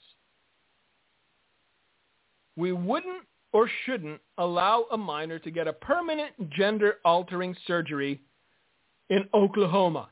We 2.56 2.72
wouldn't 2.72 3.24
or 3.52 3.68
shouldn't 3.84 4.20
allow 4.38 4.86
a 4.92 4.96
minor 4.96 5.38
to 5.38 5.50
get 5.50 5.68
a 5.68 5.72
permanent 5.72 6.50
gender-altering 6.50 7.56
surgery 7.66 8.20
in 9.08 9.28
Oklahoma. 9.34 10.08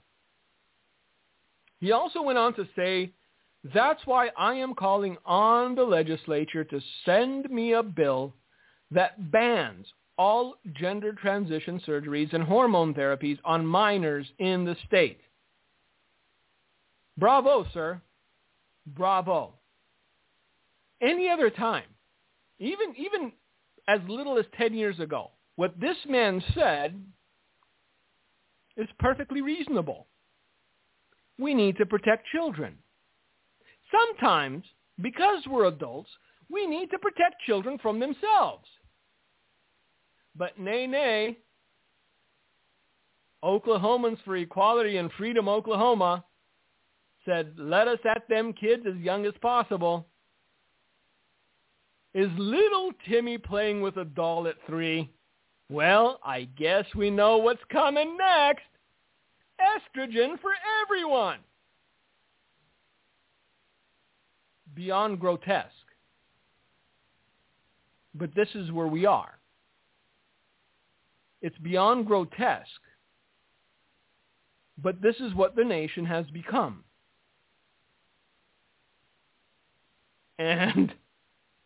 He 1.81 1.93
also 1.93 2.21
went 2.23 2.39
on 2.39 2.55
to 2.55 2.67
say, 2.75 3.13
that's 3.75 4.01
why 4.07 4.31
I 4.37 4.55
am 4.55 4.75
calling 4.75 5.17
on 5.25 5.75
the 5.75 5.85
legislature 5.85 6.65
to 6.65 6.81
send 7.05 7.51
me 7.51 7.75
a 7.75 7.83
bill 7.83 8.35
that 8.91 9.31
bans 9.31 9.87
all 10.17 10.57
gender 10.75 11.13
transition 11.13 11.81
surgeries 11.87 12.33
and 12.33 12.43
hormone 12.43 12.93
therapies 12.93 13.39
on 13.45 13.65
minors 13.65 14.27
in 14.39 14.65
the 14.65 14.77
state. 14.87 15.21
Bravo, 17.17 17.67
sir. 17.73 18.01
Bravo. 18.87 19.55
Any 21.01 21.29
other 21.29 21.51
time, 21.51 21.85
even, 22.59 22.95
even 22.97 23.33
as 23.87 24.01
little 24.09 24.39
as 24.39 24.45
10 24.57 24.75
years 24.75 24.99
ago, 24.99 25.31
what 25.57 25.79
this 25.81 25.97
man 26.09 26.43
said 26.55 27.01
is 28.77 28.89
perfectly 28.99 29.41
reasonable. 29.41 30.07
We 31.39 31.55
need 31.55 31.77
to 31.79 31.87
protect 31.87 32.27
children. 32.29 32.75
Sometimes, 33.91 34.65
because 35.01 35.45
we're 35.49 35.67
adults, 35.67 36.11
we 36.51 36.67
need 36.67 36.91
to 36.91 36.99
protect 36.99 37.43
children 37.47 37.79
from 37.81 38.01
themselves. 38.01 38.67
But 40.39 40.59
nay, 40.59 40.87
nay, 40.87 41.37
Oklahomans 43.45 44.19
for 44.25 44.37
Equality 44.37 44.97
and 44.97 45.11
Freedom 45.19 45.49
Oklahoma 45.49 46.25
said, 47.25 47.53
let 47.59 47.89
us 47.89 47.99
at 48.09 48.29
them 48.29 48.53
kids 48.53 48.85
as 48.89 48.97
young 48.97 49.27
as 49.27 49.35
possible. 49.43 50.07
Is 52.15 52.31
little 52.39 52.93
Timmy 53.09 53.37
playing 53.37 53.83
with 53.83 53.97
a 53.97 54.05
doll 54.05 54.47
at 54.47 54.55
three? 54.67 55.11
Well, 55.69 56.21
I 56.25 56.49
guess 56.57 56.85
we 56.95 57.11
know 57.11 57.37
what's 57.39 57.61
coming 57.71 58.17
next. 58.17 58.63
Estrogen 59.61 60.41
for 60.41 60.53
everyone. 60.83 61.39
Beyond 64.75 65.21
grotesque. 65.21 65.73
But 68.15 68.35
this 68.35 68.49
is 68.55 68.73
where 68.73 68.87
we 68.87 69.05
are. 69.05 69.38
It's 71.41 71.59
beyond 71.59 72.07
grotesque. 72.07 72.67
But 74.83 75.01
this 75.03 75.17
is 75.17 75.35
what 75.35 75.57
the 75.57 75.65
nation 75.65 76.05
has 76.07 76.27
become. 76.27 76.85
And 80.39 80.95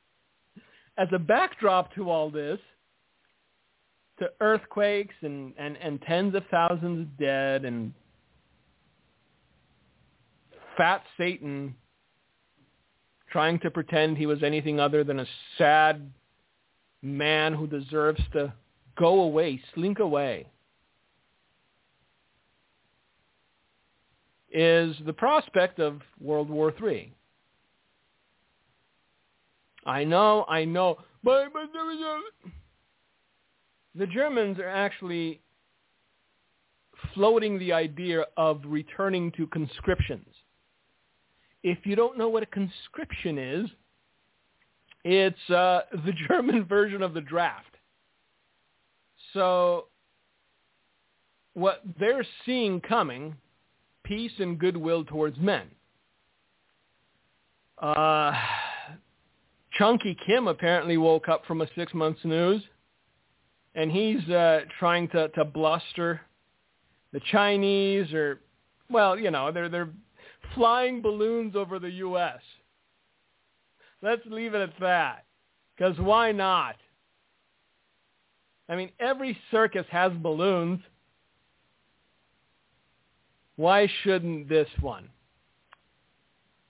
as 0.98 1.08
a 1.12 1.18
backdrop 1.18 1.94
to 1.94 2.10
all 2.10 2.30
this, 2.30 2.58
to 4.18 4.30
earthquakes 4.40 5.14
and, 5.22 5.52
and, 5.58 5.76
and 5.78 6.00
tens 6.02 6.34
of 6.34 6.44
thousands 6.50 7.08
dead 7.18 7.64
and 7.64 7.92
fat 10.76 11.02
Satan 11.18 11.74
trying 13.30 13.58
to 13.60 13.70
pretend 13.70 14.16
he 14.16 14.26
was 14.26 14.42
anything 14.42 14.78
other 14.78 15.04
than 15.04 15.20
a 15.20 15.26
sad 15.58 16.12
man 17.00 17.54
who 17.54 17.66
deserves 17.66 18.20
to 18.32 18.52
go 18.96 19.22
away, 19.22 19.60
slink 19.74 19.98
away, 19.98 20.46
is 24.52 24.94
the 25.06 25.12
prospect 25.12 25.78
of 25.78 26.00
World 26.20 26.50
War 26.50 26.72
III. 26.82 27.12
I 29.84 30.04
know, 30.04 30.44
I 30.48 30.64
know, 30.64 30.98
but, 31.24 31.52
but 31.52 31.70
the 33.94 34.06
Germans 34.06 34.58
are 34.58 34.68
actually 34.68 35.40
floating 37.14 37.58
the 37.58 37.72
idea 37.72 38.24
of 38.36 38.60
returning 38.64 39.32
to 39.32 39.46
conscriptions. 39.48 40.26
If 41.62 41.78
you 41.84 41.96
don't 41.96 42.18
know 42.18 42.28
what 42.28 42.42
a 42.42 42.46
conscription 42.46 43.38
is, 43.38 43.70
it's 45.04 45.50
uh, 45.50 45.82
the 46.04 46.12
German 46.28 46.64
version 46.64 47.02
of 47.02 47.14
the 47.14 47.20
draft. 47.20 47.71
So 49.32 49.86
what 51.54 51.82
they're 51.98 52.26
seeing 52.46 52.80
coming, 52.80 53.36
peace 54.04 54.32
and 54.38 54.58
goodwill 54.58 55.04
towards 55.04 55.38
men. 55.38 55.66
Uh, 57.78 58.32
Chunky 59.78 60.16
Kim 60.26 60.48
apparently 60.48 60.96
woke 60.96 61.28
up 61.28 61.44
from 61.46 61.62
a 61.62 61.66
six-month 61.74 62.18
snooze 62.22 62.62
and 63.74 63.90
he's 63.90 64.26
uh, 64.28 64.60
trying 64.78 65.08
to, 65.08 65.28
to 65.28 65.44
bluster 65.44 66.20
the 67.12 67.20
Chinese 67.30 68.12
or, 68.12 68.40
well, 68.90 69.18
you 69.18 69.30
know, 69.30 69.50
they're 69.50 69.68
they're 69.68 69.90
flying 70.54 71.00
balloons 71.00 71.56
over 71.56 71.78
the 71.78 71.90
U.S. 71.90 72.40
Let's 74.02 74.22
leave 74.26 74.54
it 74.54 74.60
at 74.60 74.72
that, 74.80 75.24
because 75.76 75.98
why 75.98 76.32
not? 76.32 76.76
I 78.72 78.74
mean, 78.74 78.88
every 78.98 79.36
circus 79.50 79.84
has 79.90 80.12
balloons. 80.22 80.80
Why 83.56 83.86
shouldn't 84.02 84.48
this 84.48 84.68
one? 84.80 85.10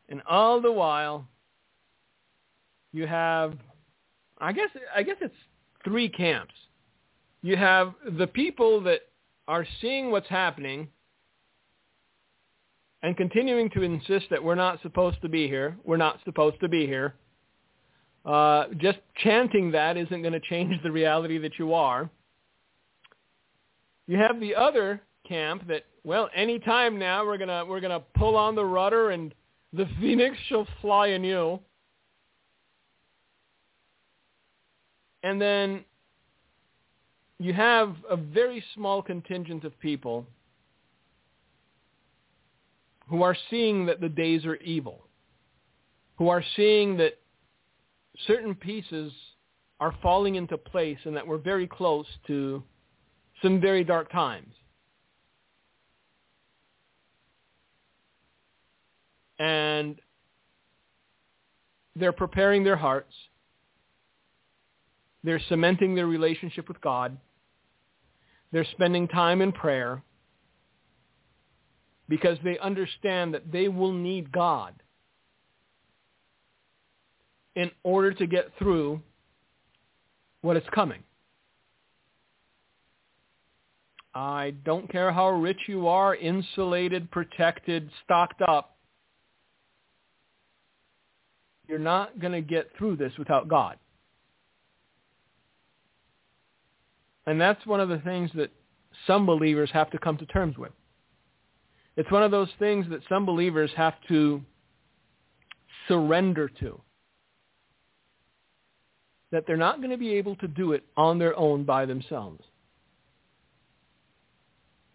And 0.08 0.20
all 0.28 0.60
the 0.60 0.72
while, 0.72 1.28
you 2.92 3.06
have, 3.06 3.54
I 4.38 4.52
guess, 4.52 4.70
I 4.96 5.04
guess 5.04 5.14
it's 5.20 5.32
three 5.84 6.08
camps 6.08 6.54
You 7.42 7.56
have 7.56 7.94
the 8.18 8.26
people 8.26 8.80
that 8.82 9.02
are 9.46 9.64
seeing 9.80 10.10
what's 10.10 10.28
happening 10.28 10.88
and 13.04 13.16
continuing 13.16 13.70
to 13.70 13.82
insist 13.82 14.26
that 14.30 14.42
we're 14.42 14.56
not 14.56 14.82
supposed 14.82 15.22
to 15.22 15.28
be 15.28 15.46
here. 15.46 15.76
We're 15.84 15.98
not 15.98 16.18
supposed 16.24 16.58
to 16.62 16.68
be 16.68 16.84
here. 16.84 17.14
Uh, 18.24 18.66
just 18.78 18.98
chanting 19.16 19.72
that 19.72 19.96
isn't 19.96 20.22
going 20.22 20.32
to 20.32 20.40
change 20.40 20.80
the 20.82 20.92
reality 20.92 21.38
that 21.38 21.58
you 21.58 21.74
are. 21.74 22.08
You 24.06 24.16
have 24.18 24.38
the 24.40 24.54
other 24.54 25.00
camp 25.26 25.66
that, 25.68 25.84
well, 26.04 26.28
any 26.34 26.58
time 26.58 26.98
now 26.98 27.24
we're 27.24 27.38
gonna 27.38 27.64
we're 27.64 27.80
gonna 27.80 28.02
pull 28.16 28.36
on 28.36 28.54
the 28.54 28.64
rudder 28.64 29.10
and 29.10 29.34
the 29.72 29.88
phoenix 30.00 30.36
shall 30.48 30.66
fly 30.80 31.08
anew. 31.08 31.60
And 35.22 35.40
then 35.40 35.84
you 37.38 37.52
have 37.52 37.96
a 38.10 38.16
very 38.16 38.62
small 38.74 39.02
contingent 39.02 39.64
of 39.64 39.78
people 39.78 40.26
who 43.08 43.22
are 43.22 43.36
seeing 43.50 43.86
that 43.86 44.00
the 44.00 44.08
days 44.08 44.44
are 44.44 44.56
evil, 44.56 45.06
who 46.16 46.28
are 46.28 46.42
seeing 46.56 46.96
that 46.96 47.18
certain 48.26 48.54
pieces 48.54 49.12
are 49.80 49.94
falling 50.02 50.36
into 50.36 50.56
place 50.56 50.98
and 51.04 51.16
that 51.16 51.26
we're 51.26 51.38
very 51.38 51.66
close 51.66 52.06
to 52.26 52.62
some 53.42 53.60
very 53.60 53.84
dark 53.84 54.10
times. 54.12 54.54
And 59.38 59.96
they're 61.96 62.12
preparing 62.12 62.62
their 62.62 62.76
hearts. 62.76 63.12
They're 65.24 65.42
cementing 65.48 65.94
their 65.94 66.06
relationship 66.06 66.68
with 66.68 66.80
God. 66.80 67.16
They're 68.52 68.66
spending 68.72 69.08
time 69.08 69.40
in 69.40 69.50
prayer 69.50 70.02
because 72.08 72.38
they 72.44 72.58
understand 72.58 73.34
that 73.34 73.50
they 73.50 73.68
will 73.68 73.92
need 73.92 74.30
God 74.30 74.74
in 77.54 77.70
order 77.82 78.12
to 78.12 78.26
get 78.26 78.50
through 78.58 79.00
what 80.40 80.56
is 80.56 80.62
coming. 80.74 81.02
I 84.14 84.54
don't 84.64 84.90
care 84.90 85.10
how 85.10 85.30
rich 85.30 85.58
you 85.68 85.88
are, 85.88 86.14
insulated, 86.14 87.10
protected, 87.10 87.90
stocked 88.04 88.42
up. 88.42 88.76
You're 91.66 91.78
not 91.78 92.18
going 92.18 92.32
to 92.32 92.42
get 92.42 92.70
through 92.76 92.96
this 92.96 93.12
without 93.18 93.48
God. 93.48 93.78
And 97.26 97.40
that's 97.40 97.64
one 97.66 97.80
of 97.80 97.88
the 97.88 97.98
things 97.98 98.30
that 98.34 98.50
some 99.06 99.24
believers 99.24 99.70
have 99.72 99.90
to 99.90 99.98
come 99.98 100.18
to 100.18 100.26
terms 100.26 100.58
with. 100.58 100.72
It's 101.96 102.10
one 102.10 102.22
of 102.22 102.30
those 102.30 102.48
things 102.58 102.86
that 102.90 103.00
some 103.08 103.24
believers 103.24 103.70
have 103.76 103.94
to 104.08 104.42
surrender 105.88 106.50
to. 106.60 106.80
That 109.32 109.44
they're 109.46 109.56
not 109.56 109.78
going 109.78 109.90
to 109.90 109.96
be 109.96 110.12
able 110.14 110.36
to 110.36 110.48
do 110.48 110.72
it 110.72 110.84
on 110.96 111.18
their 111.18 111.36
own 111.36 111.64
by 111.64 111.86
themselves. 111.86 112.42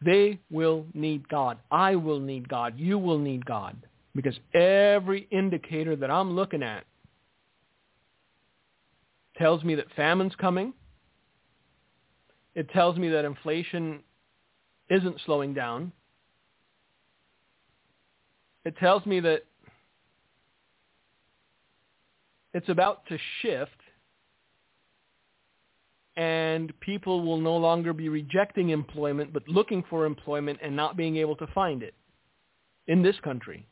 They 0.06 0.40
will 0.52 0.86
need 0.94 1.28
God. 1.28 1.58
I 1.72 1.96
will 1.96 2.20
need 2.20 2.48
God. 2.48 2.76
You 2.78 3.00
will 3.00 3.18
need 3.18 3.46
God. 3.46 3.76
Because 4.16 4.38
every 4.54 5.28
indicator 5.32 5.96
that 5.96 6.12
I'm 6.12 6.36
looking 6.36 6.64
at 6.64 6.86
tells 9.38 9.64
me 9.64 9.76
that 9.76 9.86
famine's 9.96 10.36
coming. 10.36 10.74
It 12.56 12.70
tells 12.70 12.98
me 12.98 13.10
that 13.10 13.26
inflation 13.26 14.02
isn't 14.90 15.18
slowing 15.26 15.54
down. 15.54 15.92
It 18.66 18.76
tells 18.78 19.06
me 19.06 19.20
that 19.22 19.46
it's 22.54 22.70
about 22.70 23.06
to 23.08 23.18
shift 23.42 23.72
and 26.18 26.74
people 26.80 27.24
will 27.24 27.39
no 27.39 27.55
longer 27.55 27.93
be 27.93 28.09
rejecting 28.09 28.70
employment 28.70 29.32
but 29.32 29.47
looking 29.47 29.84
for 29.88 30.05
employment 30.05 30.57
and 30.63 30.76
not 30.76 30.97
being 30.97 31.15
able 31.15 31.36
to 31.36 31.47
find 31.53 31.84
it 31.84 31.93
in 32.88 33.03
this 33.03 33.15
country. 33.24 33.68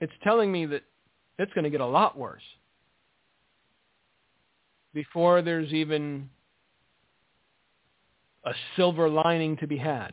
It's 0.00 0.12
telling 0.24 0.50
me 0.50 0.66
that 0.66 0.82
it's 1.38 1.52
going 1.52 1.64
to 1.64 1.70
get 1.70 1.82
a 1.82 1.86
lot 1.86 2.18
worse 2.18 2.42
before 4.94 5.42
there's 5.42 5.72
even 5.72 6.28
a 8.44 8.52
silver 8.76 9.08
lining 9.08 9.56
to 9.58 9.66
be 9.66 9.76
had. 9.76 10.12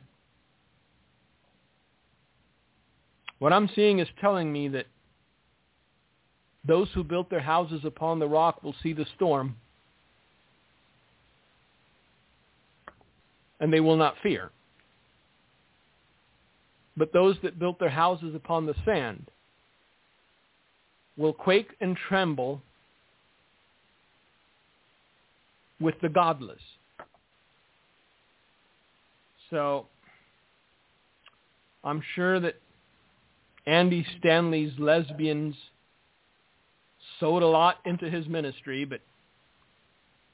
What 3.39 3.53
I'm 3.53 3.69
seeing 3.73 3.99
is 3.99 4.07
telling 4.19 4.51
me 4.51 4.67
that 4.67 4.85
those 6.67 6.89
who 6.93 7.05
built 7.05 7.29
their 7.29 7.39
houses 7.39 7.81
upon 7.85 8.19
the 8.19 8.27
rock 8.27 8.63
will 8.63 8.75
see 8.83 8.91
the 8.91 9.05
storm 9.15 9.55
and 13.59 13.71
they 13.71 13.79
will 13.79 13.97
not 13.97 14.15
fear. 14.21 14.51
But 16.97 17.13
those 17.13 17.37
that 17.43 17.59
built 17.59 17.79
their 17.79 17.89
houses 17.89 18.35
upon 18.35 18.65
the 18.65 18.75
sand 18.85 19.29
will 21.17 21.33
quake 21.33 21.69
and 21.81 21.95
tremble 21.95 22.61
with 25.79 25.95
the 26.01 26.09
godless. 26.09 26.59
So 29.49 29.87
I'm 31.83 32.01
sure 32.15 32.39
that 32.39 32.55
Andy 33.65 34.05
Stanley's 34.19 34.73
lesbians 34.77 35.55
sowed 37.19 37.43
a 37.43 37.47
lot 37.47 37.77
into 37.85 38.09
his 38.09 38.27
ministry, 38.27 38.85
but 38.85 39.01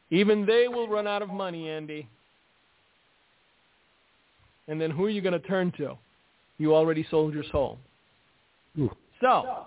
even 0.10 0.46
they 0.46 0.68
will 0.68 0.88
run 0.88 1.08
out 1.08 1.22
of 1.22 1.30
money, 1.30 1.70
Andy. 1.70 2.08
And 4.68 4.80
then 4.80 4.92
who 4.92 5.06
are 5.06 5.10
you 5.10 5.22
going 5.22 5.40
to 5.40 5.48
turn 5.48 5.72
to? 5.78 5.98
You 6.58 6.76
already 6.76 7.06
sold 7.10 7.34
your 7.34 7.44
soul. 7.52 7.78
Ooh. 8.80 8.92
So, 9.22 9.66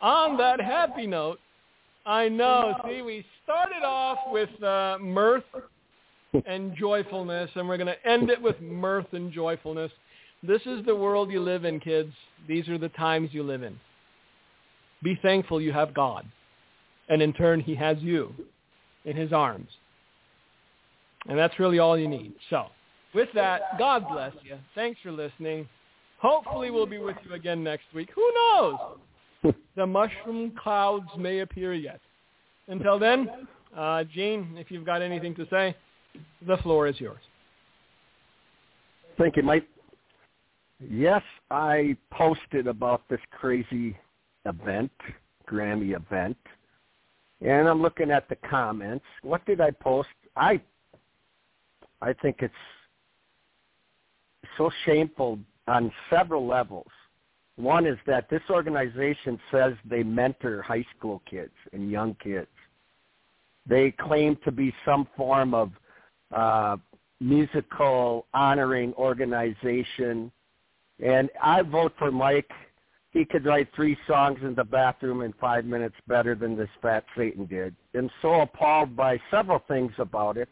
on 0.00 0.36
that 0.38 0.60
happy 0.60 1.06
note, 1.06 1.38
I 2.04 2.28
know, 2.28 2.74
see, 2.84 3.02
we 3.02 3.24
started 3.44 3.84
off 3.84 4.18
with 4.30 4.62
uh, 4.62 4.98
mirth 5.00 5.44
and 6.46 6.74
joyfulness, 6.76 7.50
and 7.54 7.68
we're 7.68 7.76
going 7.76 7.86
to 7.94 8.08
end 8.08 8.30
it 8.30 8.40
with 8.40 8.60
mirth 8.60 9.06
and 9.12 9.32
joyfulness. 9.32 9.92
This 10.42 10.62
is 10.66 10.84
the 10.84 10.94
world 10.94 11.30
you 11.30 11.40
live 11.40 11.64
in, 11.64 11.78
kids. 11.78 12.12
These 12.48 12.68
are 12.68 12.78
the 12.78 12.88
times 12.90 13.30
you 13.32 13.44
live 13.44 13.62
in. 13.62 13.78
Be 15.02 15.18
thankful 15.22 15.60
you 15.60 15.72
have 15.72 15.94
God. 15.94 16.26
And 17.08 17.22
in 17.22 17.32
turn, 17.32 17.60
he 17.60 17.74
has 17.76 17.98
you 18.00 18.34
in 19.04 19.16
his 19.16 19.32
arms. 19.32 19.68
And 21.28 21.38
that's 21.38 21.58
really 21.58 21.78
all 21.78 21.96
you 21.96 22.08
need. 22.08 22.32
So 22.50 22.66
with 23.14 23.28
that, 23.34 23.78
God 23.78 24.06
bless 24.10 24.32
you. 24.42 24.56
Thanks 24.74 25.00
for 25.02 25.12
listening. 25.12 25.68
Hopefully 26.18 26.70
we'll 26.70 26.86
be 26.86 26.98
with 26.98 27.16
you 27.24 27.34
again 27.34 27.64
next 27.64 27.84
week. 27.94 28.10
Who 28.14 28.32
knows? 28.34 29.54
the 29.76 29.86
mushroom 29.86 30.52
clouds 30.62 31.08
may 31.18 31.40
appear 31.40 31.74
yet. 31.74 32.00
Until 32.68 32.98
then, 32.98 33.28
uh, 33.76 34.04
Gene, 34.04 34.54
if 34.56 34.70
you've 34.70 34.86
got 34.86 35.02
anything 35.02 35.34
to 35.34 35.46
say, 35.50 35.74
the 36.46 36.56
floor 36.58 36.86
is 36.86 37.00
yours. 37.00 37.20
Thank 39.18 39.36
you, 39.36 39.42
Mike. 39.42 39.66
Yes, 40.80 41.22
I 41.50 41.96
posted 42.12 42.66
about 42.66 43.02
this 43.08 43.20
crazy 43.30 43.96
event, 44.46 44.90
Grammy 45.48 45.94
event, 45.94 46.36
and 47.40 47.68
I'm 47.68 47.82
looking 47.82 48.10
at 48.10 48.28
the 48.28 48.36
comments. 48.48 49.04
What 49.22 49.44
did 49.46 49.60
I 49.60 49.70
post? 49.70 50.08
I 50.36 50.60
I 52.00 52.12
think 52.14 52.38
it's 52.40 52.54
so 54.56 54.70
shameful 54.84 55.38
on 55.68 55.92
several 56.10 56.46
levels. 56.46 56.90
One 57.56 57.86
is 57.86 57.98
that 58.06 58.30
this 58.30 58.42
organization 58.50 59.38
says 59.50 59.74
they 59.84 60.02
mentor 60.02 60.62
high 60.62 60.84
school 60.96 61.22
kids 61.28 61.52
and 61.72 61.90
young 61.90 62.16
kids. 62.22 62.48
They 63.66 63.92
claim 63.92 64.36
to 64.44 64.50
be 64.50 64.74
some 64.84 65.06
form 65.16 65.54
of 65.54 65.70
uh, 66.34 66.76
musical 67.20 68.26
honoring 68.34 68.92
organization. 68.94 70.32
And 71.04 71.30
I 71.42 71.62
vote 71.62 71.92
for 71.98 72.10
Mike. 72.10 72.50
He 73.10 73.26
could 73.26 73.44
write 73.44 73.68
three 73.76 73.96
songs 74.06 74.38
in 74.42 74.54
the 74.54 74.64
bathroom 74.64 75.20
in 75.20 75.34
five 75.34 75.66
minutes 75.66 75.94
better 76.08 76.34
than 76.34 76.56
this 76.56 76.70
fat 76.80 77.04
Satan 77.16 77.44
did. 77.44 77.76
I'm 77.94 78.10
so 78.22 78.40
appalled 78.40 78.96
by 78.96 79.20
several 79.30 79.62
things 79.68 79.92
about 79.98 80.38
it. 80.38 80.48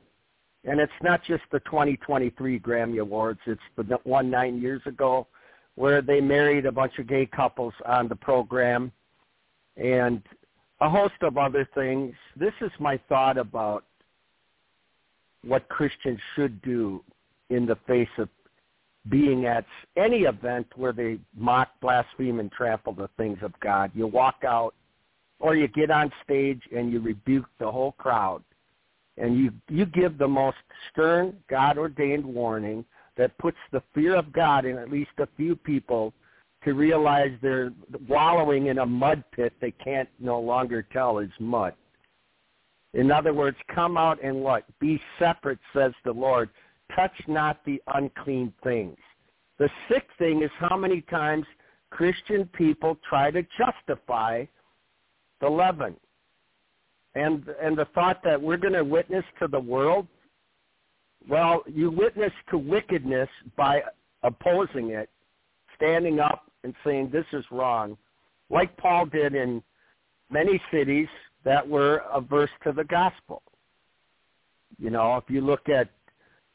And 0.65 0.79
it's 0.79 0.93
not 1.03 1.25
just 1.25 1.43
the 1.51 1.61
2023 1.61 2.61
Grammy 2.61 3.01
Awards. 3.01 3.41
It's 3.47 3.61
the 3.77 3.99
one 4.05 4.31
nine 4.31 4.61
years 4.61 4.83
ago 4.87 5.27
where 5.75 6.03
they 6.03 6.21
married 6.21 6.67
a 6.67 6.73
bunch 6.73 6.99
of 6.99 7.07
gay 7.07 7.27
couples 7.27 7.73
on 7.87 8.09
the 8.09 8.17
program 8.17 8.93
and 9.77 10.23
a 10.81 10.91
host 10.91 11.15
of 11.23 11.39
other 11.39 11.67
things. 11.75 12.15
This 12.37 12.53
is 12.61 12.71
my 12.79 13.01
thought 13.09 13.39
about 13.39 13.85
what 15.45 15.69
Christians 15.69 16.19
should 16.37 16.61
do 16.63 17.03
in 17.49 17.65
the 17.65 17.77
face 17.87 18.09
of 18.19 18.29
being 19.09 19.47
at 19.47 19.65
any 19.97 20.23
event 20.23 20.67
where 20.77 20.93
they 20.93 21.19
mock, 21.35 21.69
blaspheme, 21.81 22.39
and 22.39 22.53
trample 22.53 22.93
the 22.93 23.09
things 23.17 23.39
of 23.43 23.59
God. 23.61 23.91
You 23.95 24.07
walk 24.07 24.43
out 24.47 24.75
or 25.39 25.57
you 25.57 25.69
get 25.69 25.91
on 25.91 26.13
stage 26.23 26.61
and 26.75 26.93
you 26.93 27.01
rebuke 27.01 27.47
the 27.59 27.71
whole 27.71 27.93
crowd 27.93 28.43
and 29.21 29.37
you 29.39 29.53
you 29.69 29.87
give 29.87 30.19
the 30.19 30.29
most 30.29 30.57
stern 30.91 31.37
God 31.49 31.79
ordained 31.79 32.25
warning 32.25 32.85
that 33.17 33.37
puts 33.39 33.59
the 33.73 33.83
fear 33.95 34.17
of 34.17 34.33
God 34.33 34.65
in 34.65 34.79
at 34.79 34.91
least 34.91 35.11
a 35.19 35.29
few 35.37 35.55
people 35.55 36.13
to 36.65 36.75
realize 36.75 37.31
they're 37.41 37.73
wallowing 38.09 38.67
in 38.67 38.79
a 38.79 38.87
mud 38.87 39.25
pit 39.33 39.53
they 39.61 39.73
can't 39.73 40.09
no 40.19 40.39
longer 40.41 40.83
tell 40.93 41.19
is 41.19 41.31
mud. 41.39 41.75
In 42.93 43.11
other 43.11 43.33
words, 43.33 43.57
come 43.75 43.97
out 43.97 44.23
and 44.23 44.41
what? 44.41 44.65
Be 44.81 45.01
separate, 45.19 45.59
says 45.75 45.93
the 46.05 46.13
Lord. 46.13 46.51
Touch 46.95 47.13
not 47.29 47.65
the 47.65 47.81
unclean 47.95 48.53
things. 48.65 48.97
The 49.59 49.71
sick 49.89 50.07
thing 50.19 50.43
is 50.43 50.51
how 50.59 50.77
many 50.77 51.03
times 51.03 51.47
Christian 51.91 52.47
people 52.47 52.99
try 53.09 53.31
to 53.31 53.43
justify 53.57 54.45
the 55.41 55.49
leaven. 55.49 55.97
And 57.15 57.45
and 57.63 57.77
the 57.77 57.87
thought 57.95 58.23
that 58.25 58.41
we're 58.41 58.57
going 58.57 58.75
to 58.75 58.85
witness 58.85 59.25
to 59.41 59.49
the 59.49 59.59
world, 59.59 60.07
well, 61.29 61.63
you 61.67 61.91
witness 61.91 62.33
to 62.51 62.59
wickedness 62.59 63.29
by 63.57 63.83
opposing 64.23 64.91
it, 64.91 65.11
standing 65.77 66.21
up 66.21 66.51
and 66.63 66.75
saying 66.85 67.11
this 67.13 67.27
is 67.33 67.45
wrong, 67.51 67.97
like 68.49 68.77
Paul 68.77 69.07
did 69.07 69.35
in 69.35 69.63
many 70.31 70.61
cities 70.73 71.09
that 71.45 71.67
were 71.67 72.03
averse 72.13 72.51
to 72.65 72.73
the 72.73 72.85
gospel. 72.85 73.43
You 74.79 74.91
know, 74.91 75.17
if 75.17 75.25
you 75.29 75.41
look 75.41 75.69
at 75.69 75.89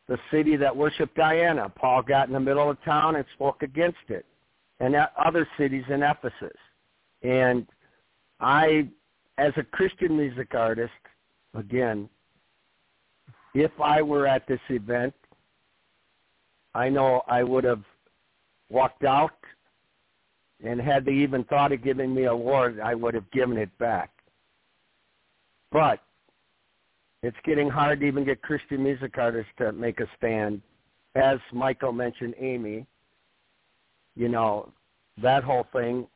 the 0.08 0.18
city 0.32 0.56
that 0.58 0.76
worshiped 0.76 1.16
Diana, 1.16 1.70
Paul 1.70 2.01
got 2.01 2.28
in 2.28 2.34
the 2.34 2.39
middle 2.39 2.70
of 2.70 2.82
town 2.84 3.16
and 3.16 3.26
spoke 3.34 3.64
against 3.64 3.97
it, 4.10 4.26
and 4.80 4.95
other 5.24 5.47
cities 5.58 5.84
in 5.89 6.03
Ephesus. 6.03 6.58
And 7.24 7.66
I, 8.39 8.88
as 9.38 9.53
a 9.57 9.63
Christian 9.63 10.17
music 10.17 10.53
artist, 10.53 10.91
again, 11.53 12.09
if 13.53 13.71
I 13.81 14.01
were 14.01 14.27
at 14.27 14.47
this 14.47 14.59
event, 14.69 15.13
I 16.73 16.89
know 16.89 17.21
I 17.27 17.43
would 17.43 17.63
have 17.63 17.83
walked 18.69 19.03
out 19.03 19.31
and 20.63 20.79
had 20.79 21.05
they 21.05 21.13
even 21.13 21.43
thought 21.45 21.71
of 21.71 21.83
giving 21.83 22.13
me 22.13 22.23
a 22.25 22.31
award, 22.31 22.79
I 22.79 22.95
would 22.95 23.13
have 23.13 23.29
given 23.31 23.57
it 23.57 23.75
back. 23.77 24.09
But 25.71 25.99
it's 27.23 27.38
getting 27.43 27.69
hard 27.69 27.99
to 27.99 28.05
even 28.05 28.23
get 28.23 28.41
Christian 28.41 28.83
music 28.83 29.17
artists 29.17 29.51
to 29.57 29.71
make 29.71 29.99
a 29.99 30.05
stand. 30.17 30.61
As 31.15 31.39
Michael 31.51 31.91
mentioned, 31.91 32.36
Amy, 32.39 32.86
you 34.15 34.29
know, 34.29 34.71
that 35.21 35.43
whole 35.43 35.67
thing. 35.73 36.07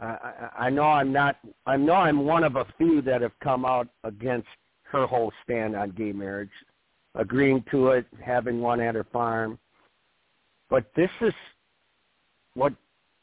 I, 0.00 0.48
I 0.58 0.70
know 0.70 0.84
I'm 0.84 1.12
not. 1.12 1.36
I 1.66 1.76
know 1.76 1.94
I'm 1.94 2.24
one 2.24 2.44
of 2.44 2.56
a 2.56 2.66
few 2.78 3.00
that 3.02 3.22
have 3.22 3.38
come 3.42 3.64
out 3.64 3.88
against 4.02 4.48
her 4.84 5.06
whole 5.06 5.32
stand 5.42 5.76
on 5.76 5.90
gay 5.90 6.12
marriage, 6.12 6.50
agreeing 7.14 7.64
to 7.70 7.88
it, 7.88 8.06
having 8.24 8.60
one 8.60 8.80
at 8.80 8.94
her 8.94 9.06
farm. 9.12 9.58
But 10.68 10.90
this 10.96 11.10
is 11.20 11.34
what 12.54 12.72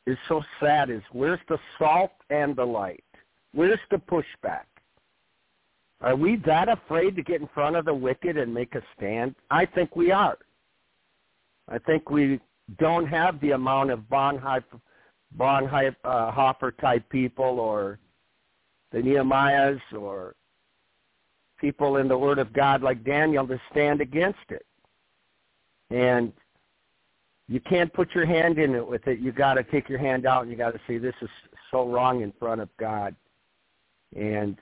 is 0.07 0.17
so 0.28 0.41
sad 0.59 0.89
is 0.89 1.01
where's 1.11 1.39
the 1.49 1.57
salt 1.78 2.11
and 2.30 2.55
the 2.55 2.65
light? 2.65 3.03
Where's 3.53 3.80
the 3.89 3.97
pushback? 3.97 4.65
Are 6.01 6.15
we 6.15 6.38
that 6.45 6.67
afraid 6.67 7.15
to 7.15 7.22
get 7.22 7.41
in 7.41 7.49
front 7.53 7.76
of 7.76 7.86
the 7.86 7.93
wicked 7.93 8.38
and 8.38 8.53
make 8.53 8.76
a 8.76 8.82
stand? 8.97 9.36
I 9.51 9.65
think 9.65 9.95
we 9.95 10.11
are. 10.11 10.38
I 11.69 11.78
think 11.78 12.09
we 12.09 12.39
don't 12.80 13.05
have 13.05 13.39
the 13.39 13.51
amount 13.51 13.91
of 13.91 13.99
Bonhoeffer, 14.11 14.80
Bonhoeffer 15.38 16.78
type 16.80 17.08
people 17.10 17.60
or 17.60 18.00
the 18.92 19.00
Nehemiahs 19.00 19.80
or 19.98 20.36
people 21.60 21.98
in 21.98 22.08
the 22.08 22.18
Word 22.18 22.40
of 22.40 22.52
God 22.54 22.82
like 22.82 23.04
Daniel 23.04 23.48
to 23.48 23.60
stand 23.72 24.02
against 24.02 24.40
it. 24.50 24.66
And 25.90 26.34
you 27.48 27.60
can't 27.60 27.94
put 27.94 28.16
your 28.16 28.26
hand 28.26 28.60
in 28.60 28.76
it 28.76 28.86
with 28.86 29.08
it. 29.08 29.20
You 29.20 29.32
got 29.32 29.56
to 29.56 29.64
take 29.64 29.90
your 29.90 30.00
hand 30.00 30.26
out 30.26 30.44
and 30.44 30.52
you 30.52 30.58
got 30.58 30.74
to 30.74 30.80
say 30.88 30.98
this 30.98 31.16
is 31.22 31.30
so 31.70 31.88
wrong 31.88 32.22
in 32.22 32.34
front 32.40 32.62
of 32.62 32.70
God. 32.78 33.16
And 34.16 34.58